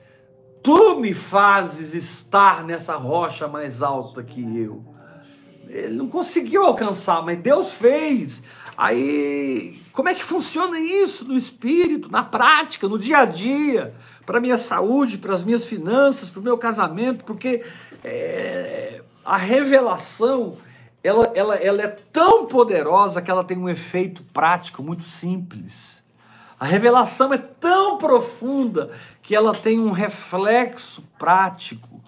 Tu 0.61 0.99
me 0.99 1.13
fazes 1.13 1.93
estar 1.93 2.63
nessa 2.63 2.95
rocha 2.95 3.47
mais 3.47 3.81
alta 3.81 4.23
que 4.23 4.41
eu. 4.59 4.83
Ele 5.67 5.95
não 5.95 6.07
conseguiu 6.07 6.63
alcançar, 6.63 7.23
mas 7.23 7.37
Deus 7.37 7.75
fez. 7.75 8.43
Aí, 8.75 9.81
como 9.91 10.09
é 10.09 10.15
que 10.15 10.23
funciona 10.23 10.79
isso 10.79 11.25
no 11.25 11.35
espírito, 11.35 12.09
na 12.09 12.23
prática, 12.23 12.87
no 12.87 12.97
dia 12.97 13.19
a 13.19 13.25
dia, 13.25 13.93
para 14.25 14.37
a 14.37 14.41
minha 14.41 14.57
saúde, 14.57 15.17
para 15.17 15.33
as 15.33 15.43
minhas 15.43 15.65
finanças, 15.65 16.29
para 16.29 16.39
o 16.39 16.43
meu 16.43 16.57
casamento? 16.57 17.23
Porque 17.23 17.63
é, 18.03 19.01
a 19.23 19.37
revelação 19.37 20.57
ela, 21.03 21.31
ela, 21.33 21.55
ela 21.55 21.81
é 21.81 21.87
tão 21.87 22.45
poderosa 22.45 23.21
que 23.21 23.31
ela 23.31 23.43
tem 23.43 23.57
um 23.57 23.69
efeito 23.69 24.23
prático 24.33 24.83
muito 24.83 25.03
simples. 25.03 26.03
A 26.59 26.65
revelação 26.65 27.33
é 27.33 27.37
tão 27.37 27.97
profunda 27.97 28.91
que 29.21 29.33
ela 29.33 29.53
tem 29.53 29.79
um 29.79 29.91
reflexo 29.91 31.01
prático, 31.17 32.01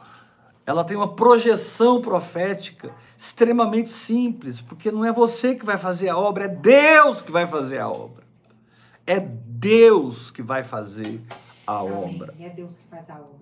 ela 0.65 0.83
tem 0.83 0.97
uma 0.97 1.15
projeção 1.15 2.01
profética 2.01 2.91
extremamente 3.17 3.89
simples, 3.89 4.59
porque 4.59 4.91
não 4.91 5.05
é 5.05 5.11
você 5.11 5.55
que 5.55 5.65
vai 5.65 5.77
fazer 5.77 6.09
a 6.09 6.17
obra, 6.17 6.45
é 6.45 6.47
Deus 6.47 7.21
que 7.21 7.31
vai 7.31 7.45
fazer 7.45 7.77
a 7.77 7.87
obra. 7.87 8.23
É 9.05 9.19
Deus 9.19 10.31
que 10.31 10.41
vai 10.41 10.63
fazer 10.63 11.21
a 11.65 11.79
Amém. 11.79 12.15
obra. 12.15 12.33
É 12.39 12.49
Deus 12.49 12.77
que 12.77 12.87
faz 12.89 13.09
a 13.09 13.15
obra. 13.15 13.40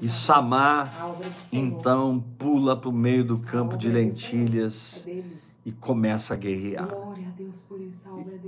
E 0.00 0.08
Samar, 0.08 1.14
então, 1.52 2.20
pula 2.38 2.76
para 2.76 2.88
o 2.88 2.92
meio 2.92 3.24
do 3.24 3.38
campo 3.38 3.76
de 3.76 3.90
lentilhas 3.90 5.06
é 5.06 5.22
e 5.64 5.72
começa 5.72 6.34
a 6.34 6.36
guerrear. 6.36 6.88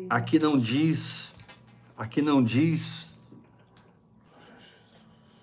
Aqui 0.08 0.38
não 0.38 0.58
diz, 0.58 1.32
aqui 1.96 2.22
não 2.22 2.42
diz 2.42 3.12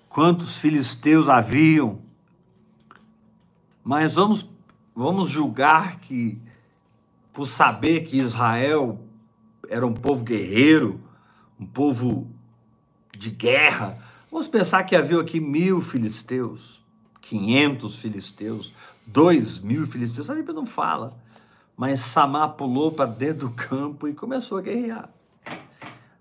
quantos 0.09 0.57
filisteus 0.57 1.29
haviam, 1.29 1.99
mas 3.83 4.15
vamos, 4.15 4.49
vamos 4.95 5.29
julgar 5.29 5.99
que, 5.99 6.41
por 7.31 7.45
saber 7.45 8.01
que 8.01 8.17
Israel 8.17 8.99
era 9.69 9.85
um 9.85 9.93
povo 9.93 10.23
guerreiro, 10.23 10.99
um 11.59 11.65
povo 11.65 12.27
de 13.15 13.29
guerra, 13.29 14.08
Vamos 14.31 14.47
pensar 14.47 14.83
que 14.83 14.95
havia 14.95 15.19
aqui 15.19 15.39
mil 15.39 15.81
filisteus, 15.81 16.83
quinhentos 17.19 17.97
filisteus, 17.97 18.71
dois 19.05 19.57
mil 19.57 19.87
filisteus. 19.87 20.29
A 20.29 20.35
Bíblia 20.35 20.53
não 20.53 20.67
fala. 20.67 21.17
Mas 21.75 22.01
Samar 22.01 22.49
pulou 22.49 22.91
para 22.91 23.09
dentro 23.09 23.47
do 23.47 23.51
campo 23.51 24.07
e 24.07 24.13
começou 24.13 24.57
a 24.57 24.61
guerrear. 24.61 25.09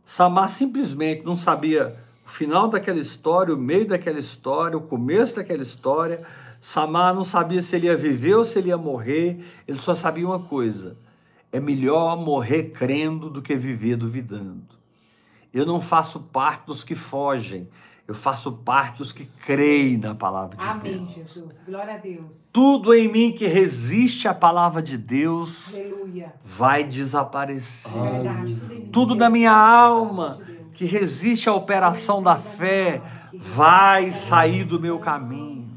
Samar 0.06 0.48
simplesmente 0.48 1.22
não 1.22 1.36
sabia 1.36 1.98
o 2.24 2.30
final 2.30 2.68
daquela 2.68 2.98
história, 2.98 3.54
o 3.54 3.58
meio 3.58 3.86
daquela 3.86 4.18
história, 4.18 4.78
o 4.78 4.82
começo 4.82 5.36
daquela 5.36 5.62
história. 5.62 6.24
Samar 6.60 7.14
não 7.14 7.24
sabia 7.24 7.60
se 7.60 7.76
ele 7.76 7.88
ia 7.88 7.96
viver 7.96 8.36
ou 8.36 8.44
se 8.44 8.58
ele 8.58 8.68
ia 8.68 8.78
morrer. 8.78 9.44
Ele 9.66 9.78
só 9.78 9.94
sabia 9.94 10.26
uma 10.26 10.40
coisa: 10.40 10.96
é 11.52 11.60
melhor 11.60 12.16
morrer 12.16 12.70
crendo 12.70 13.28
do 13.28 13.42
que 13.42 13.54
viver 13.54 13.96
duvidando. 13.96 14.78
Eu 15.52 15.66
não 15.66 15.80
faço 15.80 16.20
parte 16.20 16.66
dos 16.66 16.82
que 16.82 16.94
fogem. 16.94 17.68
Eu 18.08 18.14
faço 18.14 18.50
parte 18.52 18.98
dos 18.98 19.12
que 19.12 19.26
creem 19.44 19.98
na 19.98 20.14
palavra 20.14 20.56
de 20.56 20.64
Amém, 20.64 20.82
Deus. 20.82 20.96
Amém, 20.96 21.08
Jesus. 21.10 21.62
Glória 21.66 21.92
a 21.92 21.98
Deus. 21.98 22.48
Tudo 22.50 22.94
em 22.94 23.06
mim 23.06 23.32
que 23.32 23.46
resiste 23.46 24.26
à 24.26 24.32
palavra 24.32 24.80
de 24.80 24.96
Deus 24.96 25.74
Aleluia. 25.74 26.32
vai 26.42 26.84
desaparecer. 26.84 27.92
Verdade, 28.00 28.56
tudo 28.90 29.14
da 29.14 29.28
minha 29.28 29.52
alma 29.52 30.40
que 30.72 30.86
resiste 30.86 31.50
à 31.50 31.54
operação 31.54 32.22
da 32.22 32.36
fé 32.36 33.02
vai 33.34 34.10
sair 34.10 34.64
do 34.64 34.80
meu 34.80 34.98
caminho 34.98 35.67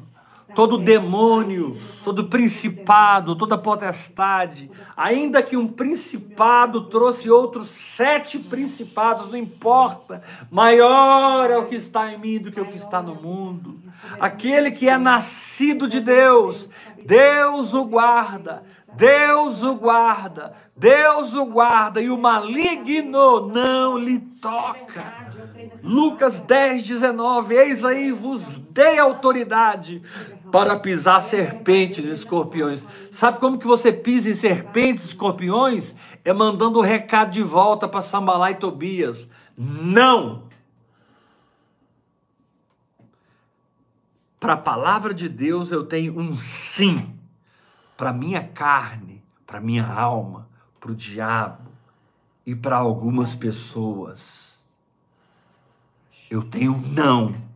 todo 0.56 0.78
demônio, 0.78 1.78
todo 2.04 2.28
principado, 2.28 3.36
toda 3.36 3.58
potestade, 3.58 4.70
ainda 4.96 5.42
que 5.42 5.56
um 5.56 5.68
principado 5.68 6.86
trouxe 6.90 7.30
outros 7.30 7.70
sete 7.70 8.40
principados, 8.40 9.28
não 9.28 9.38
importa, 9.38 10.22
maior 10.50 11.50
é 11.50 11.58
o 11.58 11.66
que 11.66 11.76
está 11.76 12.12
em 12.12 12.18
mim 12.18 12.40
do 12.40 12.52
que 12.52 12.60
o 12.60 12.66
que 12.66 12.78
está 12.78 13.02
no 13.02 13.16
mundo. 13.16 13.80
Aquele 14.20 14.72
que 14.72 14.90
é 14.90 14.98
nascido 14.98 15.88
de 15.88 16.00
Deus, 16.00 16.70
Deus 17.06 17.74
o 17.74 17.86
guarda, 17.86 18.64
Deus 18.94 19.64
o 19.64 19.76
guarda, 19.76 20.54
Deus 20.76 21.34
o 21.34 21.46
guarda, 21.46 22.02
e 22.02 22.10
o 22.10 22.18
maligno 22.18 23.48
não 23.48 23.98
lhe 23.98 24.20
toca. 24.20 25.32
Lucas 25.84 26.42
10, 26.42 26.84
19: 26.84 27.56
Eis 27.56 27.86
aí 27.86 28.12
vos 28.12 28.72
dei 28.72 29.00
autoridade 29.00 30.02
para 30.52 30.78
pisar 30.78 31.24
serpentes 31.24 32.06
e 32.06 32.12
escorpiões. 32.12 32.86
Sabe 33.10 33.40
como 33.40 33.58
que 33.58 33.66
você 33.66 33.92
pisa 33.92 34.30
em 34.30 34.34
serpentes 34.34 35.06
e 35.06 35.08
escorpiões? 35.08 35.96
É 36.26 36.34
mandando 36.34 36.80
o 36.80 36.84
recado 36.84 37.32
de 37.32 37.42
volta 37.42 37.88
para 37.88 38.02
Sambalá 38.02 38.52
e 38.52 38.56
Tobias. 38.56 39.30
Não! 39.58 40.44
Para 44.40 44.54
a 44.54 44.58
palavra 44.58 45.14
de 45.14 45.30
Deus 45.30 45.72
eu 45.72 45.86
tenho 45.86 46.20
um 46.20 46.36
sim. 46.36 47.16
Para 47.96 48.12
minha 48.12 48.44
carne, 48.44 49.24
para 49.46 49.62
minha 49.62 49.86
alma, 49.86 50.50
para 50.80 50.92
o 50.92 50.96
diabo 50.96 51.72
e 52.46 52.56
para 52.56 52.76
algumas 52.76 53.36
pessoas. 53.36 54.78
Eu 56.30 56.42
tenho 56.44 56.74
um 56.74 56.82
não. 56.82 57.51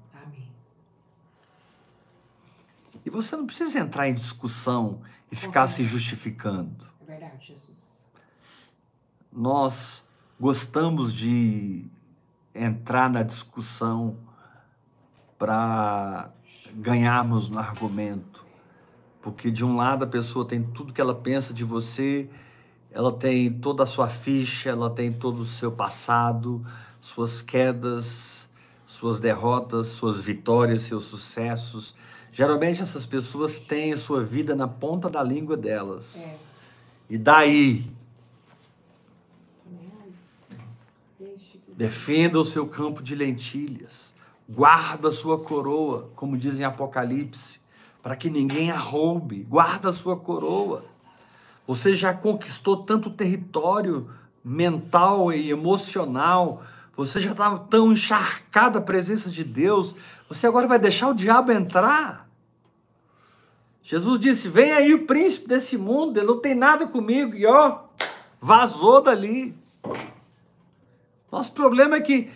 E 3.05 3.09
você 3.09 3.35
não 3.35 3.45
precisa 3.45 3.79
entrar 3.79 4.09
em 4.09 4.15
discussão 4.15 5.01
e 5.31 5.35
ficar 5.35 5.67
se 5.67 5.83
justificando. 5.83 6.87
É 7.01 7.05
verdade, 7.05 7.47
Jesus. 7.47 8.07
Nós 9.31 10.03
gostamos 10.39 11.13
de 11.13 11.85
entrar 12.53 13.07
na 13.09 13.21
discussão 13.21 14.17
para 15.37 16.31
ganharmos 16.73 17.47
no 17.47 17.59
argumento. 17.59 18.43
Porque 19.21 19.51
de 19.51 19.63
um 19.63 19.75
lado 19.75 20.03
a 20.03 20.07
pessoa 20.07 20.43
tem 20.45 20.63
tudo 20.63 20.91
que 20.91 21.01
ela 21.01 21.13
pensa 21.13 21.53
de 21.53 21.63
você, 21.63 22.27
ela 22.89 23.11
tem 23.11 23.51
toda 23.51 23.83
a 23.83 23.85
sua 23.85 24.07
ficha, 24.07 24.69
ela 24.69 24.89
tem 24.89 25.13
todo 25.13 25.41
o 25.41 25.45
seu 25.45 25.71
passado, 25.71 26.65
suas 26.99 27.41
quedas, 27.41 28.49
suas 28.87 29.19
derrotas, 29.19 29.87
suas 29.87 30.21
vitórias, 30.21 30.83
seus 30.83 31.03
sucessos 31.03 31.93
Geralmente 32.35 32.81
essas 32.81 33.05
pessoas 33.05 33.61
têm 33.61 33.93
a 33.93 33.97
sua 33.97 34.21
vida 34.21 34.53
na 34.57 34.67
ponta 34.67 35.09
da 35.09 35.23
língua 35.23 35.55
delas. 35.55 36.17
É. 36.17 36.35
E 37.09 37.17
daí? 37.17 37.89
Defenda 41.69 42.37
o 42.37 42.43
seu 42.43 42.67
campo 42.67 43.01
de 43.01 43.15
lentilhas. 43.15 44.13
Guarda 44.49 45.07
a 45.07 45.11
sua 45.13 45.45
coroa, 45.45 46.09
como 46.13 46.37
diz 46.37 46.59
em 46.59 46.65
Apocalipse, 46.65 47.57
para 48.03 48.17
que 48.17 48.29
ninguém 48.29 48.69
a 48.69 48.77
roube. 48.77 49.43
Guarda 49.43 49.87
a 49.87 49.93
sua 49.93 50.17
coroa. 50.17 50.83
Você 51.65 51.95
já 51.95 52.13
conquistou 52.13 52.83
tanto 52.83 53.09
território 53.09 54.09
mental 54.43 55.31
e 55.31 55.51
emocional. 55.51 56.65
Você 56.97 57.21
já 57.21 57.31
estava 57.31 57.59
tão 57.59 57.93
encharcado 57.93 58.77
a 58.77 58.81
presença 58.81 59.29
de 59.29 59.45
Deus. 59.45 59.95
Você 60.27 60.45
agora 60.45 60.67
vai 60.67 60.77
deixar 60.77 61.07
o 61.07 61.15
diabo 61.15 61.53
entrar? 61.53 62.24
Jesus 63.85 64.19
disse: 64.19 64.49
Vem 64.49 64.71
aí 64.71 64.95
o 64.95 65.05
príncipe 65.05 65.47
desse 65.47 65.77
mundo, 65.77 66.17
ele 66.17 66.25
não 66.25 66.39
tem 66.39 66.55
nada 66.55 66.87
comigo. 66.87 67.35
E 67.35 67.45
ó, 67.45 67.81
vazou 68.41 68.99
dali. 68.99 69.55
Nosso 71.31 71.51
problema 71.51 71.97
é 71.97 72.01
que 72.01 72.31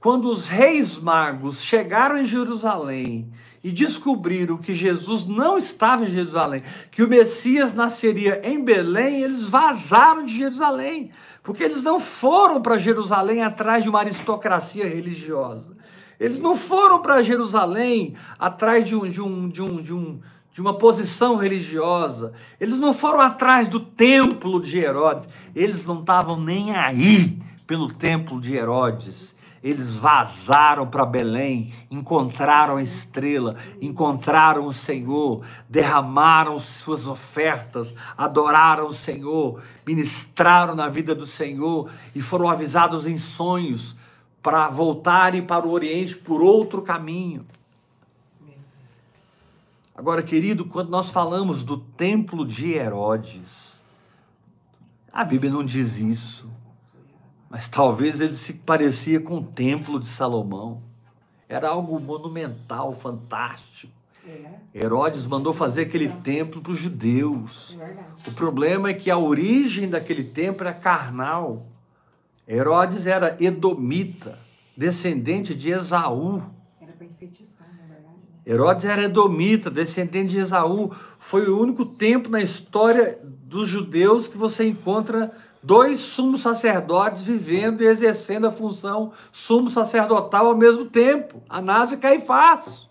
quando 0.00 0.28
os 0.28 0.48
reis 0.48 0.98
magos 0.98 1.62
chegaram 1.62 2.18
em 2.18 2.24
Jerusalém 2.24 3.32
e 3.62 3.70
descobriram 3.70 4.56
que 4.56 4.74
Jesus 4.74 5.26
não 5.26 5.56
estava 5.56 6.04
em 6.04 6.10
Jerusalém, 6.10 6.64
que 6.90 7.04
o 7.04 7.08
Messias 7.08 7.72
nasceria 7.72 8.40
em 8.42 8.62
Belém, 8.64 9.22
eles 9.22 9.44
vazaram 9.44 10.26
de 10.26 10.38
Jerusalém, 10.38 11.12
porque 11.40 11.62
eles 11.62 11.84
não 11.84 12.00
foram 12.00 12.60
para 12.60 12.78
Jerusalém 12.78 13.42
atrás 13.42 13.84
de 13.84 13.90
uma 13.90 14.00
aristocracia 14.00 14.88
religiosa. 14.88 15.78
Eles 16.18 16.40
não 16.40 16.56
foram 16.56 17.00
para 17.00 17.22
Jerusalém 17.22 18.16
atrás 18.36 18.84
de 18.84 18.96
um, 18.96 19.08
de 19.08 19.20
um, 19.20 19.48
de 19.48 19.62
um, 19.62 19.82
de 19.82 19.94
um 19.94 20.20
de 20.58 20.62
uma 20.62 20.74
posição 20.74 21.36
religiosa. 21.36 22.32
Eles 22.58 22.80
não 22.80 22.92
foram 22.92 23.20
atrás 23.20 23.68
do 23.68 23.78
templo 23.78 24.60
de 24.60 24.76
Herodes. 24.76 25.28
Eles 25.54 25.86
não 25.86 26.00
estavam 26.00 26.36
nem 26.36 26.74
aí 26.74 27.40
pelo 27.64 27.86
templo 27.86 28.40
de 28.40 28.56
Herodes. 28.56 29.36
Eles 29.62 29.94
vazaram 29.94 30.84
para 30.84 31.06
Belém, 31.06 31.72
encontraram 31.88 32.76
a 32.76 32.82
estrela, 32.82 33.54
encontraram 33.80 34.66
o 34.66 34.72
Senhor, 34.72 35.44
derramaram 35.68 36.58
suas 36.58 37.06
ofertas, 37.06 37.94
adoraram 38.16 38.88
o 38.88 38.92
Senhor, 38.92 39.62
ministraram 39.86 40.74
na 40.74 40.88
vida 40.88 41.14
do 41.14 41.24
Senhor 41.24 41.88
e 42.16 42.20
foram 42.20 42.48
avisados 42.48 43.06
em 43.06 43.16
sonhos 43.16 43.96
para 44.42 44.68
voltarem 44.68 45.40
para 45.40 45.64
o 45.64 45.70
Oriente 45.70 46.16
por 46.16 46.42
outro 46.42 46.82
caminho. 46.82 47.46
Agora, 49.98 50.22
querido, 50.22 50.64
quando 50.64 50.90
nós 50.90 51.10
falamos 51.10 51.64
do 51.64 51.76
templo 51.76 52.46
de 52.46 52.72
Herodes, 52.72 53.80
a 55.12 55.24
Bíblia 55.24 55.50
não 55.50 55.64
diz 55.64 55.98
isso. 55.98 56.48
Mas 57.50 57.66
talvez 57.66 58.20
ele 58.20 58.34
se 58.34 58.52
parecia 58.52 59.18
com 59.18 59.38
o 59.38 59.42
templo 59.42 59.98
de 59.98 60.06
Salomão. 60.06 60.84
Era 61.48 61.70
algo 61.70 61.98
monumental, 61.98 62.92
fantástico. 62.92 63.92
É. 64.24 64.60
Herodes 64.72 65.26
mandou 65.26 65.52
fazer 65.52 65.82
aquele 65.82 66.08
templo 66.08 66.62
para 66.62 66.70
os 66.70 66.78
judeus. 66.78 67.76
É 67.80 68.28
o 68.28 68.32
problema 68.34 68.90
é 68.90 68.94
que 68.94 69.10
a 69.10 69.18
origem 69.18 69.90
daquele 69.90 70.22
templo 70.22 70.64
era 70.64 70.72
carnal. 70.72 71.66
Herodes 72.46 73.04
era 73.04 73.36
edomita, 73.40 74.38
descendente 74.76 75.56
de 75.56 75.70
Esaú. 75.70 76.40
Era 76.80 76.92
para 76.92 77.04
enfeitiçar? 77.04 77.57
Herodes 78.48 78.86
era 78.86 79.02
edomita, 79.02 79.70
descendente 79.70 80.30
de 80.30 80.38
Esaú. 80.38 80.90
Foi 81.18 81.50
o 81.50 81.60
único 81.60 81.84
templo 81.84 82.32
na 82.32 82.40
história 82.40 83.18
dos 83.22 83.68
judeus 83.68 84.26
que 84.26 84.38
você 84.38 84.66
encontra 84.66 85.30
dois 85.62 86.00
sumos 86.00 86.40
sacerdotes 86.40 87.22
vivendo 87.24 87.82
e 87.82 87.86
exercendo 87.86 88.46
a 88.46 88.50
função 88.50 89.12
sumo 89.30 89.70
sacerdotal 89.70 90.46
ao 90.46 90.56
mesmo 90.56 90.86
tempo, 90.86 91.42
Anás 91.46 91.92
e 91.92 91.98
Caifás. 91.98 92.88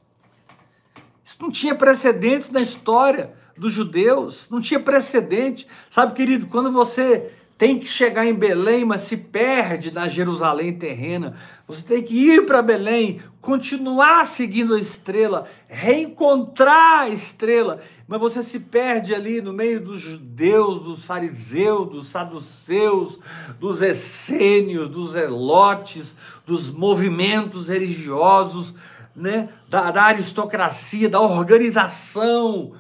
Isso 1.25 1.37
não 1.41 1.49
tinha 1.49 1.73
precedentes 1.73 2.51
na 2.51 2.61
história 2.61 3.33
dos 3.57 3.73
judeus, 3.73 4.47
não 4.51 4.61
tinha 4.61 4.79
precedente. 4.79 5.67
Sabe, 5.89 6.13
querido, 6.13 6.45
quando 6.45 6.71
você 6.71 7.31
tem 7.57 7.79
que 7.79 7.87
chegar 7.87 8.25
em 8.25 8.35
Belém, 8.35 8.85
mas 8.85 9.01
se 9.01 9.17
perde 9.17 9.91
na 9.91 10.07
Jerusalém 10.07 10.73
terrena, 10.73 11.35
você 11.67 11.81
tem 11.81 12.03
que 12.03 12.13
ir 12.13 12.45
para 12.45 12.61
Belém, 12.61 13.19
continuar 13.41 14.25
seguindo 14.25 14.75
a 14.75 14.79
estrela, 14.79 15.47
reencontrar 15.67 17.01
a 17.01 17.09
estrela. 17.09 17.81
Mas 18.07 18.19
você 18.21 18.43
se 18.43 18.59
perde 18.59 19.13
ali 19.13 19.41
no 19.41 19.51
meio 19.51 19.81
dos 19.81 19.99
judeus, 19.99 20.83
dos 20.83 21.03
fariseus, 21.03 21.89
dos 21.89 22.07
saduceus, 22.07 23.19
dos 23.59 23.81
essênios, 23.81 24.87
dos 24.87 25.15
elotes, 25.15 26.15
dos 26.45 26.69
movimentos 26.69 27.67
religiosos, 27.67 28.73
né? 29.15 29.49
da, 29.67 29.91
da 29.91 30.03
aristocracia, 30.03 31.09
da 31.09 31.19
organização 31.19 32.73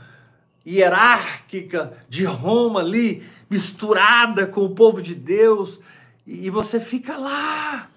hierárquica 0.65 1.93
de 2.07 2.25
Roma 2.25 2.81
ali, 2.81 3.23
misturada 3.49 4.45
com 4.45 4.65
o 4.65 4.75
povo 4.75 5.01
de 5.01 5.15
Deus, 5.15 5.79
e 6.25 6.49
você 6.49 6.79
fica 6.79 7.17
lá 7.17 7.89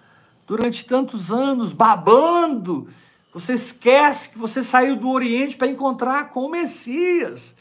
durante 0.46 0.84
tantos 0.84 1.32
anos 1.32 1.72
babando 1.72 2.88
você 3.32 3.54
esquece 3.54 4.30
que 4.30 4.38
você 4.38 4.62
saiu 4.62 4.96
do 4.96 5.08
Oriente 5.08 5.56
para 5.56 5.68
encontrar 5.68 6.30
com 6.30 6.44
o 6.44 6.50
Messias. 6.50 7.54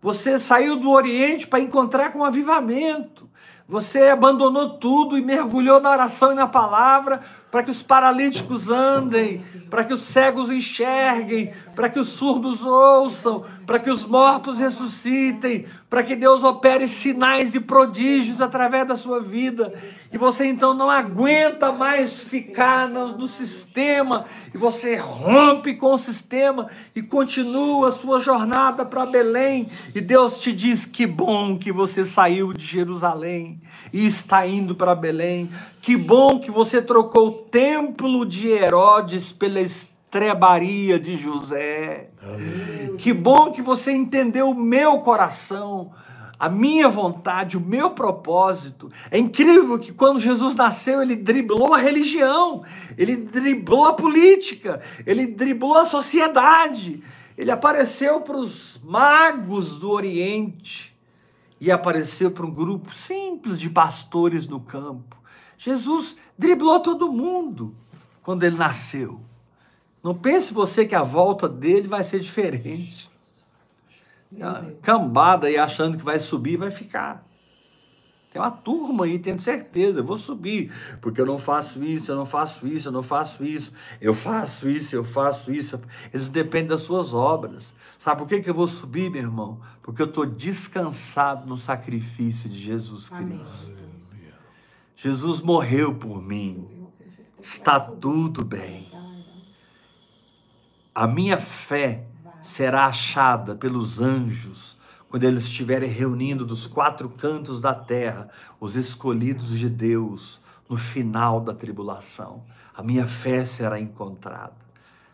Você 0.00 0.38
saiu 0.38 0.76
do 0.76 0.90
Oriente 0.90 1.46
para 1.46 1.60
encontrar 1.60 2.12
com 2.12 2.18
o 2.18 2.24
avivamento. 2.24 3.23
Você 3.66 4.10
abandonou 4.10 4.78
tudo 4.78 5.16
e 5.16 5.22
mergulhou 5.22 5.80
na 5.80 5.90
oração 5.90 6.32
e 6.32 6.34
na 6.34 6.46
palavra 6.46 7.22
para 7.50 7.62
que 7.62 7.70
os 7.70 7.82
paralíticos 7.82 8.68
andem, 8.68 9.42
para 9.70 9.84
que 9.84 9.94
os 9.94 10.02
cegos 10.02 10.50
enxerguem, 10.50 11.50
para 11.74 11.88
que 11.88 11.98
os 11.98 12.08
surdos 12.08 12.62
ouçam, 12.62 13.44
para 13.64 13.78
que 13.78 13.88
os 13.88 14.04
mortos 14.04 14.58
ressuscitem, 14.58 15.64
para 15.88 16.02
que 16.02 16.14
Deus 16.14 16.44
opere 16.44 16.88
sinais 16.88 17.54
e 17.54 17.60
prodígios 17.60 18.42
através 18.42 18.86
da 18.86 18.96
sua 18.96 19.20
vida. 19.20 19.72
E 20.14 20.16
você 20.16 20.46
então 20.46 20.72
não 20.74 20.88
aguenta 20.88 21.72
mais 21.72 22.22
ficar 22.22 22.88
no, 22.88 23.18
no 23.18 23.26
sistema, 23.26 24.26
e 24.54 24.56
você 24.56 24.94
rompe 24.94 25.74
com 25.74 25.94
o 25.94 25.98
sistema 25.98 26.70
e 26.94 27.02
continua 27.02 27.88
a 27.88 27.92
sua 27.92 28.20
jornada 28.20 28.84
para 28.86 29.04
Belém. 29.06 29.68
E 29.92 30.00
Deus 30.00 30.40
te 30.40 30.52
diz: 30.52 30.86
que 30.86 31.04
bom 31.04 31.58
que 31.58 31.72
você 31.72 32.04
saiu 32.04 32.52
de 32.52 32.64
Jerusalém 32.64 33.60
e 33.92 34.06
está 34.06 34.46
indo 34.46 34.76
para 34.76 34.94
Belém. 34.94 35.50
Que 35.82 35.96
bom 35.96 36.38
que 36.38 36.48
você 36.48 36.80
trocou 36.80 37.26
o 37.26 37.32
templo 37.32 38.24
de 38.24 38.50
Herodes 38.50 39.32
pela 39.32 39.60
estrebaria 39.60 40.96
de 40.96 41.16
José. 41.16 42.10
Amém. 42.22 42.96
Que 42.98 43.12
bom 43.12 43.50
que 43.50 43.60
você 43.60 43.90
entendeu 43.90 44.50
o 44.50 44.54
meu 44.54 45.00
coração, 45.00 45.90
a 46.38 46.48
minha 46.48 46.88
vontade, 46.88 47.56
o 47.56 47.60
meu 47.60 47.90
propósito. 47.90 48.90
É 49.10 49.18
incrível 49.18 49.78
que 49.78 49.92
quando 49.92 50.18
Jesus 50.18 50.54
nasceu, 50.54 51.00
ele 51.00 51.16
driblou 51.16 51.74
a 51.74 51.78
religião, 51.78 52.64
ele 52.98 53.16
driblou 53.16 53.84
a 53.84 53.94
política, 53.94 54.80
ele 55.06 55.26
driblou 55.26 55.74
a 55.74 55.86
sociedade. 55.86 57.02
Ele 57.36 57.50
apareceu 57.50 58.20
para 58.20 58.36
os 58.36 58.80
magos 58.82 59.76
do 59.76 59.90
Oriente 59.90 60.94
e 61.60 61.70
apareceu 61.70 62.30
para 62.30 62.46
um 62.46 62.50
grupo 62.50 62.94
simples 62.94 63.58
de 63.58 63.70
pastores 63.70 64.46
no 64.46 64.60
campo. 64.60 65.16
Jesus 65.56 66.16
driblou 66.38 66.80
todo 66.80 67.12
mundo 67.12 67.74
quando 68.22 68.44
ele 68.44 68.56
nasceu. 68.56 69.20
Não 70.02 70.14
pense 70.14 70.52
você 70.52 70.84
que 70.84 70.94
a 70.94 71.02
volta 71.02 71.48
dele 71.48 71.88
vai 71.88 72.04
ser 72.04 72.20
diferente. 72.20 73.10
Cambada 74.82 75.46
aí 75.46 75.56
achando 75.56 75.98
que 75.98 76.04
vai 76.04 76.18
subir, 76.18 76.56
vai 76.56 76.70
ficar. 76.70 77.24
Tem 78.34 78.42
uma 78.42 78.50
turma 78.50 79.04
aí, 79.04 79.16
tendo 79.20 79.40
certeza, 79.40 80.00
eu 80.00 80.04
vou 80.04 80.16
subir, 80.16 80.72
porque 81.00 81.20
eu 81.20 81.26
não 81.26 81.38
faço 81.38 81.84
isso, 81.84 82.10
eu 82.10 82.16
não 82.16 82.26
faço 82.26 82.66
isso, 82.66 82.88
eu 82.88 82.92
não 82.92 83.02
faço 83.02 83.44
isso, 83.44 83.72
eu 84.00 84.12
faço 84.12 84.68
isso, 84.68 84.96
eu 84.96 85.04
faço 85.04 85.52
isso. 85.52 85.80
Eles 86.12 86.28
dependem 86.28 86.66
das 86.66 86.80
suas 86.80 87.14
obras. 87.14 87.76
Sabe 87.96 88.18
por 88.18 88.26
que, 88.26 88.40
que 88.40 88.50
eu 88.50 88.54
vou 88.54 88.66
subir, 88.66 89.08
meu 89.08 89.22
irmão? 89.22 89.60
Porque 89.80 90.02
eu 90.02 90.06
estou 90.06 90.26
descansado 90.26 91.46
no 91.46 91.56
sacrifício 91.56 92.50
de 92.50 92.58
Jesus 92.58 93.08
Cristo. 93.08 93.68
Amém. 93.68 93.84
Jesus 94.96 95.40
morreu 95.40 95.94
por 95.94 96.20
mim. 96.20 96.88
Está 97.40 97.78
tudo 97.78 98.44
bem. 98.44 98.88
A 100.92 101.06
minha 101.06 101.38
fé 101.38 102.04
será 102.44 102.86
achada 102.86 103.54
pelos 103.54 104.00
anjos 104.00 104.76
quando 105.08 105.24
eles 105.24 105.44
estiverem 105.44 105.88
reunindo 105.88 106.44
dos 106.44 106.66
quatro 106.66 107.08
cantos 107.08 107.58
da 107.58 107.74
terra 107.74 108.28
os 108.60 108.76
escolhidos 108.76 109.58
de 109.58 109.68
Deus 109.68 110.40
no 110.68 110.76
final 110.76 111.40
da 111.40 111.54
tribulação. 111.54 112.42
A 112.76 112.82
minha 112.82 113.06
fé 113.06 113.44
será 113.46 113.80
encontrada. 113.80 114.52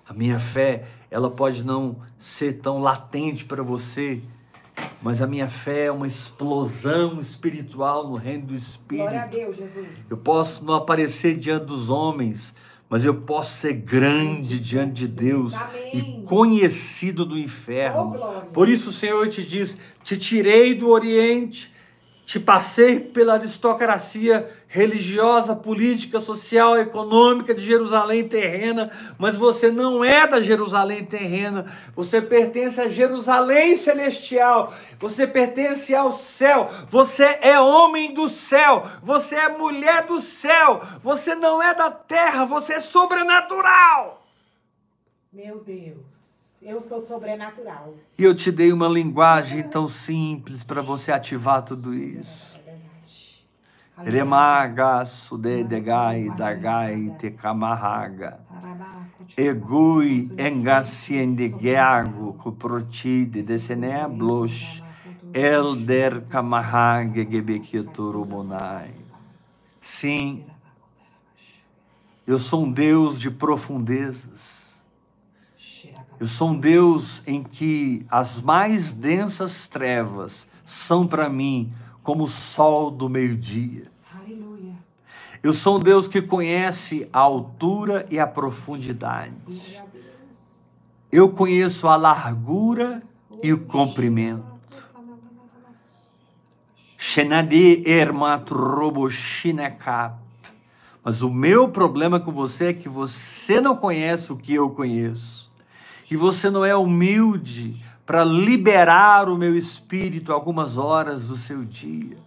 A 0.08 0.12
minha 0.12 0.40
fé, 0.40 0.88
ela 1.08 1.30
pode 1.30 1.62
não 1.62 1.98
ser 2.18 2.54
tão 2.54 2.80
latente 2.80 3.44
para 3.44 3.62
você, 3.62 4.20
mas 5.00 5.22
a 5.22 5.26
minha 5.26 5.48
fé 5.48 5.86
é 5.86 5.92
uma 5.92 6.08
explosão 6.08 7.20
espiritual 7.20 8.08
no 8.08 8.16
reino 8.16 8.46
do 8.46 8.54
Espírito. 8.56 9.04
Glória 9.04 9.22
a 9.22 9.26
Deus, 9.26 9.56
Jesus. 9.56 10.10
Eu 10.10 10.18
posso 10.18 10.64
não 10.64 10.74
aparecer 10.74 11.38
diante 11.38 11.66
dos 11.66 11.88
homens, 11.88 12.52
mas 12.90 13.04
eu 13.04 13.14
posso 13.14 13.56
ser 13.56 13.74
grande 13.74 14.58
diante 14.58 14.94
de 14.94 15.08
Deus 15.08 15.54
Amém. 15.54 16.22
e 16.22 16.26
conhecido 16.26 17.24
do 17.24 17.36
Oh, 17.36 17.38
inferno. 17.38 18.10
glória. 18.10 18.50
Por 18.52 18.68
isso 18.68 18.90
o 18.90 18.92
Senhor 18.92 19.28
te 19.28 19.44
diz: 19.44 19.78
te 20.02 20.16
tirei 20.16 20.74
do 20.74 20.88
Oriente, 20.88 21.72
te 22.26 22.40
passei 22.40 22.98
pela 22.98 23.34
aristocracia 23.34 24.48
religiosa, 24.72 25.56
política, 25.56 26.20
social, 26.20 26.78
econômica 26.78 27.52
de 27.52 27.60
Jerusalém 27.60 28.28
terrena, 28.28 28.88
mas 29.18 29.36
você 29.36 29.68
não 29.68 30.04
é 30.04 30.28
da 30.28 30.40
Jerusalém 30.40 31.04
terrena, 31.04 31.66
você 31.92 32.22
pertence 32.22 32.80
a 32.80 32.88
Jerusalém 32.88 33.76
celestial, 33.76 34.72
você 34.96 35.26
pertence 35.26 35.92
ao 35.92 36.12
céu, 36.12 36.70
você 36.88 37.36
é 37.42 37.58
homem 37.58 38.14
do 38.14 38.28
céu, 38.28 38.86
você 39.02 39.34
é 39.34 39.48
mulher 39.48 40.06
do 40.06 40.20
céu, 40.20 40.80
você 41.02 41.34
não 41.34 41.60
é 41.60 41.74
da 41.74 41.90
terra, 41.90 42.44
você 42.44 42.74
é 42.74 42.80
sobrenatural. 42.80 44.24
Meu 45.32 45.58
Deus, 45.64 46.62
eu 46.62 46.80
sou 46.80 47.00
sobrenatural. 47.00 47.92
E 48.16 48.22
eu 48.22 48.36
te 48.36 48.52
dei 48.52 48.72
uma 48.72 48.86
linguagem 48.86 49.64
tão 49.64 49.88
simples 49.88 50.62
para 50.62 50.80
você 50.80 51.10
ativar 51.10 51.64
tudo 51.64 51.92
isso. 51.92 52.59
Remaga 54.04 55.04
sudedegai 55.04 56.30
dagai 56.36 57.14
te 57.18 57.30
kamahaga. 57.30 58.40
Egui 59.36 60.30
engasiendegiago 60.36 62.32
kuprotide 62.34 63.42
deseneblos 63.42 64.82
elder 65.32 66.22
kamahage 66.22 67.24
gebekiaturumonai. 67.24 68.90
Sim, 69.80 70.44
eu 72.26 72.38
sou 72.38 72.64
um 72.64 72.72
Deus 72.72 73.20
de 73.20 73.30
profundezas. 73.30 74.60
Eu 76.18 76.26
sou 76.26 76.50
um 76.50 76.58
Deus 76.58 77.22
em 77.26 77.42
que 77.42 78.04
as 78.10 78.42
mais 78.42 78.92
densas 78.92 79.66
trevas 79.66 80.48
são 80.64 81.06
para 81.06 81.28
mim 81.30 81.72
como 82.02 82.24
o 82.24 82.28
sol 82.28 82.90
do 82.90 83.08
meio-dia. 83.08 83.89
Eu 85.42 85.54
sou 85.54 85.78
um 85.78 85.80
Deus 85.80 86.06
que 86.06 86.20
conhece 86.20 87.08
a 87.10 87.20
altura 87.20 88.06
e 88.10 88.18
a 88.18 88.26
profundidade. 88.26 89.34
Eu 91.10 91.30
conheço 91.30 91.88
a 91.88 91.96
largura 91.96 93.02
e 93.42 93.50
o 93.50 93.64
comprimento. 93.64 94.44
Shenadi 96.98 97.82
ermat 97.86 98.50
robo 98.50 99.08
shinekap. 99.08 100.16
Mas 101.02 101.22
o 101.22 101.30
meu 101.30 101.70
problema 101.70 102.20
com 102.20 102.30
você 102.30 102.66
é 102.66 102.72
que 102.74 102.88
você 102.88 103.62
não 103.62 103.74
conhece 103.74 104.30
o 104.30 104.36
que 104.36 104.54
eu 104.54 104.68
conheço. 104.68 105.50
E 106.10 106.16
você 106.16 106.50
não 106.50 106.66
é 106.66 106.76
humilde 106.76 107.82
para 108.04 108.22
liberar 108.24 109.30
o 109.30 109.38
meu 109.38 109.56
espírito 109.56 110.32
algumas 110.32 110.76
horas 110.76 111.28
do 111.28 111.36
seu 111.36 111.64
dia. 111.64 112.18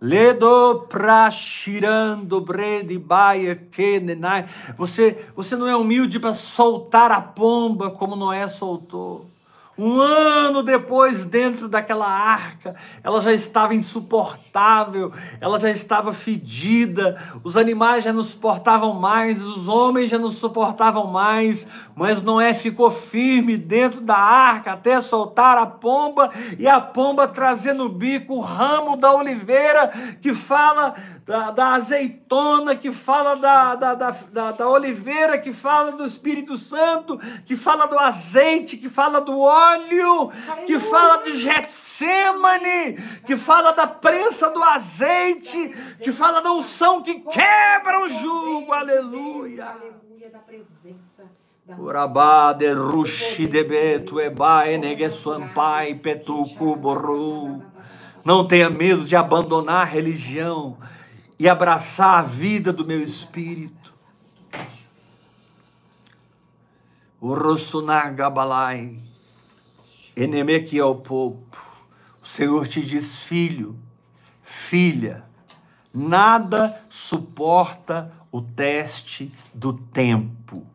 Ledo 0.00 0.86
prashirando 0.88 2.40
brede 2.40 2.98
baia 2.98 3.56
kenenai. 3.56 4.46
Você, 4.76 5.24
você 5.34 5.56
não 5.56 5.66
é 5.66 5.74
humilde 5.74 6.20
para 6.20 6.34
soltar 6.34 7.10
a 7.10 7.20
pomba 7.20 7.90
como 7.90 8.14
Noé 8.14 8.46
soltou. 8.46 9.26
Um 9.78 10.00
ano 10.00 10.62
depois, 10.62 11.26
dentro 11.26 11.68
daquela 11.68 12.08
arca, 12.08 12.74
ela 13.04 13.20
já 13.20 13.32
estava 13.32 13.74
insuportável, 13.74 15.12
ela 15.38 15.60
já 15.60 15.70
estava 15.70 16.14
fedida, 16.14 17.20
os 17.44 17.58
animais 17.58 18.02
já 18.02 18.12
não 18.12 18.24
suportavam 18.24 18.94
mais, 18.94 19.42
os 19.42 19.68
homens 19.68 20.10
já 20.10 20.18
não 20.18 20.30
suportavam 20.30 21.08
mais, 21.08 21.68
mas 21.94 22.22
Noé 22.22 22.54
ficou 22.54 22.90
firme 22.90 23.56
dentro 23.56 24.00
da 24.00 24.16
arca 24.16 24.72
até 24.72 24.98
soltar 25.00 25.58
a 25.58 25.66
pomba 25.66 26.30
e 26.58 26.66
a 26.66 26.80
pomba 26.80 27.28
trazendo 27.28 27.76
no 27.76 27.88
bico 27.88 28.34
o 28.34 28.40
ramo 28.40 28.96
da 28.96 29.12
oliveira 29.14 29.92
que 30.20 30.32
fala 30.32 30.94
da, 31.26 31.50
da 31.50 31.74
azeitona, 31.74 32.76
que 32.76 32.92
fala 32.92 33.34
da, 33.34 33.74
da, 33.74 33.94
da, 33.94 34.52
da, 34.52 34.68
oliveira, 34.68 35.36
que 35.36 35.52
fala 35.52 35.90
do 35.90 36.06
Espírito 36.06 36.56
Santo, 36.56 37.18
que 37.44 37.56
fala 37.56 37.86
do 37.86 37.98
azeite, 37.98 38.76
que 38.76 38.88
fala 38.88 39.20
do 39.20 39.36
óleo, 39.36 40.30
que 40.66 40.78
fala 40.78 41.24
de 41.24 41.36
Getsemane, 41.36 42.92
que 43.26 43.36
fala 43.36 43.72
da 43.72 43.88
prensa 43.88 44.48
do 44.50 44.62
azeite, 44.62 45.74
que 46.00 46.12
fala 46.12 46.40
da 46.40 46.52
unção 46.52 47.02
que 47.02 47.14
quebra 47.14 48.04
o 48.04 48.08
jugo, 48.08 48.72
aleluia. 48.72 49.66
Aleluia 49.66 50.30
da 50.30 50.38
presença 50.38 51.24
da 51.66 51.76
Urabá 51.76 52.52
de 52.52 52.72
rushi 52.72 53.48
de 53.48 53.64
betu 53.64 54.20
ebai 54.20 54.78
negesuampai 54.78 55.96
petuku 55.96 56.76
boru. 56.76 57.60
Não 58.24 58.46
tenha 58.46 58.70
medo 58.70 59.04
de 59.04 59.16
abandonar 59.16 59.82
a 59.82 59.84
religião 59.84 60.76
e 61.38 61.48
abraçar 61.48 62.20
a 62.20 62.22
vida 62.22 62.72
do 62.72 62.84
meu 62.84 63.02
espírito. 63.02 63.94
O 67.20 67.34
Rosunagabalai, 67.34 68.98
Enemeque 70.16 70.80
ao 70.80 70.96
povo. 70.96 71.44
O 72.22 72.26
Senhor 72.26 72.66
te 72.66 72.82
diz, 72.82 73.24
filho, 73.24 73.78
filha, 74.42 75.24
nada 75.94 76.82
suporta 76.88 78.12
o 78.32 78.40
teste 78.40 79.32
do 79.52 79.72
tempo. 79.72 80.66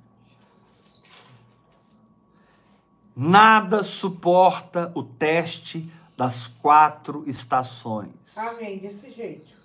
Nada 3.16 3.84
suporta 3.84 4.92
o 4.96 5.04
teste 5.04 5.92
das 6.16 6.48
quatro 6.48 7.24
estações. 7.28 8.38
Amém, 8.38 8.78
desse 8.78 9.12
jeito. 9.12 9.61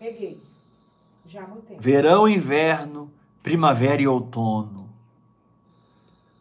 Peguei. 0.00 0.42
Já 1.26 1.42
tempo. 1.42 1.76
Verão, 1.78 2.26
inverno, 2.26 3.12
primavera 3.42 4.00
e 4.00 4.08
outono. 4.08 4.88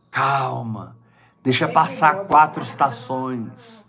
Calma, 0.10 0.96
deixa 1.44 1.68
passar 1.68 2.26
quatro 2.26 2.64
estações. 2.64 3.86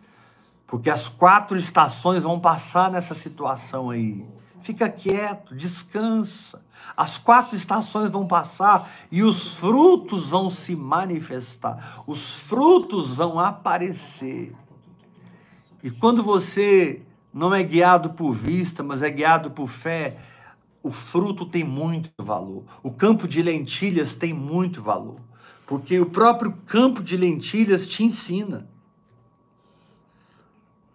Porque 0.66 0.90
as 0.90 1.08
quatro 1.08 1.56
estações 1.56 2.24
vão 2.24 2.40
passar 2.40 2.90
nessa 2.90 3.14
situação 3.14 3.90
aí. 3.90 4.26
Fica 4.60 4.88
quieto, 4.88 5.54
descansa. 5.54 6.62
As 6.96 7.16
quatro 7.16 7.56
estações 7.56 8.10
vão 8.10 8.26
passar 8.26 8.90
e 9.10 9.22
os 9.22 9.54
frutos 9.54 10.30
vão 10.30 10.50
se 10.50 10.74
manifestar. 10.74 12.02
Os 12.08 12.40
frutos 12.40 13.14
vão 13.14 13.38
aparecer. 13.38 14.52
E 15.82 15.90
quando 15.92 16.22
você 16.24 17.02
não 17.32 17.54
é 17.54 17.62
guiado 17.62 18.10
por 18.10 18.32
vista, 18.32 18.82
mas 18.82 19.02
é 19.02 19.10
guiado 19.10 19.50
por 19.50 19.68
fé, 19.68 20.18
o 20.82 20.90
fruto 20.90 21.46
tem 21.46 21.62
muito 21.62 22.10
valor. 22.18 22.64
O 22.82 22.90
campo 22.90 23.28
de 23.28 23.42
lentilhas 23.42 24.14
tem 24.14 24.32
muito 24.32 24.82
valor. 24.82 25.20
Porque 25.66 26.00
o 26.00 26.06
próprio 26.06 26.52
campo 26.66 27.02
de 27.02 27.16
lentilhas 27.16 27.86
te 27.86 28.02
ensina. 28.02 28.68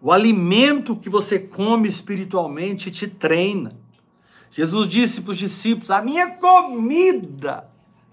O 0.00 0.12
alimento 0.12 0.94
que 0.96 1.08
você 1.08 1.38
come 1.38 1.88
espiritualmente 1.88 2.90
te 2.90 3.08
treina. 3.08 3.76
Jesus 4.50 4.88
disse 4.88 5.22
para 5.22 5.32
os 5.32 5.38
discípulos: 5.38 5.90
A 5.90 6.02
minha 6.02 6.36
comida 6.36 7.68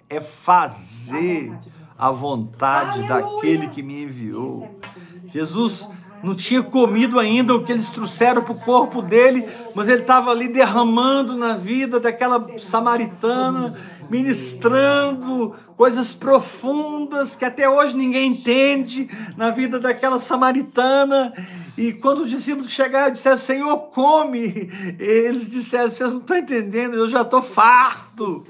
é 0.09 0.21
fazer 0.21 1.53
a 1.97 2.11
vontade 2.11 3.07
daquele 3.07 3.67
que 3.69 3.83
me 3.83 3.95
é 3.95 4.03
enviou. 4.03 4.61
comida. 4.61 5.29
Jesus 5.33 5.89
não 6.23 6.33
tinha 6.33 6.63
comido 6.63 7.19
ainda 7.19 7.53
o 7.53 7.65
que 7.65 7.71
eles 7.71 7.89
trouxeram 7.89 8.41
para 8.41 8.53
o 8.53 8.59
corpo 8.59 9.01
dele, 9.01 9.45
mas 9.75 9.89
ele 9.89 10.01
estava 10.01 10.31
ali 10.31 10.47
derramando 10.47 11.35
na 11.35 11.53
vida 11.53 11.99
daquela 11.99 12.57
samaritana, 12.57 13.75
ministrando 14.09 15.53
coisas 15.75 16.13
profundas 16.13 17.35
que 17.35 17.43
até 17.43 17.69
hoje 17.69 17.93
ninguém 17.93 18.31
entende 18.31 19.09
na 19.35 19.51
vida 19.51 19.79
daquela 19.81 20.17
samaritana. 20.17 21.33
E 21.77 21.91
quando 21.91 22.19
os 22.19 22.29
discípulos 22.29 22.71
chegaram 22.71 23.09
e 23.09 23.13
disseram, 23.13 23.37
Senhor, 23.37 23.77
come, 23.89 24.71
eles 24.99 25.49
disseram, 25.49 25.89
vocês 25.89 26.13
não 26.13 26.19
estão 26.19 26.37
entendendo, 26.37 26.95
eu 26.95 27.09
já 27.09 27.23
estou 27.23 27.41
farto, 27.41 28.45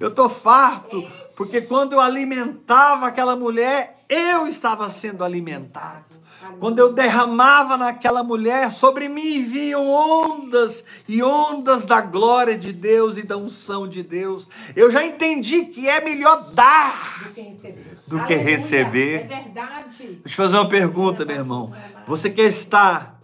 eu 0.00 0.08
estou 0.08 0.28
farto, 0.28 1.04
porque 1.36 1.60
quando 1.60 1.92
eu 1.92 2.00
alimentava 2.00 3.06
aquela 3.06 3.36
mulher, 3.36 3.98
eu 4.08 4.48
estava 4.48 4.90
sendo 4.90 5.22
alimentado. 5.22 6.13
Quando 6.58 6.78
eu 6.78 6.92
derramava 6.92 7.76
naquela 7.76 8.22
mulher, 8.22 8.72
sobre 8.72 9.08
mim 9.08 9.44
vinham 9.44 9.88
ondas 9.88 10.84
e 11.08 11.22
ondas 11.22 11.86
da 11.86 12.00
glória 12.00 12.56
de 12.56 12.72
Deus 12.72 13.16
e 13.16 13.22
da 13.22 13.36
unção 13.36 13.88
de 13.88 14.02
Deus. 14.02 14.48
Eu 14.74 14.90
já 14.90 15.04
entendi 15.04 15.66
que 15.66 15.88
é 15.88 16.02
melhor 16.02 16.50
dar. 16.52 17.24
Do 17.28 17.34
que 17.34 17.40
receber. 17.40 17.98
Do 18.06 18.24
que 18.24 18.34
receber. 18.34 19.14
É 19.14 19.42
verdade. 19.42 20.20
Deixa 20.24 20.42
eu 20.42 20.46
fazer 20.46 20.56
uma 20.56 20.68
pergunta, 20.68 21.24
meu 21.24 21.36
irmão. 21.36 21.72
Você 22.06 22.30
quer 22.30 22.46
estar 22.46 23.20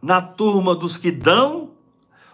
na 0.00 0.22
turma 0.22 0.74
dos 0.74 0.96
que 0.96 1.10
dão 1.10 1.70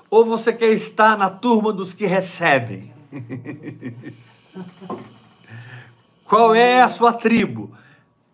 ou 0.09 0.25
você 0.25 0.53
quer 0.53 0.71
estar 0.71 1.17
na 1.19 1.29
turma 1.31 1.73
dos 1.73 1.93
que 1.93 2.07
recebem? 2.07 2.93
Qual 6.25 6.55
é 6.55 6.83
a 6.83 6.89
sua 6.89 7.13
tribo? 7.13 7.73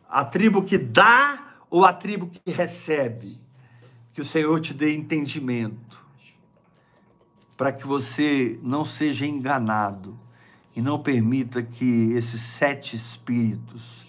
A 0.09 0.25
tribo 0.25 0.63
que 0.63 0.79
dá 0.79 1.52
ou 1.73 1.87
a 1.87 1.93
tribo 1.95 2.29
que 2.29 2.51
recebe? 2.51 3.41
Que 4.15 4.21
o 4.21 4.25
Senhor 4.27 4.61
te 4.61 4.75
dê 4.75 4.95
entendimento, 4.95 6.05
para 7.57 7.73
que 7.73 7.87
você 7.87 8.61
não 8.63 8.85
seja 8.85 9.27
enganado 9.27 10.21
e 10.77 10.83
não 10.83 11.03
permita 11.03 11.63
que 11.63 12.13
esses 12.13 12.43
sete 12.43 12.95
espíritos, 12.95 14.05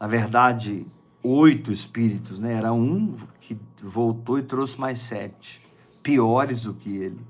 na 0.00 0.08
verdade, 0.08 0.84
oito 1.22 1.70
espíritos, 1.70 2.40
né? 2.40 2.54
Era 2.54 2.72
um 2.72 3.14
que 3.40 3.56
voltou 3.80 4.36
e 4.40 4.42
trouxe 4.42 4.80
mais 4.80 5.00
sete, 5.00 5.62
piores 6.02 6.62
do 6.62 6.74
que 6.74 6.96
ele. 6.96 7.24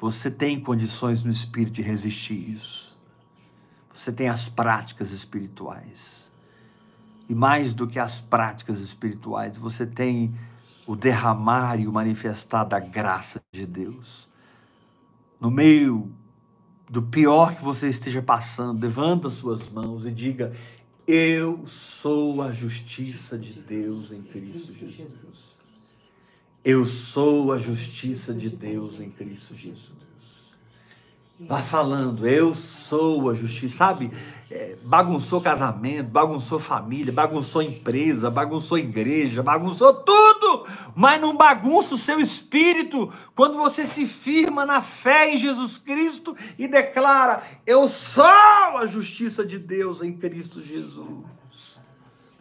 Você 0.00 0.32
tem 0.32 0.58
condições 0.58 1.22
no 1.22 1.30
espírito 1.30 1.74
de 1.74 1.82
resistir 1.82 2.34
isso. 2.34 2.98
Você 3.94 4.10
tem 4.10 4.28
as 4.28 4.48
práticas 4.48 5.12
espirituais. 5.12 6.25
E 7.28 7.34
mais 7.34 7.72
do 7.72 7.86
que 7.86 7.98
as 7.98 8.20
práticas 8.20 8.80
espirituais, 8.80 9.58
você 9.58 9.84
tem 9.86 10.34
o 10.86 10.94
derramar 10.94 11.80
e 11.80 11.86
o 11.86 11.92
manifestar 11.92 12.64
da 12.64 12.78
graça 12.78 13.40
de 13.52 13.66
Deus. 13.66 14.28
No 15.40 15.50
meio 15.50 16.10
do 16.88 17.02
pior 17.02 17.54
que 17.54 17.64
você 17.64 17.88
esteja 17.88 18.22
passando, 18.22 18.80
levanta 18.80 19.28
suas 19.28 19.68
mãos 19.68 20.06
e 20.06 20.10
diga: 20.12 20.54
Eu 21.06 21.66
sou 21.66 22.40
a 22.42 22.52
justiça 22.52 23.36
de 23.36 23.54
Deus 23.54 24.12
em 24.12 24.22
Cristo 24.22 24.72
Jesus. 24.72 25.76
Eu 26.64 26.86
sou 26.86 27.52
a 27.52 27.58
justiça 27.58 28.32
de 28.32 28.50
Deus 28.50 29.00
em 29.00 29.10
Cristo 29.10 29.54
Jesus. 29.54 30.15
Vá 31.38 31.58
falando, 31.58 32.26
eu 32.26 32.54
sou 32.54 33.28
a 33.28 33.34
justiça, 33.34 33.76
sabe? 33.76 34.10
É, 34.50 34.76
bagunçou 34.82 35.40
casamento, 35.40 36.08
bagunçou 36.08 36.58
família, 36.58 37.12
bagunçou 37.12 37.60
empresa, 37.60 38.30
bagunçou 38.30 38.78
igreja, 38.78 39.42
bagunçou 39.42 39.92
tudo, 39.92 40.64
mas 40.94 41.20
não 41.20 41.36
bagunça 41.36 41.94
o 41.94 41.98
seu 41.98 42.20
espírito 42.20 43.12
quando 43.34 43.58
você 43.58 43.84
se 43.84 44.06
firma 44.06 44.64
na 44.64 44.80
fé 44.80 45.34
em 45.34 45.38
Jesus 45.38 45.76
Cristo 45.76 46.34
e 46.58 46.66
declara: 46.66 47.42
Eu 47.66 47.86
sou 47.86 48.24
a 48.24 48.86
justiça 48.86 49.44
de 49.44 49.58
Deus 49.58 50.00
em 50.00 50.12
Cristo 50.16 50.62
Jesus. 50.62 51.26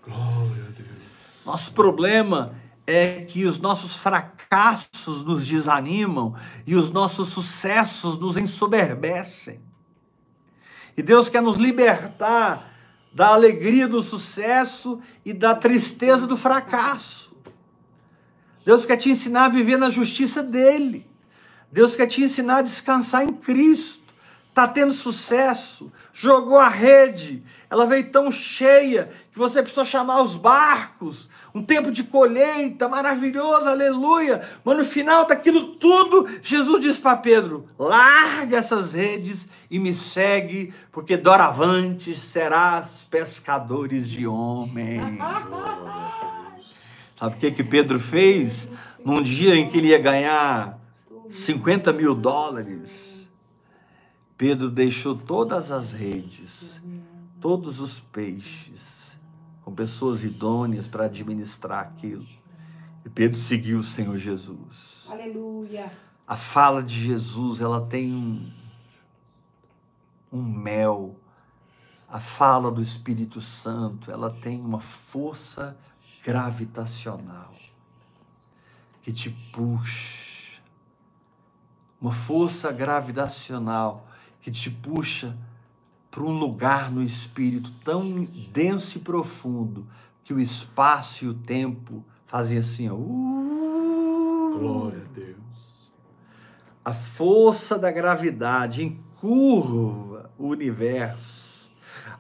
Glória 0.06 0.64
a 0.68 0.72
Deus. 0.72 1.44
Nosso 1.46 1.74
problema 1.74 2.56
é 2.88 3.22
que 3.22 3.46
os 3.46 3.60
nossos 3.60 3.96
fracassos 3.96 5.24
nos 5.24 5.46
desanimam 5.46 6.36
e 6.66 6.76
os 6.76 6.92
nossos 6.92 7.30
sucessos 7.30 8.18
nos 8.20 8.38
ensoberbecem. 8.38 9.60
E 10.96 11.02
Deus 11.02 11.28
quer 11.28 11.42
nos 11.42 11.58
libertar 11.58 12.72
da 13.14 13.30
alegria 13.30 13.88
do 13.88 14.02
sucesso 14.02 15.02
e 15.24 15.34
da 15.34 15.56
tristeza 15.56 16.28
do 16.28 16.38
fracasso. 16.38 17.36
Deus 18.66 18.86
quer 18.86 18.98
te 18.98 19.10
ensinar 19.10 19.46
a 19.46 19.50
viver 19.50 19.78
na 19.78 19.90
justiça 19.90 20.42
dele. 20.42 21.08
Deus 21.72 21.96
quer 21.96 22.08
te 22.08 22.24
ensinar 22.24 22.58
a 22.58 22.62
descansar 22.62 23.24
em 23.24 23.34
Cristo. 23.34 24.06
Está 24.50 24.68
tendo 24.68 24.94
sucesso, 24.94 25.92
jogou 26.14 26.58
a 26.58 26.70
rede, 26.70 27.44
ela 27.70 27.86
veio 27.86 28.10
tão 28.10 28.32
cheia 28.32 29.12
que 29.30 29.38
você 29.38 29.62
precisou 29.62 29.84
chamar 29.84 30.22
os 30.22 30.38
barcos, 30.38 31.30
um 31.56 31.64
tempo 31.64 31.90
de 31.90 32.04
colheita 32.04 32.90
maravilhoso, 32.90 33.70
aleluia. 33.70 34.42
Mas 34.66 34.78
no 34.78 34.84
final 34.84 35.26
daquilo 35.26 35.68
tudo, 35.76 36.28
Jesus 36.44 36.82
diz 36.82 37.00
para 37.00 37.16
Pedro: 37.16 37.70
larga 37.80 38.58
essas 38.58 38.92
redes 38.92 39.48
e 39.72 39.80
me 39.80 39.94
segue, 39.94 40.74
porque 40.92 41.16
doravante 41.16 42.14
serás 42.14 43.08
pescadores 43.10 44.10
de 44.10 44.28
homens. 44.28 45.18
Sabe 47.18 47.36
o 47.36 47.40
que, 47.40 47.52
que 47.52 47.64
Pedro 47.64 48.02
fez? 48.02 48.70
Num 49.04 49.24
dia 49.24 49.56
em 49.56 49.70
que 49.70 49.78
ele 49.78 49.88
ia 49.88 50.00
ganhar 50.00 50.78
50 51.30 51.94
mil 51.94 52.14
dólares, 52.14 53.34
Pedro 54.38 54.70
deixou 54.70 55.16
todas 55.16 55.72
as 55.72 55.94
redes, 55.94 56.82
todos 57.40 57.80
os 57.80 58.02
peixes, 58.02 58.95
com 59.66 59.74
pessoas 59.74 60.24
idôneas 60.24 60.86
para 60.86 61.06
administrar 61.06 61.80
aquilo. 61.80 62.24
E 63.04 63.10
Pedro 63.10 63.38
seguiu 63.38 63.80
o 63.80 63.84
Senhor 63.84 64.16
Jesus. 64.20 65.04
Aleluia. 65.10 65.92
A 66.28 66.38
fala 66.38 66.84
de 66.84 67.04
Jesus, 67.04 67.60
ela 67.60 67.84
tem 67.84 68.14
um, 68.14 68.52
um 70.32 70.44
mel. 70.44 71.16
A 72.08 72.20
fala 72.20 72.70
do 72.70 72.80
Espírito 72.80 73.42
Santo, 73.42 74.12
ela 74.12 74.30
tem 74.30 74.62
uma 74.62 74.80
força 74.80 75.76
gravitacional 76.24 77.56
que 79.02 79.12
te 79.12 79.32
puxa. 79.52 80.62
Uma 82.00 82.12
força 82.12 82.72
gravitacional 82.72 84.08
que 84.42 84.52
te 84.52 84.70
puxa 84.70 85.36
para 86.16 86.24
um 86.24 86.40
lugar 86.40 86.90
no 86.90 87.04
espírito 87.04 87.70
tão 87.84 88.24
denso 88.54 88.98
e 88.98 89.02
profundo 89.02 89.86
que 90.24 90.34
o 90.34 90.40
espaço 90.40 91.26
e 91.26 91.28
o 91.28 91.34
tempo 91.34 92.06
fazem 92.26 92.58
assim, 92.58 92.88
ó. 92.90 92.94
Uh, 92.94 94.58
Glória 94.58 95.02
a 95.02 95.14
Deus. 95.14 95.36
a 96.86 96.94
força 96.94 97.78
da 97.78 97.92
gravidade 97.92 98.82
encurva 98.82 100.32
o 100.38 100.48
universo 100.48 101.70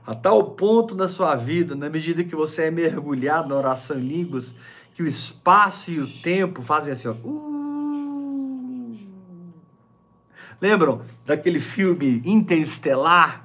a 0.05 0.13
tal 0.13 0.43
ponto 0.51 0.93
na 0.93 1.07
sua 1.07 1.33
vida, 1.35 1.73
na 1.73 1.89
medida 1.89 2.21
que 2.23 2.35
você 2.35 2.63
é 2.63 2.71
mergulhado 2.71 3.47
na 3.47 3.55
oração 3.55 3.97
em 3.97 4.01
línguas, 4.01 4.53
que 4.93 5.01
o 5.01 5.07
espaço 5.07 5.89
e 5.89 6.01
o 6.01 6.07
tempo 6.21 6.61
fazem 6.61 6.91
assim, 6.91 7.07
ó. 7.07 7.13
Uh. 7.13 8.97
Lembram 10.61 11.01
daquele 11.25 11.61
filme 11.61 12.21
Interestelar? 12.25 13.44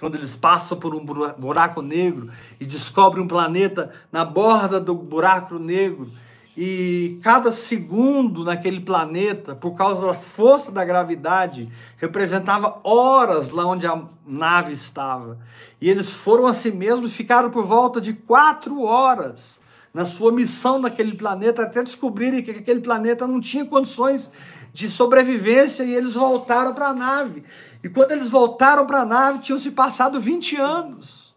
Quando 0.00 0.14
eles 0.16 0.34
passam 0.34 0.78
por 0.78 0.94
um 0.94 1.04
buraco 1.04 1.82
negro 1.82 2.30
e 2.58 2.64
descobrem 2.64 3.22
um 3.22 3.28
planeta 3.28 3.92
na 4.10 4.24
borda 4.24 4.80
do 4.80 4.94
buraco 4.94 5.58
negro, 5.58 6.08
e 6.56 7.18
cada 7.22 7.52
segundo 7.52 8.42
naquele 8.42 8.80
planeta, 8.80 9.54
por 9.54 9.72
causa 9.76 10.06
da 10.06 10.14
força 10.14 10.72
da 10.72 10.84
gravidade, 10.84 11.70
representava 11.96 12.80
horas 12.82 13.50
lá 13.50 13.64
onde 13.64 13.86
a 13.86 14.02
nave 14.26 14.72
estava. 14.72 15.38
E 15.80 15.88
eles 15.88 16.10
foram 16.10 16.46
a 16.46 16.54
si 16.54 16.70
mesmos, 16.70 17.12
ficaram 17.12 17.50
por 17.50 17.64
volta 17.64 18.00
de 18.00 18.12
quatro 18.12 18.82
horas 18.82 19.60
na 19.94 20.04
sua 20.06 20.32
missão 20.32 20.78
naquele 20.78 21.16
planeta, 21.16 21.62
até 21.62 21.82
descobrirem 21.82 22.42
que 22.42 22.50
aquele 22.50 22.80
planeta 22.80 23.26
não 23.26 23.40
tinha 23.40 23.64
condições 23.64 24.30
de 24.72 24.88
sobrevivência 24.90 25.82
e 25.82 25.94
eles 25.94 26.14
voltaram 26.14 26.74
para 26.74 26.88
a 26.88 26.94
nave. 26.94 27.42
E 27.82 27.88
quando 27.88 28.12
eles 28.12 28.28
voltaram 28.28 28.86
para 28.86 29.02
a 29.02 29.06
nave, 29.06 29.38
tinham 29.40 29.58
se 29.58 29.70
passado 29.70 30.20
20 30.20 30.56
anos. 30.56 31.34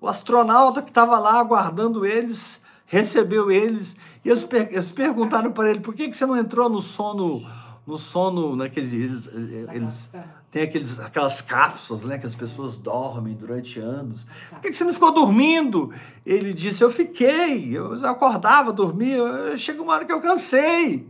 O 0.00 0.08
astronauta 0.08 0.82
que 0.82 0.90
estava 0.90 1.18
lá 1.18 1.40
aguardando 1.40 2.04
eles, 2.04 2.60
recebeu 2.84 3.50
eles, 3.50 3.96
e 4.24 4.28
eles, 4.28 4.44
per 4.44 4.68
eles 4.70 4.92
perguntaram 4.92 5.50
para 5.50 5.70
ele, 5.70 5.80
por 5.80 5.94
que, 5.94 6.08
que 6.08 6.16
você 6.16 6.26
não 6.26 6.36
entrou 6.36 6.68
no 6.68 6.82
sono, 6.82 7.42
no 7.86 7.96
sono, 7.96 8.54
naquele, 8.54 9.02
eles, 9.02 9.28
eles 9.72 10.10
têm 10.50 10.62
aqueles, 10.62 11.00
aquelas 11.00 11.40
cápsulas, 11.40 12.04
né, 12.04 12.18
que 12.18 12.26
as 12.26 12.34
pessoas 12.34 12.76
dormem 12.76 13.34
durante 13.34 13.80
anos. 13.80 14.26
Por 14.50 14.60
que, 14.60 14.70
que 14.70 14.76
você 14.76 14.84
não 14.84 14.94
ficou 14.94 15.12
dormindo? 15.12 15.92
Ele 16.24 16.52
disse, 16.52 16.84
eu 16.84 16.90
fiquei, 16.90 17.76
eu 17.76 17.94
acordava, 18.06 18.72
dormia, 18.72 19.56
chega 19.56 19.82
uma 19.82 19.94
hora 19.94 20.04
que 20.04 20.12
eu 20.12 20.20
cansei. 20.20 21.08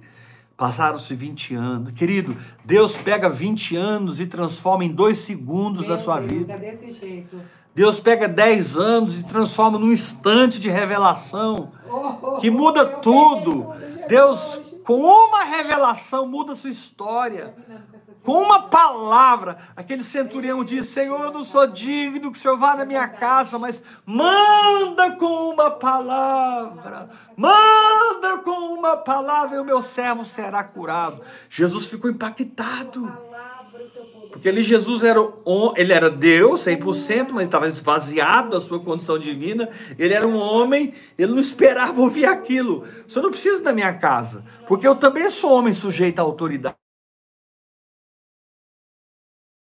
Passaram-se 0.57 1.15
20 1.15 1.55
anos. 1.55 1.93
Querido, 1.93 2.37
Deus 2.65 2.97
pega 2.97 3.29
20 3.29 3.77
anos 3.77 4.21
e 4.21 4.27
transforma 4.27 4.85
em 4.85 4.93
dois 4.93 5.19
segundos 5.19 5.81
Meu 5.81 5.91
da 5.91 5.99
sua 5.99 6.21
Deus, 6.21 6.33
vida. 6.33 6.53
É 6.53 6.59
desse 6.59 6.93
jeito. 6.93 7.41
Deus 7.75 7.99
pega 7.99 8.29
10 8.29 8.79
anos 8.79 9.19
e 9.19 9.25
transforma 9.25 9.79
num 9.79 9.91
instante 9.91 10.61
de 10.61 10.71
revelação 10.71 11.73
que 12.41 12.51
muda 12.51 12.87
tudo. 12.87 13.67
Deus, 14.09 14.61
com 14.85 15.01
uma 15.01 15.43
revelação, 15.43 16.27
muda 16.29 16.53
a 16.53 16.55
sua 16.55 16.71
história. 16.71 17.53
Com 18.25 18.41
uma 18.41 18.63
palavra, 18.63 19.59
aquele 19.77 20.03
centurião 20.03 20.65
diz: 20.65 20.89
Senhor, 20.89 21.25
eu 21.25 21.31
não 21.31 21.45
sou 21.45 21.67
digno 21.67 22.33
que 22.33 22.39
o 22.39 22.41
Senhor 22.41 22.57
vá 22.57 22.75
na 22.75 22.87
minha 22.87 23.07
casa, 23.07 23.59
mas 23.59 23.83
manda 24.07 25.13
com 25.17 25.51
uma 25.51 25.71
palavra, 25.71 27.11
manda 27.37 28.39
com 28.39 28.73
uma 28.73 28.97
palavra 28.97 29.59
e 29.59 29.61
o 29.61 29.65
meu 29.65 29.83
servo 29.83 30.25
será 30.25 30.65
curado. 30.65 31.21
Jesus 31.51 31.85
ficou 31.85 32.11
impactado. 32.11 33.13
Porque 34.33 34.49
ali 34.49 34.65
Jesus 34.65 35.05
era, 35.05 35.21
ele 35.77 35.93
era 35.93 36.11
Deus, 36.11 36.65
100%, 36.65 37.29
mas 37.31 37.45
estava 37.45 37.69
esvaziado 37.69 38.51
da 38.51 38.61
sua 38.61 38.81
condição 38.81 39.19
divina. 39.19 39.69
Ele 39.97 40.13
era 40.13 40.27
um 40.27 40.37
homem, 40.37 40.95
ele 41.17 41.33
não 41.33 41.41
esperava 41.41 42.01
ouvir 42.01 42.25
aquilo. 42.25 42.85
Você 43.07 43.21
não 43.21 43.31
precisa 43.31 43.63
da 43.63 43.73
minha 43.73 43.93
casa, 43.93 44.45
porque 44.67 44.89
eu 44.89 44.97
também 44.97 45.31
sou 45.31 45.53
homem 45.53 45.73
sujeito 45.73 46.19
à 46.19 46.23
autoridade 46.23 46.84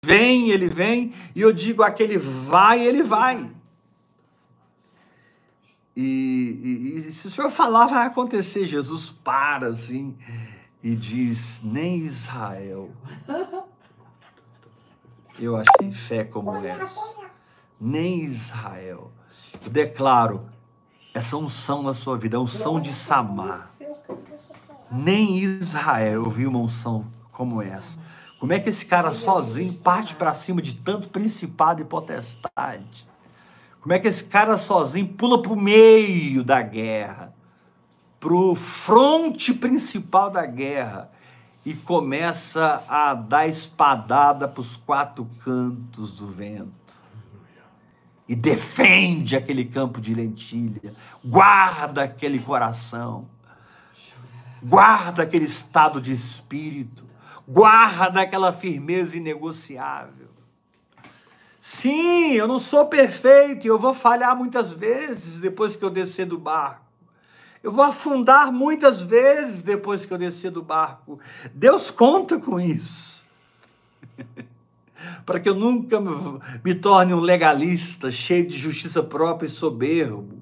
vem, 0.09 0.49
ele 0.49 0.71
vem, 0.71 1.13
e 1.35 1.43
eu 1.43 1.53
digo 1.53 1.83
aquele 1.83 2.17
vai, 2.17 2.81
ele 2.81 3.03
vai. 3.03 3.51
E, 5.95 6.01
e, 6.63 7.09
e, 7.09 7.13
se 7.13 7.27
o 7.27 7.31
senhor 7.31 7.51
falar, 7.51 7.87
vai 7.87 8.07
acontecer. 8.07 8.67
Jesus 8.67 9.11
para 9.11 9.67
assim 9.67 10.17
e 10.83 10.95
diz: 10.95 11.61
Nem 11.63 11.99
Israel. 11.99 12.91
Eu 15.39 15.57
achei 15.57 15.93
fé 15.93 16.25
como 16.25 16.57
essa. 16.57 16.91
Nem 17.81 18.23
Israel. 18.23 19.13
Eu 19.63 19.71
declaro 19.71 20.49
essa 21.13 21.37
unção 21.37 21.83
na 21.83 21.93
sua 21.93 22.17
vida, 22.17 22.37
a 22.37 22.41
unção 22.41 22.81
de 22.81 22.93
Samar. 22.93 23.73
Nem 24.91 25.39
Israel 25.39 26.25
eu 26.25 26.31
vi 26.31 26.47
uma 26.47 26.61
unção 26.61 27.07
como 27.31 27.61
essa. 27.61 27.99
Como 28.39 28.53
é 28.53 28.61
que 28.61 28.69
esse 28.69 28.87
cara 28.87 29.13
sozinho 29.15 29.73
parte 29.75 30.15
para 30.15 30.33
cima 30.33 30.63
de 30.63 30.75
tanto 30.75 31.09
principado 31.09 31.83
e 31.83 31.85
potestade? 31.85 33.07
Como 33.81 33.93
é 33.93 33.99
que 33.99 34.07
esse 34.07 34.25
cara 34.25 34.57
sozinho 34.57 35.09
pula 35.09 35.43
para 35.43 35.53
o 35.53 35.61
meio 35.61 36.45
da 36.45 36.63
guerra, 36.63 37.35
para 38.21 38.33
o 38.33 38.55
fronte 38.55 39.53
principal 39.53 40.31
da 40.31 40.47
guerra 40.47 41.11
e 41.65 41.75
começa 41.75 42.85
a 42.89 43.13
dar 43.15 43.49
espadada 43.49 44.47
para 44.47 44.61
os 44.61 44.77
quatro 44.77 45.29
cantos 45.45 46.13
do 46.13 46.29
vento? 46.29 46.73
E 48.29 48.37
defende 48.37 49.37
aquele 49.37 49.65
campo 49.65 50.01
de 50.01 50.15
lentilha, 50.15 50.95
guarda 51.25 52.05
aquele 52.05 52.39
coração, 52.39 53.27
guarda 54.63 55.23
aquele 55.23 55.47
estado 55.47 56.01
de 56.01 56.13
espírito 56.13 57.08
guarda 57.49 58.21
aquela 58.21 58.53
firmeza 58.53 59.17
inegociável. 59.17 60.29
Sim, 61.59 62.35
eu 62.35 62.47
não 62.47 62.59
sou 62.59 62.87
perfeito 62.87 63.67
e 63.67 63.69
eu 63.69 63.79
vou 63.79 63.95
falhar 63.95 64.37
muitas 64.37 64.73
vezes 64.73 65.41
depois 65.41 65.75
que 65.75 65.85
eu 65.85 65.91
descer 65.91 66.27
do 66.27 66.39
barco. 66.39 66.87
Eu 67.63 67.73
vou 67.73 67.85
afundar 67.85 68.53
muitas 68.53 69.03
vezes 69.03 69.63
depois 69.63 70.05
que 70.05 70.13
eu 70.13 70.19
descer 70.19 70.51
do 70.51 70.63
barco. 70.63 71.19
Deus 71.53 71.91
conta 71.91 72.39
com 72.39 72.61
isso. 72.61 73.21
Para 75.25 75.41
que 75.41 75.49
eu 75.49 75.55
nunca 75.55 75.99
me 76.63 76.75
torne 76.75 77.15
um 77.15 77.21
legalista, 77.21 78.11
cheio 78.11 78.47
de 78.47 78.57
justiça 78.57 79.03
própria 79.03 79.47
e 79.47 79.51
soberbo. 79.51 80.41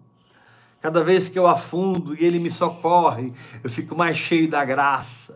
Cada 0.81 1.03
vez 1.03 1.29
que 1.29 1.39
eu 1.39 1.47
afundo 1.47 2.15
e 2.15 2.25
ele 2.25 2.39
me 2.39 2.51
socorre, 2.51 3.33
eu 3.65 3.71
fico 3.71 3.97
mais 3.97 4.17
cheio 4.17 4.49
da 4.49 4.65
graça. 4.65 5.36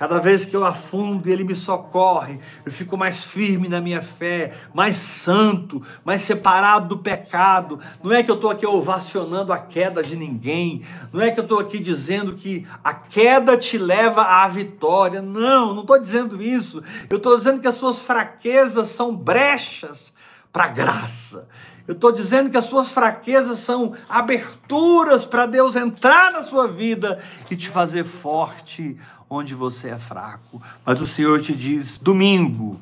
Cada 0.00 0.18
vez 0.18 0.46
que 0.46 0.56
eu 0.56 0.64
afundo, 0.64 1.28
Ele 1.28 1.44
me 1.44 1.54
socorre. 1.54 2.40
Eu 2.64 2.72
fico 2.72 2.96
mais 2.96 3.22
firme 3.22 3.68
na 3.68 3.82
minha 3.82 4.00
fé, 4.00 4.54
mais 4.72 4.96
santo, 4.96 5.82
mais 6.02 6.22
separado 6.22 6.88
do 6.88 7.02
pecado. 7.02 7.78
Não 8.02 8.10
é 8.10 8.22
que 8.22 8.30
eu 8.30 8.36
estou 8.36 8.50
aqui 8.50 8.66
ovacionando 8.66 9.52
a 9.52 9.58
queda 9.58 10.02
de 10.02 10.16
ninguém. 10.16 10.86
Não 11.12 11.20
é 11.20 11.30
que 11.30 11.38
eu 11.38 11.42
estou 11.42 11.58
aqui 11.58 11.78
dizendo 11.78 12.34
que 12.34 12.66
a 12.82 12.94
queda 12.94 13.58
te 13.58 13.76
leva 13.76 14.22
à 14.22 14.48
vitória. 14.48 15.20
Não, 15.20 15.74
não 15.74 15.82
estou 15.82 15.98
dizendo 15.98 16.40
isso. 16.40 16.82
Eu 17.10 17.18
estou 17.18 17.36
dizendo 17.36 17.60
que 17.60 17.68
as 17.68 17.74
suas 17.74 18.00
fraquezas 18.00 18.88
são 18.88 19.14
brechas 19.14 20.14
para 20.50 20.64
a 20.64 20.68
graça. 20.68 21.46
Eu 21.86 21.92
estou 21.92 22.10
dizendo 22.10 22.48
que 22.48 22.56
as 22.56 22.64
suas 22.64 22.88
fraquezas 22.88 23.58
são 23.58 23.92
aberturas 24.08 25.26
para 25.26 25.44
Deus 25.44 25.76
entrar 25.76 26.32
na 26.32 26.42
sua 26.42 26.66
vida 26.66 27.22
e 27.50 27.56
te 27.56 27.68
fazer 27.68 28.04
forte 28.04 28.96
onde 29.30 29.54
você 29.54 29.90
é 29.90 29.98
fraco. 29.98 30.60
Mas 30.84 31.00
o 31.00 31.06
Senhor 31.06 31.40
te 31.40 31.54
diz: 31.54 31.96
domingo, 31.96 32.80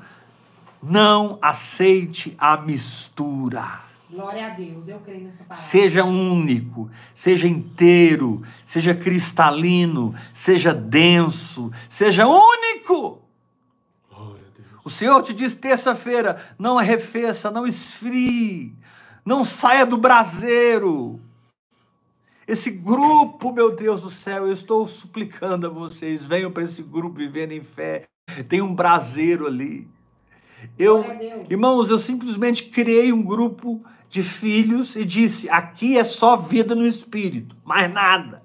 não 0.82 1.38
aceite 1.42 2.34
a 2.38 2.56
mistura. 2.56 3.86
Glória 4.10 4.46
a 4.46 4.48
Deus, 4.54 4.88
eu 4.88 4.98
creio 5.00 5.24
nessa 5.24 5.44
palavra. 5.44 5.62
Seja 5.62 6.02
único, 6.02 6.90
seja 7.12 7.46
inteiro, 7.46 8.42
seja 8.64 8.94
cristalino, 8.94 10.14
seja 10.32 10.72
denso, 10.72 11.70
seja 11.90 12.26
único. 12.26 13.22
O 14.82 14.88
Senhor 14.88 15.22
te 15.22 15.34
diz 15.34 15.52
terça-feira: 15.52 16.42
não 16.58 16.78
arrefeça, 16.78 17.50
não 17.50 17.66
esfrie, 17.66 18.74
não 19.22 19.44
saia 19.44 19.84
do 19.84 19.98
braseiro. 19.98 21.20
Esse 22.48 22.70
grupo, 22.70 23.52
meu 23.52 23.76
Deus 23.76 24.00
do 24.00 24.08
céu, 24.08 24.46
eu 24.46 24.52
estou 24.54 24.88
suplicando 24.88 25.66
a 25.66 25.70
vocês, 25.70 26.24
venham 26.24 26.50
para 26.50 26.62
esse 26.62 26.82
grupo 26.82 27.18
vivendo 27.18 27.52
em 27.52 27.62
fé. 27.62 28.04
Tem 28.48 28.62
um 28.62 28.74
braseiro 28.74 29.46
ali. 29.46 29.86
Eu, 30.78 31.04
irmãos, 31.50 31.90
eu 31.90 31.98
simplesmente 31.98 32.64
criei 32.64 33.12
um 33.12 33.22
grupo 33.22 33.84
de 34.08 34.22
filhos 34.22 34.96
e 34.96 35.04
disse: 35.04 35.50
aqui 35.50 35.98
é 35.98 36.04
só 36.04 36.38
vida 36.38 36.74
no 36.74 36.86
espírito, 36.86 37.54
mais 37.66 37.92
nada. 37.92 38.42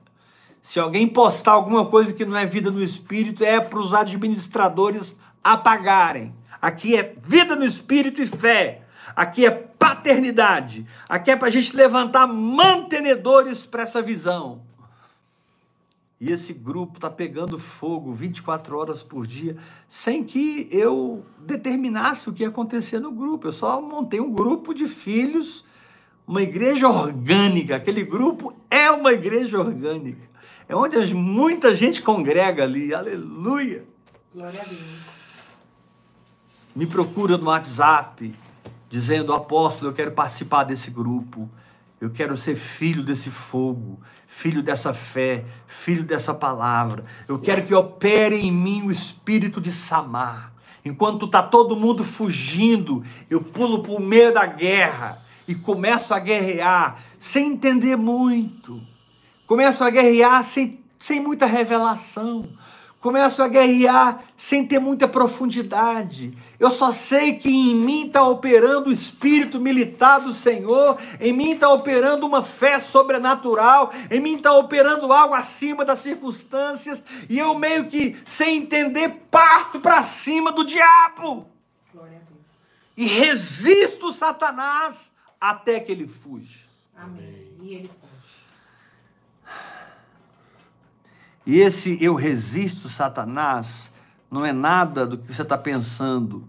Se 0.61 0.81
alguém 0.81 1.07
postar 1.07 1.53
alguma 1.53 1.85
coisa 1.85 2.13
que 2.13 2.25
não 2.25 2.35
é 2.35 2.45
vida 2.45 2.69
no 2.69 2.83
espírito, 2.83 3.41
é 3.41 3.61
para 3.61 3.79
os 3.79 3.93
administradores 3.93 5.17
apagarem. 5.41 6.35
Aqui 6.61 6.97
é 6.97 7.15
vida 7.23 7.55
no 7.55 7.63
espírito 7.63 8.21
e 8.21 8.25
fé. 8.25 8.81
Aqui 9.15 9.45
é 9.45 9.51
paternidade. 9.83 10.87
Aqui 11.09 11.29
é 11.29 11.35
para 11.35 11.49
a 11.49 11.51
gente 11.51 11.75
levantar 11.75 12.25
mantenedores 12.25 13.65
para 13.65 13.83
essa 13.83 14.01
visão. 14.01 14.61
E 16.21 16.31
esse 16.31 16.53
grupo 16.53 16.95
está 16.95 17.09
pegando 17.09 17.59
fogo 17.59 18.13
24 18.13 18.77
horas 18.77 19.03
por 19.03 19.27
dia, 19.27 19.57
sem 19.89 20.23
que 20.23 20.69
eu 20.71 21.25
determinasse 21.39 22.29
o 22.29 22.33
que 22.33 22.43
ia 22.43 22.47
acontecer 22.47 22.97
no 23.01 23.11
grupo. 23.11 23.49
Eu 23.49 23.51
só 23.51 23.81
montei 23.81 24.21
um 24.21 24.31
grupo 24.31 24.73
de 24.73 24.87
filhos, 24.87 25.65
uma 26.25 26.41
igreja 26.41 26.87
orgânica. 26.87 27.75
Aquele 27.75 28.05
grupo 28.05 28.53
é 28.71 28.89
uma 28.89 29.11
igreja 29.11 29.59
orgânica. 29.59 30.29
É 30.69 30.73
onde 30.73 31.13
muita 31.13 31.75
gente 31.75 32.01
congrega 32.01 32.63
ali. 32.63 32.93
Aleluia. 32.93 33.83
Glória 34.33 34.61
a 34.61 34.63
Deus. 34.63 34.79
Me 36.73 36.87
procura 36.87 37.37
no 37.37 37.47
WhatsApp, 37.47 38.33
dizendo: 38.93 39.33
Apóstolo, 39.33 39.89
eu 39.89 39.93
quero 39.95 40.11
participar 40.11 40.65
desse 40.65 40.91
grupo, 40.91 41.49
eu 41.99 42.11
quero 42.11 42.37
ser 42.37 42.55
filho 42.55 43.01
desse 43.01 43.31
fogo, 43.31 43.99
filho 44.27 44.61
dessa 44.61 44.93
fé, 44.93 45.45
filho 45.65 46.03
dessa 46.03 46.31
palavra. 46.31 47.03
Eu 47.27 47.39
quero 47.39 47.63
que 47.63 47.73
opere 47.73 48.35
em 48.35 48.51
mim 48.51 48.83
o 48.83 48.91
espírito 48.91 49.59
de 49.59 49.71
Samar. 49.71 50.53
Enquanto 50.85 51.25
está 51.25 51.41
todo 51.41 51.75
mundo 51.75 52.03
fugindo, 52.03 53.03
eu 53.31 53.41
pulo 53.41 53.81
para 53.81 53.93
o 53.93 53.99
meio 53.99 54.31
da 54.31 54.45
guerra 54.45 55.17
e 55.47 55.55
começo 55.55 56.13
a 56.13 56.19
guerrear 56.19 57.03
sem 57.19 57.53
entender 57.53 57.95
muito. 57.95 58.79
Começo 59.47 59.83
a 59.83 59.89
guerrear 59.89 60.43
sem, 60.43 60.79
sem 60.99 61.19
muita 61.19 61.47
revelação 61.47 62.47
começo 63.03 63.43
a 63.43 63.49
guerrear 63.49 64.23
sem 64.37 64.65
ter 64.65 64.79
muita 64.79 65.09
profundidade. 65.09 66.37
Eu 66.57 66.71
só 66.71 66.89
sei 66.93 67.33
que 67.33 67.49
em 67.49 67.75
mim 67.75 68.07
está 68.07 68.25
operando 68.25 68.89
o 68.89 68.93
espírito 68.93 69.59
militar 69.59 70.21
do 70.21 70.33
Senhor, 70.33 70.97
em 71.19 71.33
mim 71.33 71.51
está 71.51 71.69
operando 71.69 72.25
uma 72.25 72.41
fé 72.41 72.79
sobrenatural, 72.79 73.91
em 74.09 74.21
mim 74.21 74.37
está 74.37 74.53
operando 74.53 75.11
algo 75.11 75.35
acima 75.35 75.83
das 75.83 75.99
circunstâncias, 75.99 77.03
e 77.29 77.37
eu 77.37 77.53
meio 77.59 77.87
que, 77.87 78.15
sem 78.25 78.55
entender, 78.59 79.09
parto 79.29 79.81
para 79.81 80.01
cima 80.01 80.53
do 80.53 80.63
diabo. 80.63 81.45
E 82.95 83.05
resisto 83.05 84.13
Satanás 84.13 85.11
até 85.41 85.77
que 85.81 85.91
ele 85.91 86.07
fuja. 86.07 86.59
Amém. 86.95 87.51
E 87.61 87.73
ele 87.73 87.91
E 91.45 91.59
esse 91.59 92.01
eu 92.01 92.15
resisto 92.15 92.87
Satanás 92.87 93.91
não 94.31 94.45
é 94.45 94.53
nada 94.53 95.05
do 95.05 95.17
que 95.17 95.33
você 95.33 95.41
está 95.41 95.57
pensando 95.57 96.47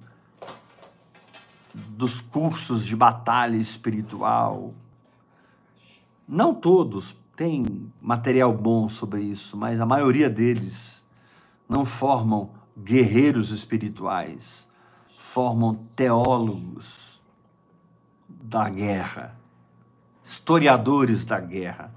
dos 1.75 2.21
cursos 2.21 2.87
de 2.87 2.95
batalha 2.95 3.57
espiritual. 3.57 4.73
Não 6.27 6.55
todos 6.55 7.17
têm 7.37 7.93
material 8.01 8.53
bom 8.53 8.89
sobre 8.89 9.23
isso, 9.23 9.57
mas 9.57 9.81
a 9.81 9.87
maioria 9.87 10.31
deles 10.31 11.03
não 11.69 11.85
formam 11.85 12.51
guerreiros 12.79 13.51
espirituais, 13.51 14.67
formam 15.19 15.75
teólogos 15.97 17.21
da 18.29 18.69
guerra, 18.69 19.37
historiadores 20.23 21.25
da 21.25 21.41
guerra 21.41 21.93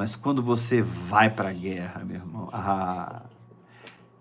mas 0.00 0.16
quando 0.16 0.42
você 0.42 0.80
vai 0.80 1.28
para 1.28 1.50
a 1.50 1.52
guerra, 1.52 2.02
meu 2.06 2.16
irmão, 2.16 2.48
ah, 2.54 3.20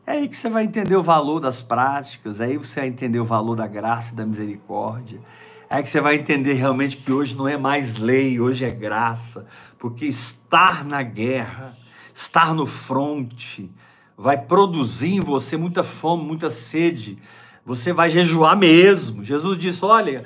é 0.06 0.12
aí 0.12 0.28
que 0.28 0.36
você 0.36 0.50
vai 0.50 0.66
entender 0.66 0.98
o 0.98 1.02
valor 1.02 1.40
das 1.40 1.64
práticas, 1.64 2.42
é 2.42 2.48
aí 2.48 2.58
você 2.58 2.82
vai 2.82 2.90
entender 2.90 3.18
o 3.18 3.24
valor 3.24 3.56
da 3.56 3.66
graça 3.66 4.12
e 4.12 4.16
da 4.18 4.26
misericórdia. 4.26 5.22
É 5.70 5.78
aí 5.78 5.84
que 5.84 5.90
você 5.90 6.02
vai 6.02 6.16
entender 6.16 6.52
realmente 6.56 6.98
que 6.98 7.10
hoje 7.14 7.34
não 7.34 7.48
é 7.48 7.56
mais 7.56 7.96
lei, 7.96 8.42
hoje 8.42 8.66
é 8.66 8.70
graça, 8.72 9.48
porque 9.78 10.04
estar 10.06 10.84
na 10.84 11.02
guerra, 11.02 11.78
estar 12.14 12.54
no 12.54 12.66
fronte, 12.66 13.72
vai 14.18 14.38
produzir 14.38 15.16
em 15.16 15.22
você 15.22 15.56
muita 15.56 15.82
fome, 15.82 16.26
muita 16.26 16.52
sede 16.52 17.18
Você 17.66 17.94
vai 17.94 18.10
jejuar 18.10 18.58
mesmo. 18.58 19.24
Jesus 19.24 19.58
disse: 19.58 19.86
Olha, 19.86 20.26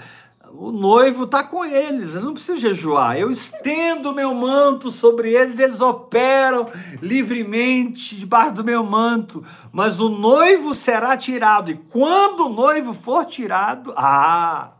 o 0.56 0.72
noivo 0.72 1.24
está 1.24 1.44
com 1.44 1.66
eles, 1.66 2.14
eu 2.14 2.22
não 2.22 2.34
preciso 2.34 2.60
jejuar. 2.60 3.18
Eu 3.18 3.32
estendo 3.32 4.14
meu 4.14 4.34
manto 4.34 4.92
sobre 4.92 5.32
eles, 5.34 5.60
eles 5.60 5.82
operam 5.82 6.70
livremente 7.02 8.16
debaixo 8.16 8.54
do 8.54 8.64
meu 8.64 8.84
manto. 8.84 9.44
Mas 9.72 10.00
o 10.00 10.10
noivo 10.10 10.76
será 10.76 11.18
tirado, 11.18 11.72
e 11.72 11.76
quando 11.76 12.46
o 12.46 12.50
noivo 12.50 12.94
for 12.94 13.26
tirado, 13.26 13.94
ah, 13.98 14.74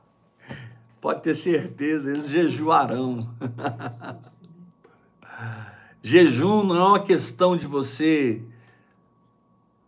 pode 1.02 1.24
ter 1.24 1.36
certeza, 1.36 2.12
eles 2.12 2.28
jejuarão. 2.28 3.28
Jejum 6.06 6.64
não 6.64 6.76
é 6.76 6.88
uma 6.90 7.04
questão 7.04 7.58
de 7.58 7.66
você 7.66 8.44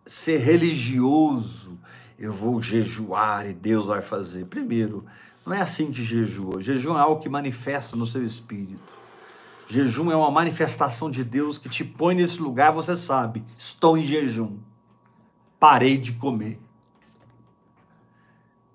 ser 0.06 0.38
religioso. 0.38 1.78
Eu 2.18 2.32
vou 2.32 2.62
jejuar 2.62 3.50
e 3.50 3.54
Deus 3.54 3.88
vai 3.88 4.02
fazer. 4.02 4.46
Primeiro, 4.46 5.06
não 5.46 5.54
é 5.54 5.62
assim 5.62 5.92
que 5.92 6.04
jejua. 6.04 6.62
Jejum 6.62 6.98
é 6.98 7.02
algo 7.02 7.22
que 7.22 7.30
manifesta 7.30 7.96
no 7.96 8.08
seu 8.08 8.26
espírito. 8.26 8.96
Jejum 9.68 10.12
é 10.12 10.16
uma 10.16 10.32
manifestação 10.32 11.10
de 11.10 11.24
Deus 11.24 11.58
que 11.58 11.70
te 11.70 11.84
põe 11.84 12.16
nesse 12.16 12.42
lugar, 12.42 12.72
você 12.72 12.96
sabe, 12.96 13.44
estou 13.58 13.98
em 13.98 14.06
jejum. 14.06 14.58
Parei 15.60 15.98
de 15.98 16.14
comer. 16.14 16.60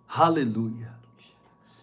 Aleluia. 0.09 0.90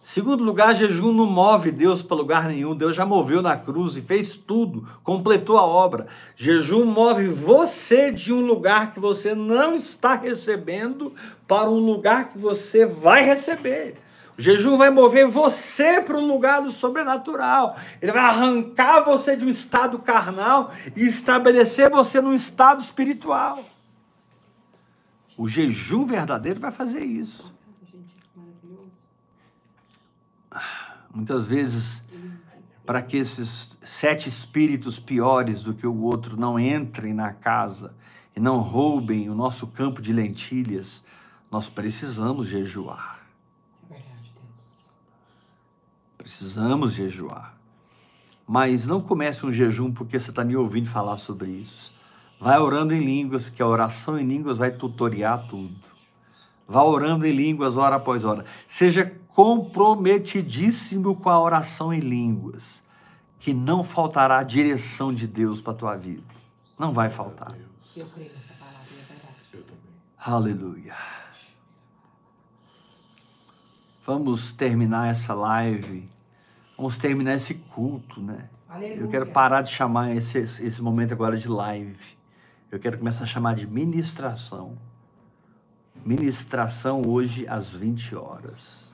Segundo 0.01 0.41
lugar, 0.41 0.73
jejum 0.73 1.11
não 1.11 1.25
move 1.25 1.69
Deus 1.69 2.01
para 2.01 2.15
lugar 2.15 2.47
nenhum. 2.47 2.73
Deus 2.73 2.95
já 2.95 3.05
moveu 3.05 3.41
na 3.41 3.57
cruz 3.57 3.97
e 3.97 4.01
fez 4.01 4.37
tudo, 4.37 4.87
completou 5.03 5.57
a 5.57 5.65
obra. 5.65 6.07
Jejum 6.35 6.85
move 6.85 7.27
você 7.27 8.09
de 8.09 8.33
um 8.33 8.39
lugar 8.39 8.93
que 8.93 9.01
você 9.01 9.35
não 9.35 9.75
está 9.75 10.15
recebendo 10.15 11.13
para 11.45 11.69
um 11.69 11.79
lugar 11.79 12.31
que 12.31 12.37
você 12.37 12.85
vai 12.85 13.25
receber. 13.25 13.97
Jejum 14.37 14.77
vai 14.77 14.89
mover 14.89 15.27
você 15.27 16.01
para 16.01 16.17
um 16.17 16.27
lugar 16.27 16.61
do 16.61 16.71
sobrenatural. 16.71 17.75
Ele 18.01 18.11
vai 18.11 18.23
arrancar 18.23 19.01
você 19.01 19.35
de 19.35 19.43
um 19.43 19.49
estado 19.49 19.97
carnal 19.99 20.71
e 20.95 21.07
estabelecer 21.07 21.89
você 21.89 22.21
num 22.21 22.33
estado 22.33 22.81
espiritual. 22.81 23.63
O 25.37 25.47
jejum 25.47 26.05
verdadeiro 26.05 26.59
vai 26.59 26.71
fazer 26.71 27.03
isso. 27.03 27.53
Muitas 31.13 31.45
vezes, 31.45 32.03
para 32.85 33.01
que 33.01 33.17
esses 33.17 33.77
sete 33.83 34.29
espíritos 34.29 34.99
piores 34.99 35.61
do 35.61 35.73
que 35.73 35.85
o 35.85 36.01
outro 36.01 36.39
não 36.39 36.59
entrem 36.59 37.13
na 37.13 37.33
casa 37.33 37.93
e 38.35 38.39
não 38.39 38.59
roubem 38.59 39.29
o 39.29 39.35
nosso 39.35 39.67
campo 39.67 40.01
de 40.01 40.13
lentilhas, 40.13 41.03
nós 41.51 41.69
precisamos 41.69 42.47
jejuar. 42.47 43.19
É 43.89 43.93
verdade, 43.93 44.31
Deus. 44.35 44.89
Precisamos 46.17 46.93
jejuar. 46.93 47.55
Mas 48.47 48.87
não 48.87 49.01
comece 49.01 49.45
um 49.45 49.51
jejum 49.51 49.91
porque 49.91 50.19
você 50.19 50.29
está 50.29 50.43
me 50.43 50.55
ouvindo 50.55 50.89
falar 50.89 51.17
sobre 51.17 51.49
isso. 51.51 51.91
Vai 52.39 52.57
orando 52.59 52.93
em 52.93 52.99
línguas, 52.99 53.49
que 53.49 53.61
a 53.61 53.67
oração 53.67 54.19
em 54.19 54.25
línguas 54.25 54.57
vai 54.57 54.71
tutoriar 54.71 55.47
tudo. 55.47 55.75
Vá 56.67 56.83
orando 56.83 57.25
em 57.25 57.31
línguas 57.31 57.77
hora 57.77 57.95
após 57.95 58.23
hora. 58.23 58.45
Seja 58.67 59.11
comprometidíssimo 59.29 61.15
com 61.15 61.29
a 61.29 61.39
oração 61.39 61.93
em 61.93 61.99
línguas, 61.99 62.83
que 63.39 63.53
não 63.53 63.83
faltará 63.83 64.39
a 64.39 64.43
direção 64.43 65.13
de 65.13 65.27
Deus 65.27 65.61
para 65.61 65.73
a 65.73 65.75
tua 65.75 65.95
vida. 65.95 66.23
Não 66.77 66.93
vai 66.93 67.09
faltar. 67.09 67.55
Eu 67.95 68.05
creio 68.07 68.31
nessa 68.33 68.53
palavra, 68.53 68.81
é 68.91 69.13
verdade. 69.13 69.35
Eu 69.53 69.63
também. 69.63 69.81
Aleluia. 70.17 70.95
Vamos 74.07 74.53
terminar 74.53 75.11
essa 75.11 75.33
live. 75.33 76.09
Vamos 76.77 76.97
terminar 76.97 77.33
esse 77.33 77.55
culto, 77.55 78.21
né? 78.21 78.47
Aleluia. 78.69 79.01
Eu 79.01 79.09
quero 79.09 79.25
parar 79.25 79.61
de 79.61 79.69
chamar 79.69 80.15
esse, 80.15 80.37
esse 80.37 80.81
momento 80.81 81.11
agora 81.11 81.35
de 81.35 81.49
live. 81.49 82.17
Eu 82.71 82.79
quero 82.79 82.97
começar 82.97 83.25
a 83.25 83.27
chamar 83.27 83.55
de 83.55 83.67
ministração. 83.67 84.77
Ministração 86.05 87.01
hoje 87.05 87.45
às 87.49 87.75
20 87.75 88.15
horas. 88.15 88.89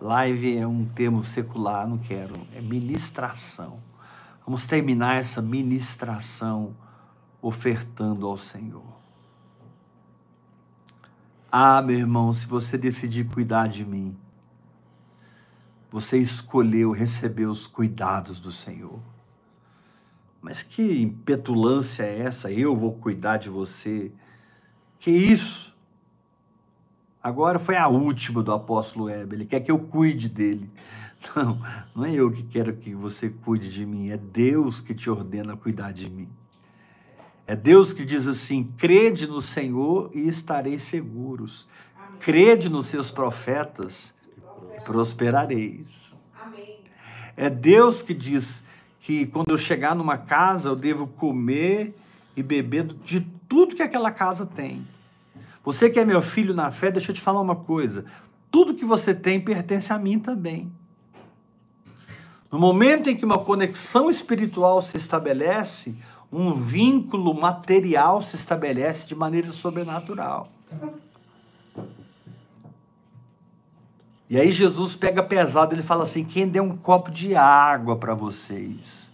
Live 0.00 0.56
é 0.56 0.66
um 0.66 0.86
termo 0.86 1.22
secular, 1.22 1.86
não 1.86 1.98
quero. 1.98 2.34
É 2.54 2.62
ministração. 2.62 3.78
Vamos 4.46 4.64
terminar 4.66 5.16
essa 5.16 5.42
ministração 5.42 6.74
ofertando 7.42 8.26
ao 8.26 8.38
Senhor. 8.38 8.95
Ah, 11.58 11.80
meu 11.80 11.96
irmão, 11.96 12.34
se 12.34 12.46
você 12.46 12.76
decidir 12.76 13.28
cuidar 13.28 13.66
de 13.66 13.82
mim, 13.82 14.14
você 15.90 16.18
escolheu 16.18 16.92
receber 16.92 17.46
os 17.46 17.66
cuidados 17.66 18.38
do 18.38 18.52
Senhor. 18.52 19.00
Mas 20.42 20.62
que 20.62 21.06
petulância 21.24 22.02
é 22.02 22.20
essa? 22.20 22.52
Eu 22.52 22.76
vou 22.76 22.92
cuidar 22.92 23.38
de 23.38 23.48
você. 23.48 24.12
Que 24.98 25.10
isso? 25.10 25.74
Agora 27.22 27.58
foi 27.58 27.78
a 27.78 27.88
última 27.88 28.42
do 28.42 28.52
apóstolo 28.52 29.08
Heber. 29.08 29.38
Ele 29.38 29.46
quer 29.46 29.60
que 29.60 29.70
eu 29.70 29.78
cuide 29.78 30.28
dele. 30.28 30.70
Não, 31.34 31.58
não 31.94 32.04
é 32.04 32.12
eu 32.12 32.30
que 32.30 32.42
quero 32.42 32.76
que 32.76 32.94
você 32.94 33.30
cuide 33.30 33.70
de 33.70 33.86
mim, 33.86 34.10
é 34.10 34.18
Deus 34.18 34.82
que 34.82 34.94
te 34.94 35.08
ordena 35.08 35.56
cuidar 35.56 35.90
de 35.90 36.10
mim. 36.10 36.28
É 37.46 37.54
Deus 37.54 37.92
que 37.92 38.04
diz 38.04 38.26
assim: 38.26 38.64
crede 38.76 39.26
no 39.26 39.40
Senhor 39.40 40.10
e 40.12 40.26
estareis 40.26 40.82
seguros. 40.82 41.68
Crede 42.18 42.68
nos 42.68 42.86
seus 42.86 43.10
profetas 43.10 44.14
e 44.76 44.84
prosperareis. 44.84 46.14
Amém. 46.42 46.80
É 47.36 47.48
Deus 47.48 48.02
que 48.02 48.12
diz 48.12 48.64
que 49.00 49.26
quando 49.26 49.50
eu 49.50 49.58
chegar 49.58 49.94
numa 49.94 50.18
casa, 50.18 50.68
eu 50.68 50.74
devo 50.74 51.06
comer 51.06 51.94
e 52.36 52.42
beber 52.42 52.84
de 52.84 53.20
tudo 53.48 53.76
que 53.76 53.82
aquela 53.82 54.10
casa 54.10 54.44
tem. 54.44 54.84
Você 55.62 55.88
que 55.88 56.00
é 56.00 56.04
meu 56.04 56.22
filho 56.22 56.54
na 56.54 56.70
fé, 56.70 56.90
deixa 56.90 57.10
eu 57.10 57.14
te 57.14 57.20
falar 57.20 57.40
uma 57.40 57.56
coisa. 57.56 58.04
Tudo 58.50 58.74
que 58.74 58.84
você 58.84 59.14
tem 59.14 59.40
pertence 59.40 59.92
a 59.92 59.98
mim 59.98 60.18
também. 60.18 60.72
No 62.50 62.58
momento 62.58 63.10
em 63.10 63.16
que 63.16 63.24
uma 63.24 63.38
conexão 63.38 64.08
espiritual 64.08 64.80
se 64.80 64.96
estabelece, 64.96 65.94
um 66.32 66.54
vínculo 66.54 67.32
material 67.34 68.20
se 68.20 68.36
estabelece 68.36 69.06
de 69.06 69.14
maneira 69.14 69.50
sobrenatural. 69.52 70.48
E 74.28 74.38
aí 74.38 74.50
Jesus 74.50 74.96
pega 74.96 75.22
pesado, 75.22 75.74
ele 75.74 75.82
fala 75.82 76.02
assim: 76.02 76.24
quem 76.24 76.48
der 76.48 76.60
um 76.60 76.76
copo 76.76 77.10
de 77.10 77.36
água 77.36 77.96
para 77.96 78.14
vocês 78.14 79.10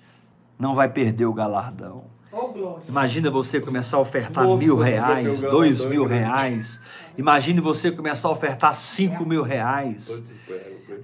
não 0.58 0.74
vai 0.74 0.88
perder 0.88 1.26
o 1.26 1.32
galardão. 1.32 2.04
Oh. 2.32 2.78
Imagina 2.88 3.30
você 3.30 3.60
começar 3.60 3.98
a 3.98 4.00
ofertar 4.00 4.44
Nossa, 4.44 4.62
mil 4.64 4.78
reais, 4.78 5.42
dois 5.42 5.84
mil 5.84 6.06
reais. 6.06 6.80
Imagine 7.18 7.60
você 7.60 7.90
começar 7.90 8.28
a 8.28 8.30
ofertar 8.30 8.74
cinco 8.74 9.26
mil 9.26 9.42
reais. 9.42 10.10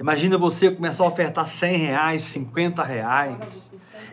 Imagina 0.00 0.38
você 0.38 0.70
começar 0.70 1.04
a 1.04 1.06
ofertar 1.06 1.46
cem 1.46 1.76
reais, 1.76 2.22
cinquenta 2.22 2.82
reais. 2.82 3.67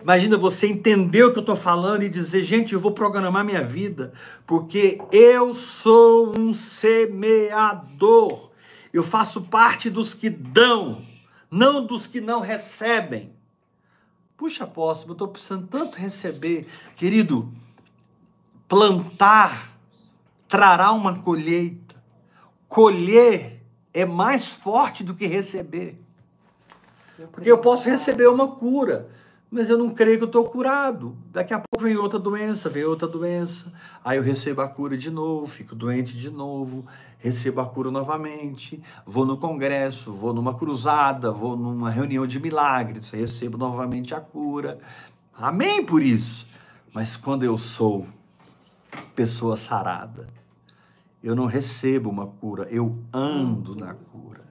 Imagina 0.06 0.38
você 0.38 0.68
entender 0.68 1.24
o 1.24 1.32
que 1.32 1.40
eu 1.40 1.42
estou 1.42 1.56
falando 1.56 2.04
e 2.04 2.10
dizer, 2.10 2.44
gente, 2.44 2.76
eu 2.76 2.80
vou 2.80 2.92
programar 2.92 3.44
minha 3.44 3.64
vida, 3.64 4.14
porque 4.46 5.02
eu 5.12 5.52
sou 5.56 6.38
um 6.38 6.54
semeador. 6.54 8.52
Eu 8.94 9.02
faço 9.02 9.42
parte 9.42 9.90
dos 9.90 10.14
que 10.14 10.30
dão, 10.30 11.02
não 11.50 11.84
dos 11.84 12.06
que 12.06 12.22
não 12.22 12.40
recebem. 12.40 13.34
Puxa, 14.38 14.66
apóstolo, 14.66 15.10
eu 15.10 15.14
estou 15.14 15.28
precisando 15.28 15.66
tanto 15.66 15.98
receber. 15.98 16.68
Querido, 16.96 17.52
plantar 18.70 19.76
trará 20.48 20.92
uma 20.92 21.18
colheita. 21.18 21.96
Colher 22.68 23.60
é 23.92 24.06
mais 24.06 24.54
forte 24.54 25.04
do 25.04 25.16
que 25.16 25.26
receber. 25.26 26.00
Porque 27.32 27.52
eu 27.52 27.58
posso 27.58 27.90
receber 27.90 28.28
uma 28.28 28.52
cura, 28.52 29.10
mas 29.50 29.70
eu 29.70 29.78
não 29.78 29.90
creio 29.90 30.18
que 30.18 30.24
eu 30.24 30.28
estou 30.28 30.46
curado. 30.46 31.16
Daqui 31.32 31.54
a 31.54 31.60
pouco 31.60 31.84
vem 31.84 31.96
outra 31.96 32.20
doença, 32.20 32.70
vem 32.70 32.84
outra 32.84 33.08
doença. 33.08 33.72
Aí 34.04 34.18
eu 34.18 34.24
recebo 34.24 34.62
a 34.62 34.68
cura 34.68 34.98
de 34.98 35.10
novo, 35.10 35.48
fico 35.48 35.76
doente 35.76 36.18
de 36.18 36.30
novo, 36.30 36.86
recebo 37.20 37.62
a 37.62 37.66
cura 37.66 37.90
novamente, 37.90 38.82
vou 39.06 39.26
no 39.26 39.38
congresso, 39.38 40.12
vou 40.12 40.34
numa 40.34 40.54
cruzada, 40.56 41.32
vou 41.32 41.56
numa 41.56 41.90
reunião 41.90 42.28
de 42.28 42.40
milagres, 42.40 43.10
recebo 43.10 43.58
novamente 43.58 44.14
a 44.14 44.20
cura. 44.20 44.80
Amém 45.38 45.86
por 45.86 46.02
isso. 46.02 46.46
Mas 46.94 47.18
quando 47.18 47.44
eu 47.44 47.58
sou 47.58 48.08
pessoa 49.16 49.58
sarada, 49.58 50.28
eu 51.24 51.36
não 51.36 51.46
recebo 51.46 52.10
uma 52.10 52.28
cura, 52.28 52.68
eu 52.70 52.98
ando 53.12 53.76
na 53.76 53.94
cura. 53.94 54.44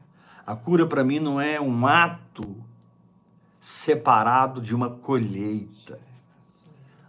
A 0.47 0.55
cura 0.55 0.87
para 0.87 1.05
mim 1.05 1.21
não 1.21 1.41
é 1.41 1.61
um 1.61 1.87
ato 1.87 2.57
separado 3.65 4.61
de 4.61 4.75
uma 4.75 4.91
colheita. 4.91 5.99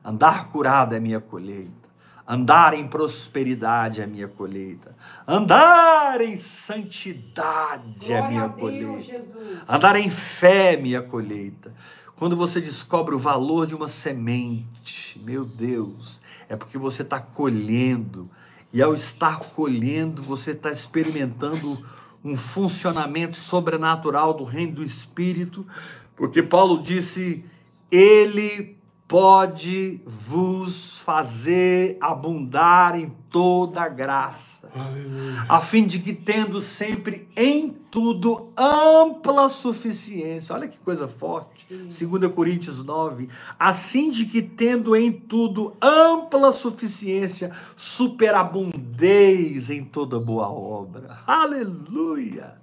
Andar 0.01 0.47
curado 0.51 0.95
é 0.95 1.01
minha 1.01 1.19
colheita. 1.19 1.89
Andar 2.25 2.73
em 2.73 2.87
prosperidade 2.87 4.01
é 4.01 4.07
minha 4.07 4.29
colheita. 4.29 4.95
Andar 5.27 6.21
em 6.21 6.37
santidade 6.37 8.05
é 8.05 8.07
Glória 8.07 8.27
minha 8.29 8.43
a 8.43 8.47
Deus, 8.47 8.61
colheita. 8.61 8.99
Jesus. 9.01 9.59
Andar 9.67 9.97
em 9.97 10.09
fé 10.09 10.75
é 10.75 10.77
minha 10.77 11.01
colheita. 11.01 11.73
Quando 12.15 12.37
você 12.37 12.61
descobre 12.61 13.13
o 13.13 13.19
valor 13.19 13.67
de 13.67 13.75
uma 13.75 13.89
semente, 13.89 15.21
meu 15.25 15.43
Deus, 15.43 16.21
é 16.47 16.55
porque 16.55 16.77
você 16.77 17.01
está 17.01 17.19
colhendo. 17.19 18.29
E 18.71 18.81
ao 18.81 18.93
estar 18.93 19.39
colhendo, 19.39 20.23
você 20.23 20.51
está 20.51 20.71
experimentando 20.71 21.85
um 22.23 22.37
funcionamento 22.37 23.35
sobrenatural 23.35 24.33
do 24.33 24.45
reino 24.45 24.75
do 24.75 24.83
Espírito, 24.83 25.67
porque 26.15 26.41
Paulo 26.41 26.81
disse: 26.81 27.43
Ele 27.91 28.75
pode 29.07 30.01
vos 30.05 30.99
fazer 30.99 31.97
abundar 32.01 32.99
em 32.99 33.11
toda 33.29 33.87
graça 33.87 34.67
Aleluia. 34.73 35.45
a 35.47 35.61
fim 35.61 35.85
de 35.85 35.99
que 35.99 36.11
tendo 36.11 36.59
sempre 36.59 37.27
em 37.35 37.69
tudo 37.69 38.51
ampla 38.57 39.47
suficiência. 39.47 40.55
Olha 40.55 40.67
que 40.67 40.77
coisa 40.79 41.07
forte. 41.07 41.67
2 41.69 42.33
Coríntios 42.33 42.83
9. 42.83 43.29
Assim 43.59 44.09
de 44.09 44.25
que 44.25 44.41
tendo 44.41 44.95
em 44.95 45.11
tudo 45.11 45.75
ampla 45.81 46.51
suficiência, 46.51 47.51
superabundeis 47.75 49.69
em 49.69 49.83
toda 49.83 50.19
boa 50.19 50.49
obra. 50.49 51.19
Aleluia. 51.27 52.55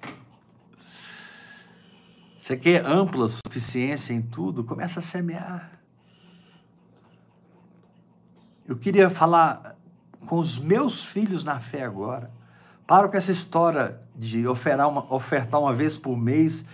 Você 2.42 2.56
quer 2.56 2.84
ampla 2.84 3.28
suficiência 3.28 4.12
em 4.12 4.20
tudo? 4.20 4.64
Começa 4.64 4.98
a 4.98 5.02
semear. 5.02 5.78
Eu 8.66 8.76
queria 8.76 9.08
falar 9.08 9.76
com 10.26 10.38
os 10.38 10.58
meus 10.58 11.04
filhos 11.04 11.44
na 11.44 11.60
fé 11.60 11.84
agora. 11.84 12.32
Paro 12.84 13.08
com 13.08 13.16
essa 13.16 13.30
história 13.30 14.00
de 14.16 14.44
ofertar 14.48 14.88
uma, 14.88 15.14
ofertar 15.14 15.60
uma 15.60 15.72
vez 15.72 15.96
por 15.96 16.18
mês 16.18 16.64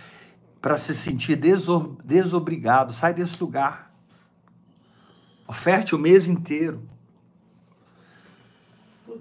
para 0.59 0.75
se 0.75 0.95
sentir 0.95 1.39
desobrigado. 2.03 2.91
Sai 2.91 3.13
desse 3.13 3.39
lugar. 3.39 3.93
Oferte 5.47 5.93
o 5.93 5.99
mês 5.99 6.27
inteiro. 6.27 6.81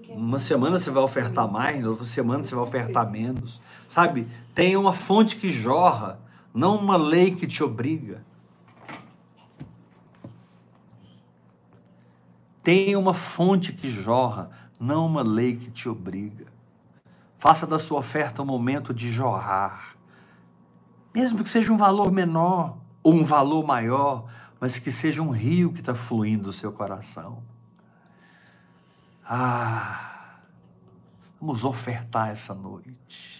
Uma 0.08 0.38
semana 0.38 0.78
você 0.78 0.90
vai 0.90 1.02
ofertar 1.02 1.46
mais, 1.52 1.82
na 1.82 1.90
outra 1.90 2.06
semana 2.06 2.42
você 2.42 2.54
vai 2.54 2.64
ofertar 2.64 3.10
menos. 3.10 3.60
Sabe? 3.86 4.26
Tem 4.54 4.78
uma 4.78 4.94
fonte 4.94 5.36
que 5.36 5.52
jorra, 5.52 6.26
não 6.58 6.74
uma 6.74 6.96
lei 6.96 7.36
que 7.36 7.46
te 7.46 7.62
obriga. 7.62 8.24
Tem 12.60 12.96
uma 12.96 13.14
fonte 13.14 13.72
que 13.72 13.88
jorra, 13.88 14.50
não 14.80 15.06
uma 15.06 15.22
lei 15.22 15.56
que 15.56 15.70
te 15.70 15.88
obriga. 15.88 16.46
Faça 17.36 17.64
da 17.64 17.78
sua 17.78 18.00
oferta 18.00 18.42
um 18.42 18.44
momento 18.44 18.92
de 18.92 19.08
jorrar. 19.08 19.96
Mesmo 21.14 21.44
que 21.44 21.48
seja 21.48 21.72
um 21.72 21.76
valor 21.76 22.10
menor 22.10 22.76
ou 23.04 23.14
um 23.14 23.24
valor 23.24 23.64
maior, 23.64 24.28
mas 24.58 24.80
que 24.80 24.90
seja 24.90 25.22
um 25.22 25.30
rio 25.30 25.72
que 25.72 25.78
está 25.78 25.94
fluindo 25.94 26.42
do 26.42 26.52
seu 26.52 26.72
coração. 26.72 27.40
Ah, 29.24 30.40
vamos 31.40 31.64
ofertar 31.64 32.30
essa 32.30 32.52
noite. 32.52 33.37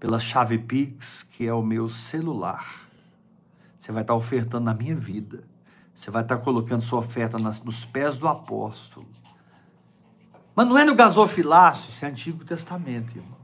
Pela 0.00 0.18
chave 0.18 0.58
Pix, 0.58 1.22
que 1.22 1.46
é 1.46 1.52
o 1.52 1.62
meu 1.62 1.88
celular. 1.88 2.88
Você 3.78 3.92
vai 3.92 4.02
estar 4.02 4.14
ofertando 4.14 4.64
na 4.64 4.74
minha 4.74 4.96
vida. 4.96 5.44
Você 5.94 6.10
vai 6.10 6.22
estar 6.22 6.38
colocando 6.38 6.80
sua 6.80 7.00
oferta 7.00 7.38
nas- 7.38 7.62
nos 7.62 7.84
pés 7.84 8.16
do 8.16 8.26
apóstolo. 8.26 9.06
Mas 10.56 10.66
não 10.66 10.78
é 10.78 10.84
no 10.84 10.94
gasofilácio, 10.94 11.90
isso 11.90 12.04
é 12.04 12.08
Antigo 12.08 12.44
Testamento, 12.44 13.16
irmão. 13.16 13.38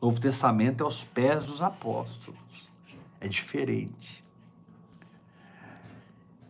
Novo 0.00 0.20
Testamento 0.20 0.82
é 0.82 0.84
aos 0.84 1.04
pés 1.04 1.46
dos 1.46 1.60
apóstolos. 1.60 2.40
É 3.20 3.28
diferente. 3.28 4.24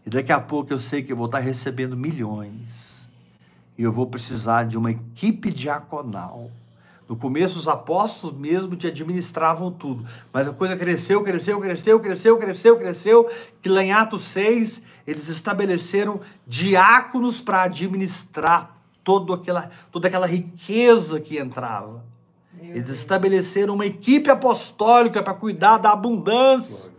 E 0.05 0.11
daqui 0.11 0.33
a 0.33 0.41
pouco 0.41 0.73
eu 0.73 0.81
sei 0.81 1.03
que 1.03 1.13
eu 1.13 1.17
vou 1.17 1.27
estar 1.27 1.39
recebendo 1.39 1.97
milhões. 1.97 3.09
E 3.79 3.83
eu 3.83 3.93
vou 3.93 4.07
precisar 4.07 4.65
de 4.65 4.77
uma 4.77 4.91
equipe 4.91 5.51
diaconal. 5.51 6.51
No 7.09 7.17
começo, 7.17 7.59
os 7.59 7.69
apóstolos 7.69 8.37
mesmo 8.37 8.77
te 8.77 8.87
administravam 8.87 9.71
tudo. 9.71 10.05
Mas 10.33 10.49
a 10.49 10.53
coisa 10.53 10.77
cresceu, 10.77 11.23
cresceu, 11.23 11.61
cresceu, 11.61 12.01
cresceu, 12.01 12.39
cresceu, 12.39 12.79
cresceu. 12.79 13.31
Que 13.61 13.69
lá 13.69 13.83
em 13.83 13.93
Atos 13.93 14.25
6, 14.25 14.83
eles 15.07 15.29
estabeleceram 15.29 16.21
diáconos 16.47 17.41
para 17.41 17.65
administrar 17.65 18.77
todo 19.05 19.33
aquela, 19.33 19.71
toda 19.91 20.09
aquela 20.09 20.27
riqueza 20.27 21.21
que 21.21 21.39
entrava. 21.39 22.05
Eles 22.61 22.91
estabeleceram 22.91 23.75
uma 23.75 23.85
equipe 23.85 24.31
apostólica 24.31 25.23
para 25.23 25.35
cuidar 25.35 25.79
da 25.79 25.91
abundância. 25.91 26.91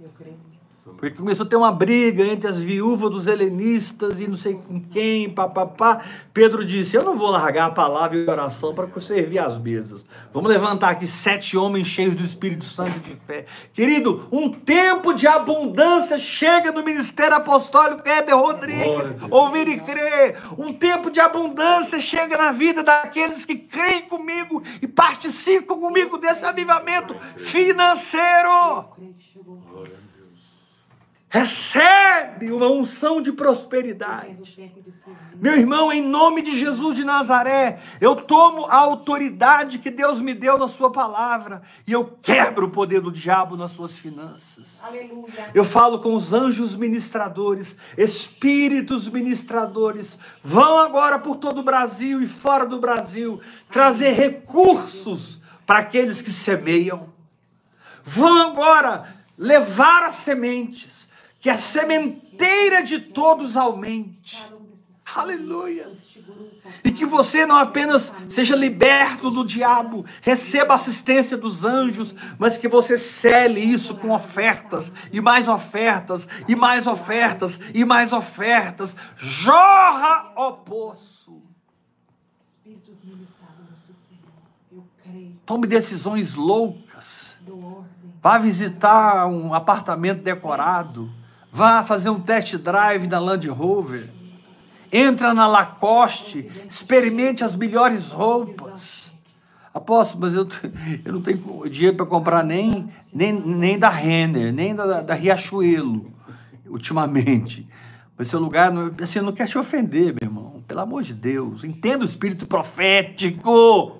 Eu 0.00 0.08
creio. 0.16 0.43
Porque 1.04 1.18
começou 1.18 1.44
a 1.44 1.48
ter 1.48 1.56
uma 1.56 1.70
briga 1.70 2.24
entre 2.24 2.48
as 2.48 2.58
viúvas 2.58 3.10
dos 3.10 3.26
helenistas 3.26 4.20
e 4.20 4.26
não 4.26 4.38
sei 4.38 4.54
com 4.54 4.80
quem, 4.80 5.28
papapá. 5.28 6.00
Pedro 6.32 6.64
disse: 6.64 6.96
Eu 6.96 7.04
não 7.04 7.18
vou 7.18 7.28
largar 7.28 7.66
a 7.66 7.70
palavra 7.70 8.16
e 8.16 8.26
a 8.26 8.32
oração 8.32 8.74
para 8.74 8.88
servir 9.02 9.38
as 9.38 9.58
mesas. 9.58 10.06
Vamos 10.32 10.50
levantar 10.50 10.88
aqui 10.88 11.06
sete 11.06 11.58
homens 11.58 11.88
cheios 11.88 12.14
do 12.14 12.24
Espírito 12.24 12.64
Santo 12.64 12.98
de 13.00 13.14
fé. 13.16 13.44
Querido, 13.74 14.26
um 14.32 14.48
tempo 14.48 15.12
de 15.12 15.26
abundância 15.26 16.16
chega 16.16 16.72
no 16.72 16.82
ministério 16.82 17.36
apostólico 17.36 18.08
Heber 18.08 18.38
Rodrigues. 18.38 19.22
Ouvir 19.30 19.68
e 19.68 19.80
crer. 19.80 20.38
Um 20.56 20.72
tempo 20.72 21.10
de 21.10 21.20
abundância 21.20 22.00
chega 22.00 22.38
na 22.38 22.50
vida 22.50 22.82
daqueles 22.82 23.44
que 23.44 23.56
creem 23.56 24.02
comigo 24.02 24.62
e 24.80 24.88
participam 24.88 25.78
comigo 25.78 26.16
desse 26.16 26.46
avivamento 26.46 27.14
financeiro. 27.36 28.48
Eu 28.48 28.84
creio 28.96 29.14
que 29.14 29.22
chegou. 29.22 29.56
Glória 29.56 29.92
a 29.92 29.96
Deus. 29.96 30.14
Recebe 31.34 32.52
uma 32.52 32.68
unção 32.68 33.20
de 33.20 33.32
prosperidade. 33.32 34.72
Meu 35.34 35.56
irmão, 35.56 35.92
em 35.92 36.00
nome 36.00 36.42
de 36.42 36.56
Jesus 36.56 36.96
de 36.96 37.02
Nazaré, 37.02 37.80
eu 38.00 38.14
tomo 38.14 38.66
a 38.66 38.76
autoridade 38.76 39.80
que 39.80 39.90
Deus 39.90 40.20
me 40.20 40.32
deu 40.32 40.56
na 40.56 40.68
Sua 40.68 40.92
palavra 40.92 41.62
e 41.88 41.90
eu 41.90 42.04
quebro 42.22 42.66
o 42.66 42.70
poder 42.70 43.00
do 43.00 43.10
diabo 43.10 43.56
nas 43.56 43.72
suas 43.72 43.98
finanças. 43.98 44.78
Aleluia. 44.80 45.50
Eu 45.52 45.64
falo 45.64 45.98
com 45.98 46.14
os 46.14 46.32
anjos 46.32 46.76
ministradores, 46.76 47.76
espíritos 47.98 49.08
ministradores, 49.08 50.16
vão 50.40 50.78
agora 50.78 51.18
por 51.18 51.38
todo 51.38 51.62
o 51.62 51.64
Brasil 51.64 52.22
e 52.22 52.28
fora 52.28 52.64
do 52.64 52.78
Brasil 52.78 53.40
trazer 53.72 54.12
recursos 54.12 55.40
para 55.66 55.80
aqueles 55.80 56.22
que 56.22 56.30
semeiam. 56.30 57.08
Vão 58.04 58.50
agora 58.50 59.12
levar 59.36 60.04
as 60.04 60.16
sementes, 60.16 61.03
que 61.44 61.50
a 61.50 61.58
sementeira 61.58 62.82
de 62.82 62.98
todos 62.98 63.54
aumente. 63.54 64.42
Um 64.50 64.64
Aleluia. 65.14 65.92
E 66.82 66.90
que 66.90 67.04
você 67.04 67.44
não 67.44 67.56
apenas 67.56 68.10
seja 68.30 68.56
liberto 68.56 69.30
do 69.30 69.44
diabo, 69.44 70.06
receba 70.22 70.72
assistência 70.72 71.36
dos 71.36 71.62
anjos, 71.62 72.14
mas 72.38 72.56
que 72.56 72.66
você 72.66 72.96
cele 72.96 73.60
isso 73.60 73.94
com 73.96 74.10
ofertas, 74.10 74.90
e 75.12 75.20
mais 75.20 75.46
ofertas, 75.46 76.26
e 76.48 76.56
mais 76.56 76.86
ofertas, 76.86 77.60
e 77.74 77.84
mais 77.84 78.10
ofertas. 78.14 78.96
Jorra, 79.14 80.32
ó 80.36 80.50
poço. 80.52 81.42
Tome 85.44 85.66
decisões 85.66 86.32
loucas. 86.32 87.34
Vá 88.22 88.38
visitar 88.38 89.26
um 89.26 89.52
apartamento 89.52 90.22
decorado. 90.22 91.12
Vá 91.54 91.84
fazer 91.84 92.10
um 92.10 92.18
test 92.18 92.56
drive 92.56 93.06
na 93.06 93.20
Land 93.20 93.48
Rover. 93.48 94.10
Entra 94.92 95.32
na 95.32 95.46
Lacoste. 95.46 96.50
Experimente 96.68 97.44
as 97.44 97.54
melhores 97.54 98.10
roupas. 98.10 99.04
Apóstolo, 99.72 100.22
mas 100.22 100.34
eu, 100.34 100.48
eu 101.04 101.12
não 101.12 101.22
tenho 101.22 101.68
dinheiro 101.70 101.96
para 101.96 102.06
comprar 102.06 102.42
nem, 102.42 102.88
nem, 103.12 103.32
nem 103.32 103.78
da 103.78 103.88
Renner, 103.88 104.52
nem 104.52 104.74
da, 104.74 105.00
da 105.00 105.14
Riachuelo, 105.14 106.12
ultimamente. 106.66 107.68
Mas 108.18 108.26
seu 108.26 108.40
lugar, 108.40 108.72
assim, 109.00 109.20
não 109.20 109.32
quero 109.32 109.50
te 109.50 109.58
ofender, 109.58 110.06
meu 110.06 110.28
irmão. 110.28 110.64
Pelo 110.66 110.80
amor 110.80 111.04
de 111.04 111.14
Deus. 111.14 111.62
Entenda 111.62 112.04
o 112.04 112.08
espírito 112.08 112.48
profético. 112.48 113.96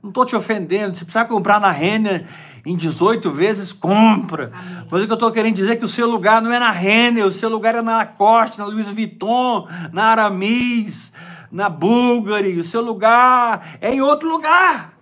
Não 0.00 0.10
estou 0.10 0.24
te 0.24 0.36
ofendendo. 0.36 0.96
Se 0.96 1.04
precisar 1.04 1.24
comprar 1.24 1.60
na 1.60 1.72
Renner 1.72 2.28
em 2.66 2.76
18 2.76 3.30
vezes, 3.30 3.72
compra. 3.72 4.50
Mas 4.90 5.00
o 5.00 5.06
que 5.06 5.12
eu 5.12 5.14
estou 5.14 5.30
querendo 5.30 5.54
dizer 5.54 5.70
é 5.70 5.76
que 5.76 5.84
o 5.84 5.88
seu 5.88 6.10
lugar 6.10 6.42
não 6.42 6.52
é 6.52 6.58
na 6.58 6.72
Renner, 6.72 7.24
o 7.24 7.30
seu 7.30 7.48
lugar 7.48 7.76
é 7.76 7.80
na 7.80 7.98
Lacoste, 7.98 8.58
na 8.58 8.64
Louis 8.64 8.90
Vuitton, 8.90 9.68
na 9.92 10.06
Aramis, 10.06 11.12
na 11.48 11.68
Bulgari. 11.68 12.58
O 12.58 12.64
seu 12.64 12.82
lugar 12.82 13.78
é 13.80 13.94
em 13.94 14.00
outro 14.00 14.28
lugar. 14.28 14.94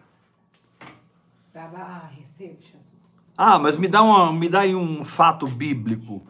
Ah, 1.57 2.11
Jesus. 2.12 3.32
Ah, 3.35 3.59
mas 3.59 3.78
me 3.78 3.89
dá, 3.89 4.03
uma, 4.03 4.31
me 4.31 4.49
dá 4.51 4.61
aí 4.61 4.74
um 4.74 5.03
fato 5.03 5.47
bíblico. 5.47 6.23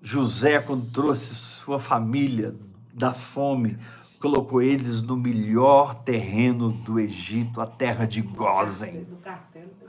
José, 0.00 0.58
quando 0.58 0.90
trouxe 0.90 1.34
sua 1.34 1.78
família 1.78 2.54
da 2.94 3.12
fome, 3.12 3.76
colocou 4.18 4.62
eles 4.62 5.02
no 5.02 5.18
melhor 5.18 5.96
terreno 5.96 6.72
do 6.72 6.98
Egito, 6.98 7.60
a 7.60 7.66
terra 7.66 8.06
de 8.06 8.22
Gozen. 8.22 9.04
Do 9.04 9.16
castelo. 9.16 9.85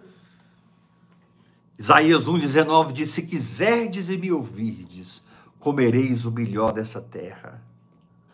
Isaías 1.77 2.25
1,19 2.25 2.91
diz: 2.91 3.11
Se 3.11 3.21
quiserdes 3.21 4.09
e 4.09 4.17
me 4.17 4.31
ouvirdes, 4.31 5.23
comereis 5.59 6.25
o 6.25 6.31
melhor 6.31 6.73
dessa 6.73 7.01
terra. 7.01 7.61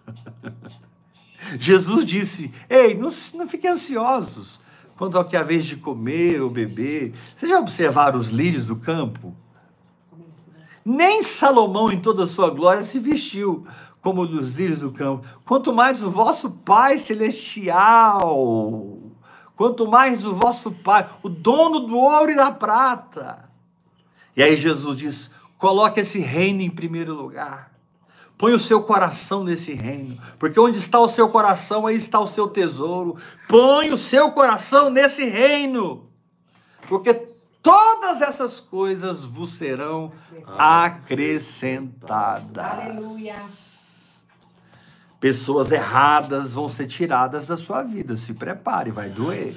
Jesus 1.60 2.06
disse: 2.06 2.54
Ei, 2.70 2.94
não, 2.96 3.10
não 3.34 3.48
fiquem 3.48 3.72
ansiosos 3.72 4.62
quanto 4.96 5.18
ao 5.18 5.26
que 5.26 5.36
é 5.36 5.44
vez 5.44 5.66
de 5.66 5.76
comer 5.76 6.42
ou 6.42 6.50
beber. 6.50 7.14
Vocês 7.36 7.52
já 7.52 7.60
observaram 7.60 8.20
os 8.20 8.30
lírios 8.30 8.68
do 8.68 8.78
campo? 8.78 9.36
Nem 10.86 11.24
Salomão, 11.24 11.92
em 11.92 12.00
toda 12.00 12.24
a 12.24 12.28
sua 12.28 12.50
glória, 12.50 12.84
se 12.84 13.00
vestiu 13.00 13.66
como 14.02 14.22
os 14.22 14.54
lírios 14.54 14.80
do 14.80 14.92
campo. 14.92 15.26
Quanto 15.46 15.74
mais 15.74 16.04
o 16.04 16.12
vosso 16.12 16.52
Pai 16.52 17.00
celestial, 17.00 18.22
quanto 19.56 19.88
mais 19.88 20.26
o 20.26 20.36
vosso 20.36 20.72
Pai, 20.72 21.10
o 21.22 21.30
dono 21.30 21.82
do 21.82 21.98
ouro 21.98 22.32
e 22.32 22.36
da 22.36 22.52
prata. 22.52 23.50
E 24.36 24.44
aí 24.44 24.58
Jesus 24.58 24.98
diz: 24.98 25.32
coloque 25.58 26.00
esse 26.00 26.20
reino 26.20 26.62
em 26.62 26.70
primeiro 26.70 27.14
lugar. 27.14 27.72
Põe 28.38 28.54
o 28.54 28.60
seu 28.60 28.84
coração 28.84 29.44
nesse 29.44 29.74
reino, 29.74 30.18
porque 30.38 30.60
onde 30.60 30.78
está 30.78 31.00
o 31.00 31.08
seu 31.08 31.30
coração, 31.30 31.88
aí 31.88 31.96
está 31.96 32.20
o 32.20 32.28
seu 32.28 32.48
tesouro. 32.48 33.16
Põe 33.48 33.92
o 33.92 33.98
seu 33.98 34.32
coração 34.32 34.90
nesse 34.90 35.24
reino, 35.24 36.10
porque 36.90 37.14
todas 37.62 38.22
essas 38.22 38.60
coisas 38.60 39.24
vos 39.24 39.52
serão 39.52 40.12
acrescentadas. 40.58 42.58
Aleluia. 42.58 43.38
Pessoas 45.24 45.72
erradas 45.72 46.54
vão 46.54 46.68
ser 46.68 46.86
tiradas 46.86 47.48
da 47.48 47.56
sua 47.56 47.82
vida. 47.82 48.18
Se 48.18 48.34
prepare, 48.34 48.92
vai 48.92 49.08
doer. 49.08 49.56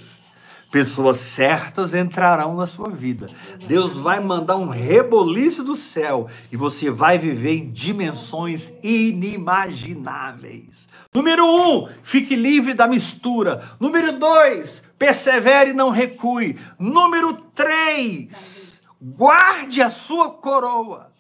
Pessoas 0.71 1.17
certas 1.17 1.93
entrarão 1.93 2.55
na 2.55 2.67
sua 2.67 2.89
vida. 2.89 3.29
Deus 3.67 3.99
vai 3.99 4.21
mandar 4.21 4.59
um 4.59 4.69
reboliço 4.69 5.65
do 5.65 5.75
céu 5.75 6.29
e 6.53 6.57
você 6.57 6.89
vai 6.89 7.19
viver 7.19 7.57
em 7.57 7.73
dimensões 7.73 8.75
inimagináveis. 8.81 10.89
Número 11.13 11.45
um, 11.45 11.89
fique 12.01 12.37
livre 12.37 12.73
da 12.73 12.87
mistura. 12.87 13.69
Número 13.81 14.21
dois, 14.21 14.85
persevere 14.97 15.71
e 15.71 15.75
não 15.75 15.91
recue. 15.91 16.57
Número 16.79 17.33
três, 17.57 18.85
guarde 19.03 19.83
a 19.83 19.91
sua 19.91 20.31
coroa 20.31 21.11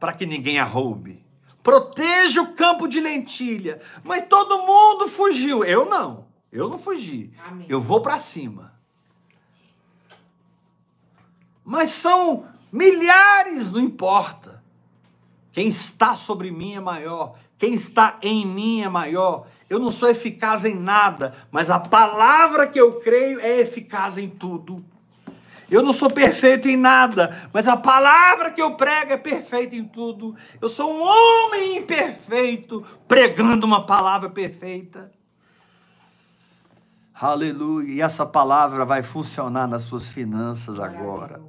para 0.00 0.14
que 0.14 0.26
ninguém 0.26 0.58
a 0.58 0.64
roube. 0.64 1.27
Proteja 1.68 2.40
o 2.40 2.54
campo 2.54 2.88
de 2.88 2.98
lentilha. 2.98 3.82
Mas 4.02 4.24
todo 4.26 4.62
mundo 4.62 5.06
fugiu. 5.06 5.62
Eu 5.62 5.84
não. 5.84 6.24
Eu 6.50 6.66
não 6.66 6.78
fugi. 6.78 7.30
Amém. 7.46 7.66
Eu 7.68 7.78
vou 7.78 8.00
para 8.00 8.18
cima. 8.18 8.72
Mas 11.62 11.90
são 11.90 12.46
milhares, 12.72 13.70
não 13.70 13.80
importa. 13.80 14.64
Quem 15.52 15.68
está 15.68 16.16
sobre 16.16 16.50
mim 16.50 16.72
é 16.72 16.80
maior. 16.80 17.38
Quem 17.58 17.74
está 17.74 18.16
em 18.22 18.46
mim 18.46 18.80
é 18.80 18.88
maior. 18.88 19.46
Eu 19.68 19.78
não 19.78 19.90
sou 19.90 20.08
eficaz 20.08 20.64
em 20.64 20.74
nada, 20.74 21.34
mas 21.50 21.68
a 21.68 21.78
palavra 21.78 22.66
que 22.66 22.80
eu 22.80 22.98
creio 22.98 23.40
é 23.40 23.58
eficaz 23.58 24.16
em 24.16 24.30
tudo. 24.30 24.82
Eu 25.70 25.82
não 25.82 25.92
sou 25.92 26.08
perfeito 26.10 26.66
em 26.66 26.76
nada, 26.76 27.50
mas 27.52 27.68
a 27.68 27.76
palavra 27.76 28.50
que 28.50 28.62
eu 28.62 28.74
prego 28.74 29.12
é 29.12 29.16
perfeita 29.18 29.76
em 29.76 29.84
tudo. 29.84 30.34
Eu 30.60 30.68
sou 30.68 30.94
um 30.94 31.02
homem 31.02 31.78
imperfeito, 31.78 32.82
pregando 33.06 33.66
uma 33.66 33.84
palavra 33.84 34.30
perfeita. 34.30 35.12
Aleluia. 37.14 37.92
E 37.92 38.00
essa 38.00 38.24
palavra 38.24 38.84
vai 38.84 39.02
funcionar 39.02 39.66
nas 39.66 39.82
suas 39.82 40.08
finanças 40.08 40.78
agora. 40.80 41.40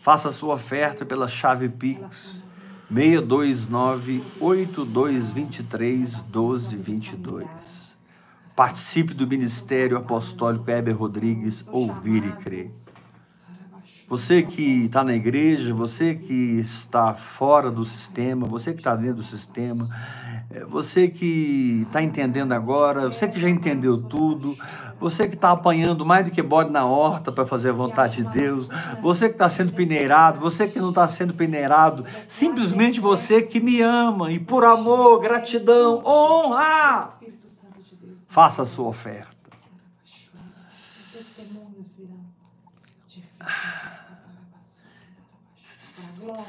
Faça 0.00 0.30
sua 0.30 0.54
oferta 0.54 1.04
pela 1.04 1.28
chave 1.28 1.68
Pix 1.68 2.42
629 2.88 4.22
8223 4.40 6.22
1222. 6.22 7.73
Participe 8.54 9.14
do 9.14 9.26
Ministério 9.26 9.96
Apostólico 9.96 10.70
Heber 10.70 10.96
Rodrigues 10.96 11.66
Ouvir 11.72 12.24
e 12.24 12.32
Crer. 12.32 12.70
Você 14.08 14.42
que 14.42 14.84
está 14.84 15.02
na 15.02 15.14
igreja, 15.14 15.72
você 15.72 16.14
que 16.14 16.60
está 16.60 17.14
fora 17.14 17.70
do 17.70 17.84
sistema, 17.84 18.46
você 18.46 18.72
que 18.72 18.78
está 18.78 18.94
dentro 18.94 19.16
do 19.16 19.22
sistema, 19.22 19.88
eh, 20.50 20.64
você 20.66 21.08
que 21.08 21.84
está 21.86 22.02
entendendo 22.02 22.52
agora, 22.52 23.10
você 23.10 23.26
que 23.26 23.40
já 23.40 23.48
entendeu 23.48 24.02
tudo, 24.02 24.56
você 25.00 25.26
que 25.26 25.34
está 25.34 25.50
apanhando 25.50 26.04
mais 26.04 26.24
do 26.24 26.30
que 26.30 26.42
bode 26.42 26.70
na 26.70 26.84
horta 26.84 27.32
para 27.32 27.44
fazer 27.44 27.70
a 27.70 27.72
vontade 27.72 28.22
de 28.22 28.30
Deus, 28.30 28.68
você 29.02 29.28
que 29.28 29.34
está 29.34 29.48
sendo 29.48 29.72
peneirado, 29.72 30.38
você 30.38 30.68
que 30.68 30.78
não 30.78 30.90
está 30.90 31.08
sendo 31.08 31.34
peneirado, 31.34 32.04
simplesmente 32.28 33.00
você 33.00 33.42
que 33.42 33.58
me 33.58 33.80
ama 33.80 34.30
e 34.30 34.38
por 34.38 34.64
amor, 34.64 35.20
gratidão, 35.20 36.02
honra, 36.04 37.14
Espírito 37.20 37.48
Santo 37.48 37.82
de 37.82 37.96
Deus. 37.96 38.23
Faça 38.34 38.62
a 38.62 38.66
sua 38.66 38.88
oferta. 38.88 39.32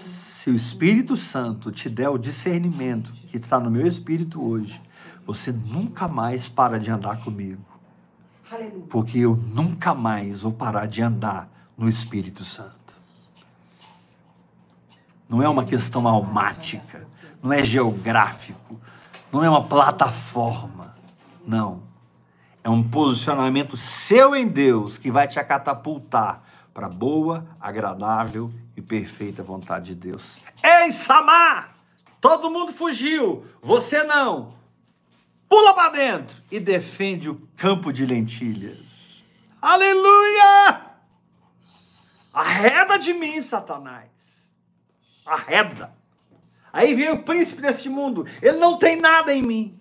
Se 0.07 0.49
o 0.49 0.56
Espírito 0.56 1.16
Santo 1.16 1.72
te 1.72 1.88
der 1.88 2.10
o 2.10 2.18
discernimento 2.18 3.14
que 3.14 3.38
está 3.38 3.60
no 3.60 3.70
meu 3.70 3.86
espírito 3.86 4.44
hoje, 4.44 4.82
você 5.28 5.52
nunca 5.52 6.07
mais 6.07 6.49
para 6.49 6.80
de 6.80 6.90
andar 6.90 7.24
comigo. 7.24 7.64
Porque 8.90 9.20
eu 9.20 9.36
nunca 9.36 9.94
mais 9.94 10.41
vou 10.41 10.53
parar 10.53 10.88
de 10.88 11.03
andar 11.03 11.48
no 11.78 11.88
Espírito 11.88 12.44
Santo. 12.44 12.98
Não 15.30 15.40
é 15.40 15.48
uma 15.48 15.66
questão 15.66 16.07
almática, 16.07 17.06
não 17.44 17.53
é 17.53 17.64
geográfico, 17.64 18.82
não 19.32 19.44
é 19.44 19.49
uma 19.49 19.68
plataforma. 19.68 20.85
Não. 21.45 21.84
É 22.63 22.69
um 22.69 22.81
posicionamento 22.81 23.77
seu 23.77 24.35
em 24.35 24.47
Deus 24.47 24.97
que 24.97 25.11
vai 25.11 25.27
te 25.27 25.41
catapultar 25.43 26.43
para 26.73 26.89
boa, 26.89 27.47
agradável 27.59 28.51
e 28.76 28.81
perfeita 28.81 29.43
vontade 29.43 29.93
de 29.93 29.95
Deus. 29.95 30.41
Ei, 30.63 30.91
Samar! 30.91 31.76
Todo 32.19 32.49
mundo 32.49 32.73
fugiu, 32.73 33.45
você 33.61 34.03
não. 34.03 34.55
Pula 35.47 35.76
para 35.76 35.89
dentro 35.89 36.38
e 36.49 36.59
defende 36.59 37.30
o 37.30 37.39
campo 37.55 37.93
de 37.93 38.05
lentilhas. 38.05 39.23
Aleluia! 39.61 40.81
Arreda 42.34 42.97
de 42.97 43.13
mim, 43.13 43.41
Satanás. 43.41 44.09
Arreda. 45.26 45.91
Aí 46.73 46.93
vem 46.93 47.11
o 47.11 47.23
príncipe 47.23 47.61
deste 47.61 47.89
mundo. 47.89 48.27
Ele 48.41 48.57
não 48.57 48.77
tem 48.77 48.99
nada 48.99 49.34
em 49.34 49.41
mim. 49.41 49.80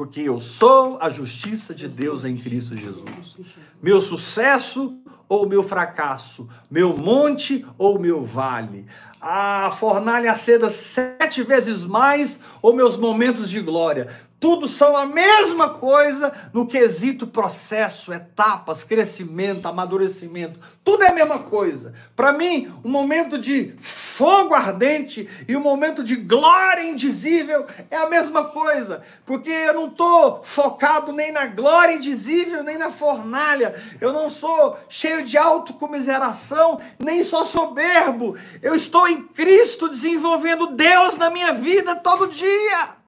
Porque 0.00 0.22
eu 0.22 0.40
sou 0.40 0.96
a 0.98 1.10
justiça 1.10 1.74
de 1.74 1.86
Deus 1.86 2.24
em 2.24 2.34
Cristo 2.34 2.74
Jesus. 2.74 3.36
Meu 3.82 4.00
sucesso 4.00 4.96
ou 5.28 5.46
meu 5.46 5.62
fracasso? 5.62 6.48
Meu 6.70 6.96
monte 6.96 7.66
ou 7.76 7.98
meu 7.98 8.22
vale? 8.22 8.86
A 9.20 9.70
fornalha 9.72 10.32
acenda 10.32 10.70
sete 10.70 11.42
vezes 11.42 11.84
mais 11.84 12.40
ou 12.62 12.74
meus 12.74 12.96
momentos 12.96 13.50
de 13.50 13.60
glória? 13.60 14.08
Tudo 14.40 14.66
são 14.66 14.96
a 14.96 15.04
mesma 15.04 15.68
coisa 15.68 16.32
no 16.50 16.66
quesito 16.66 17.26
processo, 17.26 18.10
etapas, 18.10 18.82
crescimento, 18.82 19.68
amadurecimento. 19.68 20.58
Tudo 20.82 21.04
é 21.04 21.08
a 21.08 21.14
mesma 21.14 21.40
coisa. 21.40 21.92
Para 22.16 22.32
mim, 22.32 22.72
um 22.82 22.88
momento 22.88 23.38
de 23.38 23.74
fogo 23.78 24.54
ardente 24.54 25.28
e 25.46 25.54
um 25.54 25.60
momento 25.60 26.02
de 26.02 26.16
glória 26.16 26.82
indizível 26.82 27.66
é 27.90 27.98
a 27.98 28.08
mesma 28.08 28.44
coisa. 28.44 29.02
Porque 29.26 29.50
eu 29.50 29.74
não 29.74 29.88
estou 29.88 30.42
focado 30.42 31.12
nem 31.12 31.30
na 31.30 31.44
glória 31.44 31.96
indizível, 31.96 32.62
nem 32.62 32.78
na 32.78 32.90
fornalha. 32.90 33.74
Eu 34.00 34.10
não 34.10 34.30
sou 34.30 34.78
cheio 34.88 35.22
de 35.22 35.36
autocomiseração, 35.36 36.80
nem 36.98 37.22
sou 37.24 37.44
soberbo. 37.44 38.38
Eu 38.62 38.74
estou 38.74 39.06
em 39.06 39.22
Cristo 39.22 39.86
desenvolvendo 39.86 40.68
Deus 40.68 41.18
na 41.18 41.28
minha 41.28 41.52
vida 41.52 41.94
todo 41.94 42.26
dia. 42.26 42.99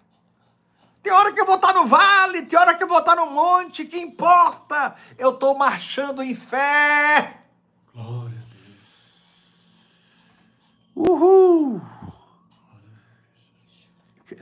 Tem 1.03 1.13
hora 1.13 1.33
que 1.33 1.41
eu 1.41 1.47
vou 1.47 1.57
estar 1.57 1.73
no 1.73 1.87
vale, 1.87 2.47
tem 2.47 2.59
hora 2.59 2.75
que 2.77 2.85
eu 2.85 2.89
vou 2.89 3.01
estar 3.01 3.17
no 3.17 3.27
monte, 3.27 3.85
que 3.85 3.99
importa? 3.99 4.95
Eu 5.19 5.31
estou 5.31 5.59
marchando 5.59 6.23
em 6.23 6.35
fé. 6.35 7.43
Glória 7.93 8.39
a 8.39 8.55
Deus. 10.95 11.11
Uhul! 11.11 11.81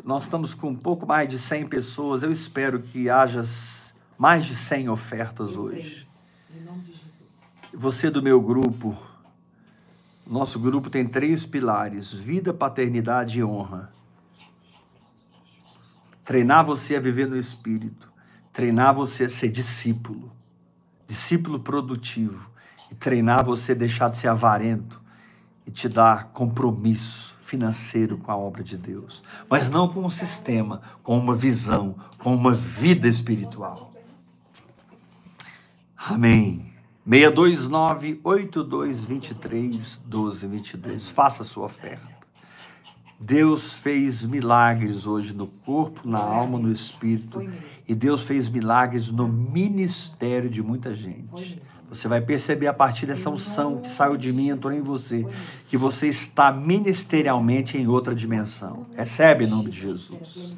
Nós 0.04 0.24
estamos 0.24 0.54
com 0.54 0.68
um 0.68 0.76
pouco 0.76 1.06
mais 1.06 1.28
de 1.28 1.38
100 1.38 1.66
pessoas. 1.66 2.22
Eu 2.22 2.30
espero 2.30 2.82
que 2.82 3.08
haja 3.08 3.42
mais 4.18 4.44
de 4.44 4.54
100 4.54 4.90
ofertas 4.90 5.56
Eu 5.56 5.62
hoje. 5.62 6.06
Em 6.54 6.60
nome 6.62 6.82
de 6.82 6.92
Jesus. 6.92 7.62
Você 7.72 8.10
do 8.10 8.22
meu 8.22 8.40
grupo, 8.40 8.96
nosso 10.26 10.60
grupo 10.60 10.90
tem 10.90 11.08
três 11.08 11.46
pilares: 11.46 12.12
vida, 12.12 12.52
paternidade 12.52 13.38
e 13.38 13.44
honra. 13.44 13.92
Treinar 16.24 16.64
você 16.64 16.96
a 16.96 17.00
viver 17.00 17.28
no 17.28 17.36
Espírito, 17.36 18.10
treinar 18.52 18.94
você 18.94 19.24
a 19.24 19.28
ser 19.28 19.50
discípulo, 19.50 20.32
discípulo 21.06 21.60
produtivo, 21.60 22.50
e 22.90 22.94
treinar 22.94 23.44
você 23.44 23.72
a 23.72 23.76
deixar 23.76 24.10
de 24.10 24.18
ser 24.18 24.28
avarento 24.28 25.00
e 25.66 25.70
te 25.70 25.88
dar 25.88 26.30
compromisso 26.32 27.36
financeiro 27.38 28.18
com 28.18 28.30
a 28.30 28.36
obra 28.36 28.62
de 28.62 28.76
Deus, 28.76 29.22
mas 29.48 29.70
não 29.70 29.88
com 29.88 30.00
um 30.00 30.10
sistema, 30.10 30.82
com 31.02 31.18
uma 31.18 31.34
visão, 31.34 31.96
com 32.18 32.34
uma 32.34 32.52
vida 32.52 33.08
espiritual. 33.08 33.92
Amém. 35.96 36.72
629 37.08 38.20
8223 38.22 40.00
1222. 40.04 41.08
Faça 41.08 41.42
a 41.42 41.46
sua 41.46 41.66
oferta. 41.66 42.19
Deus 43.20 43.74
fez 43.74 44.24
milagres 44.24 45.06
hoje 45.06 45.34
no 45.34 45.46
corpo, 45.46 46.08
na 46.08 46.18
alma, 46.18 46.58
no 46.58 46.72
espírito. 46.72 47.46
E 47.86 47.94
Deus 47.94 48.22
fez 48.22 48.48
milagres 48.48 49.10
no 49.10 49.28
ministério 49.28 50.48
de 50.48 50.62
muita 50.62 50.94
gente. 50.94 51.60
Você 51.90 52.08
vai 52.08 52.20
perceber 52.20 52.68
a 52.68 52.72
partir 52.72 53.04
dessa 53.06 53.28
unção 53.28 53.80
que 53.80 53.88
saiu 53.88 54.16
de 54.16 54.32
mim, 54.32 54.48
entrou 54.48 54.72
em 54.72 54.80
você, 54.80 55.26
que 55.68 55.76
você 55.76 56.06
está 56.06 56.50
ministerialmente 56.50 57.76
em 57.76 57.86
outra 57.88 58.14
dimensão. 58.14 58.86
Recebe 58.96 59.44
em 59.44 59.48
nome 59.48 59.70
de 59.70 59.80
Jesus. 59.80 60.54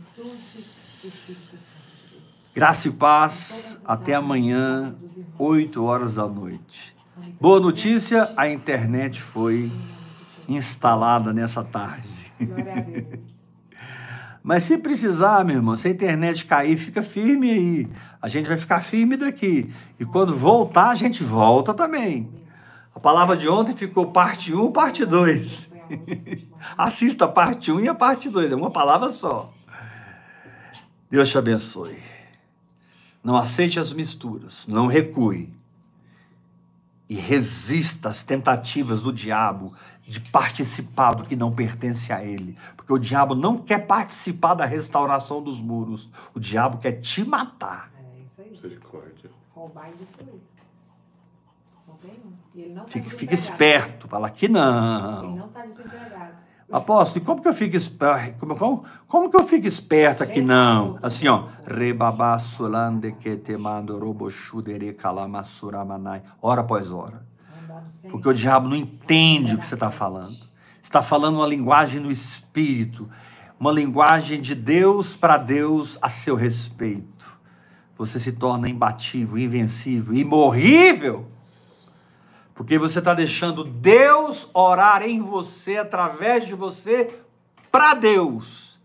Graça 2.55 2.87
e 2.87 2.93
paz. 2.93 3.81
Até 3.85 4.15
amanhã, 4.15 4.95
8 5.39 5.83
horas 5.83 6.15
da 6.15 6.29
noite. 6.29 6.95
Boa 7.41 7.59
notícia: 7.59 8.33
a 8.37 8.49
internet 8.49 9.21
foi 9.21 9.73
instalada 10.49 11.33
nessa 11.33 11.65
tarde. 11.65 12.22
Mas 14.43 14.65
se 14.65 14.77
precisar, 14.79 15.45
meu 15.45 15.57
irmão, 15.57 15.77
se 15.77 15.87
a 15.87 15.91
internet 15.91 16.45
cair, 16.45 16.77
fica 16.77 17.03
firme 17.03 17.51
aí. 17.51 17.89
A 18.21 18.29
gente 18.29 18.49
vai 18.49 18.59
ficar 18.59 18.81
firme 18.81 19.17
daqui. 19.17 19.73
E 20.01 20.05
quando 20.05 20.35
voltar, 20.35 20.91
a 20.91 20.95
gente 20.97 21.23
volta 21.23 21.73
também. 21.73 22.29
A 22.95 22.99
palavra 22.99 23.37
de 23.37 23.49
ontem 23.49 23.75
ficou 23.75 24.11
parte 24.11 24.53
1, 24.53 24.73
parte 24.73 25.05
2. 25.05 25.71
Assista 26.77 27.27
a 27.27 27.29
parte 27.29 27.71
1 27.71 27.81
e 27.81 27.89
a 27.89 27.95
parte 27.95 28.29
2. 28.29 28.53
É 28.53 28.57
uma 28.57 28.71
palavra 28.71 29.11
só. 29.11 29.53
Deus 31.09 31.29
te 31.29 31.39
abençoe. 31.39 31.99
Não 33.23 33.37
aceite 33.37 33.79
as 33.79 33.93
misturas. 33.93 34.67
Não 34.67 34.87
recue. 34.87 35.53
E 37.09 37.15
resista 37.15 38.09
às 38.09 38.25
tentativas 38.25 39.03
do 39.03 39.13
diabo 39.13 39.73
de 40.07 40.21
participar 40.21 41.15
do 41.15 41.25
que 41.25 41.37
não 41.37 41.53
pertence 41.53 42.13
a 42.13 42.25
ele. 42.25 42.57
Porque 42.77 42.93
o 42.93 42.99
diabo 42.99 43.35
não 43.35 43.59
quer 43.59 43.87
participar 43.87 44.55
da 44.55 44.65
restauração 44.65 45.43
dos 45.43 45.61
muros. 45.61 46.11
O 46.35 46.41
diabo 46.41 46.79
quer 46.79 46.93
te 47.01 47.25
matar. 47.25 47.91
É 47.97 48.23
isso 48.23 48.41
aí. 48.43 48.51
Misericórdia. 48.51 49.31
Roubar 49.55 49.91
e 49.91 49.97
destruir. 49.97 50.41
Só 51.75 51.93
tem 52.01 52.11
um. 52.25 52.33
E 52.55 52.63
ele 52.63 52.75
não 52.75 52.83
tá 52.83 52.89
fique 52.89 53.09
desempregado. 53.09 53.35
esperto. 53.35 54.09
Fala 54.09 54.31
que 54.31 54.47
Ele 54.47 54.55
não. 54.55 55.37
não 55.37 55.47
está 55.47 55.65
desempregado. 55.65 56.33
Apóstolo, 56.73 57.23
e 57.23 57.27
como 57.27 57.43
que 57.43 57.49
eu 57.49 57.53
fico 57.55 57.77
esperto? 57.77 58.39
Como, 58.39 58.57
como, 58.57 58.85
como 59.07 59.31
que 59.31 59.37
eu 59.37 59.45
fico 59.45 59.67
esperto 59.67 60.23
aqui 60.23 60.41
não? 60.41 60.99
Assim, 61.03 61.29
ó. 61.29 61.49
Rebabassulande 61.67 63.13
que 63.13 63.37
te 63.37 63.57
mando 63.59 64.01
calamassuramanai. 64.97 66.23
Hora 66.41 66.63
após 66.63 66.91
hora. 66.91 67.27
Porque 68.11 68.29
o 68.29 68.33
diabo 68.33 68.69
não 68.69 68.77
entende 68.77 69.55
o 69.55 69.59
que 69.59 69.67
você 69.67 69.75
está 69.75 69.91
falando. 69.91 70.37
Você 70.83 70.89
está 70.89 71.03
falando 71.03 71.37
uma 71.37 71.47
linguagem 71.47 72.01
no 72.01 72.11
espírito, 72.11 73.11
uma 73.59 73.73
linguagem 73.73 74.41
de 74.41 74.55
Deus 74.55 75.17
para 75.17 75.37
Deus 75.37 75.99
a 76.03 76.09
seu 76.09 76.35
respeito. 76.35 77.31
Você 77.97 78.19
se 78.19 78.33
torna 78.33 78.69
imbatível, 78.69 79.39
invencível, 79.39 80.15
imorrível. 80.15 81.27
Porque 82.55 82.79
você 82.79 82.99
está 82.99 83.15
deixando 83.15 83.65
Deus 83.65 84.51
orar 84.53 85.03
em 85.03 85.21
você, 85.21 85.79
através 85.79 86.47
de 86.47 86.55
você, 86.55 87.15
para 87.71 87.95
Deus. 87.95 88.79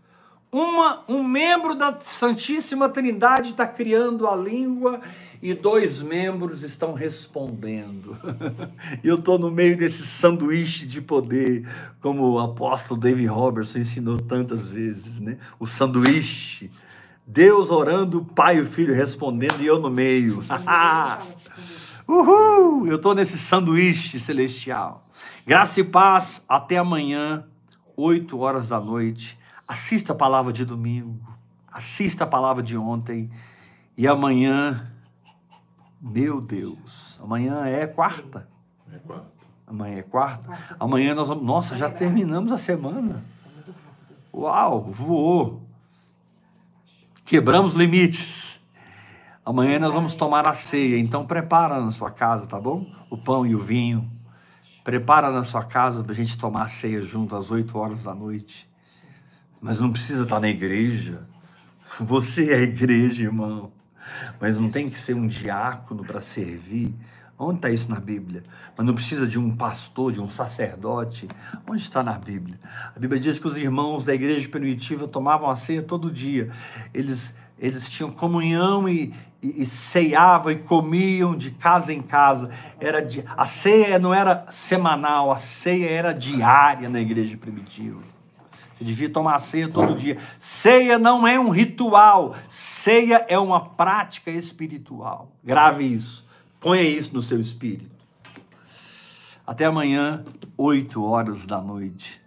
Uma, 0.50 1.02
um 1.06 1.22
membro 1.22 1.74
da 1.74 1.98
Santíssima 2.02 2.88
Trindade 2.88 3.50
está 3.50 3.66
criando 3.66 4.26
a 4.26 4.34
língua 4.34 5.00
e 5.40 5.54
dois 5.54 6.02
membros 6.02 6.62
estão 6.62 6.92
respondendo. 6.92 8.16
Eu 9.02 9.16
estou 9.16 9.38
no 9.38 9.50
meio 9.50 9.76
desse 9.76 10.06
sanduíche 10.06 10.86
de 10.86 11.00
poder, 11.00 11.68
como 12.00 12.32
o 12.32 12.38
apóstolo 12.38 13.00
David 13.00 13.26
Robertson 13.26 13.78
ensinou 13.78 14.18
tantas 14.18 14.68
vezes, 14.68 15.20
né? 15.20 15.38
O 15.58 15.66
sanduíche. 15.66 16.70
Deus 17.26 17.70
orando, 17.70 18.24
pai 18.34 18.56
e 18.56 18.60
o 18.62 18.66
filho 18.66 18.94
respondendo 18.94 19.60
e 19.60 19.66
eu 19.66 19.78
no 19.78 19.90
meio. 19.90 20.42
Uhul! 22.08 22.86
Eu 22.86 22.96
estou 22.96 23.14
nesse 23.14 23.36
sanduíche 23.36 24.18
celestial. 24.18 24.98
Graça 25.46 25.80
e 25.80 25.84
paz, 25.84 26.42
até 26.48 26.78
amanhã, 26.78 27.44
8 27.94 28.38
horas 28.38 28.70
da 28.70 28.80
noite. 28.80 29.38
Assista 29.66 30.14
a 30.14 30.16
palavra 30.16 30.50
de 30.54 30.64
domingo, 30.64 31.20
assista 31.70 32.24
a 32.24 32.26
palavra 32.26 32.62
de 32.62 32.78
ontem. 32.78 33.30
E 33.94 34.06
amanhã, 34.06 34.90
meu 36.00 36.40
Deus, 36.40 37.18
amanhã 37.22 37.66
é 37.66 37.86
quarta. 37.86 38.48
É 38.92 38.98
quatro. 38.98 39.48
Amanhã 39.66 39.98
é 39.98 40.02
quarta. 40.02 40.76
Amanhã 40.80 41.14
nós 41.14 41.28
vamos. 41.28 41.44
Nossa, 41.44 41.76
já 41.76 41.90
terminamos 41.90 42.52
a 42.52 42.58
semana. 42.58 43.22
Uau, 44.32 44.84
voou. 44.84 45.62
Quebramos 47.24 47.74
limites. 47.74 48.58
Amanhã 49.44 49.78
nós 49.78 49.92
vamos 49.92 50.14
tomar 50.14 50.46
a 50.46 50.54
ceia, 50.54 50.98
então 50.98 51.26
prepara 51.26 51.80
na 51.80 51.90
sua 51.90 52.10
casa, 52.10 52.46
tá 52.46 52.60
bom? 52.60 52.86
O 53.10 53.16
pão 53.16 53.46
e 53.46 53.54
o 53.54 53.58
vinho. 53.58 54.04
Prepara 54.84 55.30
na 55.30 55.44
sua 55.44 55.64
casa 55.64 56.02
para 56.02 56.12
a 56.12 56.16
gente 56.16 56.38
tomar 56.38 56.62
a 56.62 56.68
ceia 56.68 57.02
junto 57.02 57.34
às 57.36 57.50
8 57.50 57.76
horas 57.76 58.04
da 58.04 58.14
noite. 58.14 58.68
Mas 59.60 59.80
não 59.80 59.90
precisa 59.90 60.22
estar 60.22 60.40
na 60.40 60.48
igreja. 60.48 61.26
Você 62.00 62.52
é 62.52 62.56
a 62.56 62.62
igreja, 62.62 63.24
irmão. 63.24 63.72
Mas 64.40 64.58
não 64.58 64.70
tem 64.70 64.88
que 64.88 64.98
ser 64.98 65.14
um 65.14 65.26
diácono 65.26 66.04
para 66.04 66.20
servir. 66.20 66.94
Onde 67.38 67.58
está 67.58 67.70
isso 67.70 67.88
na 67.88 68.00
Bíblia? 68.00 68.42
Mas 68.76 68.84
não 68.84 68.94
precisa 68.94 69.24
de 69.24 69.38
um 69.38 69.54
pastor, 69.54 70.10
de 70.10 70.20
um 70.20 70.28
sacerdote. 70.28 71.28
Onde 71.68 71.82
está 71.82 72.02
na 72.02 72.14
Bíblia? 72.14 72.58
A 72.94 72.98
Bíblia 72.98 73.20
diz 73.20 73.38
que 73.38 73.46
os 73.46 73.56
irmãos 73.56 74.04
da 74.04 74.12
igreja 74.12 74.48
primitiva 74.48 75.06
tomavam 75.06 75.48
a 75.48 75.54
ceia 75.54 75.82
todo 75.82 76.10
dia. 76.10 76.50
Eles, 76.92 77.36
eles 77.56 77.88
tinham 77.88 78.10
comunhão 78.10 78.88
e, 78.88 79.14
e, 79.40 79.62
e 79.62 79.66
ceiavam 79.66 80.50
e 80.50 80.56
comiam 80.56 81.36
de 81.36 81.52
casa 81.52 81.92
em 81.92 82.02
casa. 82.02 82.50
Era 82.80 83.06
a 83.36 83.46
ceia 83.46 84.00
não 84.00 84.12
era 84.12 84.44
semanal, 84.50 85.30
a 85.30 85.36
ceia 85.36 85.88
era 85.88 86.12
diária 86.12 86.88
na 86.88 87.00
igreja 87.00 87.36
primitiva. 87.36 88.17
Você 88.78 88.84
devia 88.84 89.10
tomar 89.10 89.40
ceia 89.40 89.68
todo 89.68 89.96
dia. 89.96 90.18
Ceia 90.38 90.98
não 90.98 91.26
é 91.26 91.38
um 91.38 91.50
ritual, 91.50 92.36
ceia 92.48 93.26
é 93.28 93.36
uma 93.36 93.60
prática 93.60 94.30
espiritual. 94.30 95.32
Grave 95.42 95.84
isso. 95.84 96.24
Ponha 96.60 96.82
isso 96.82 97.12
no 97.12 97.20
seu 97.20 97.40
espírito. 97.40 97.98
Até 99.44 99.64
amanhã, 99.64 100.24
8 100.56 101.04
horas 101.04 101.44
da 101.44 101.60
noite. 101.60 102.20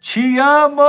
Te 0.00 0.38
amo! 0.38 0.82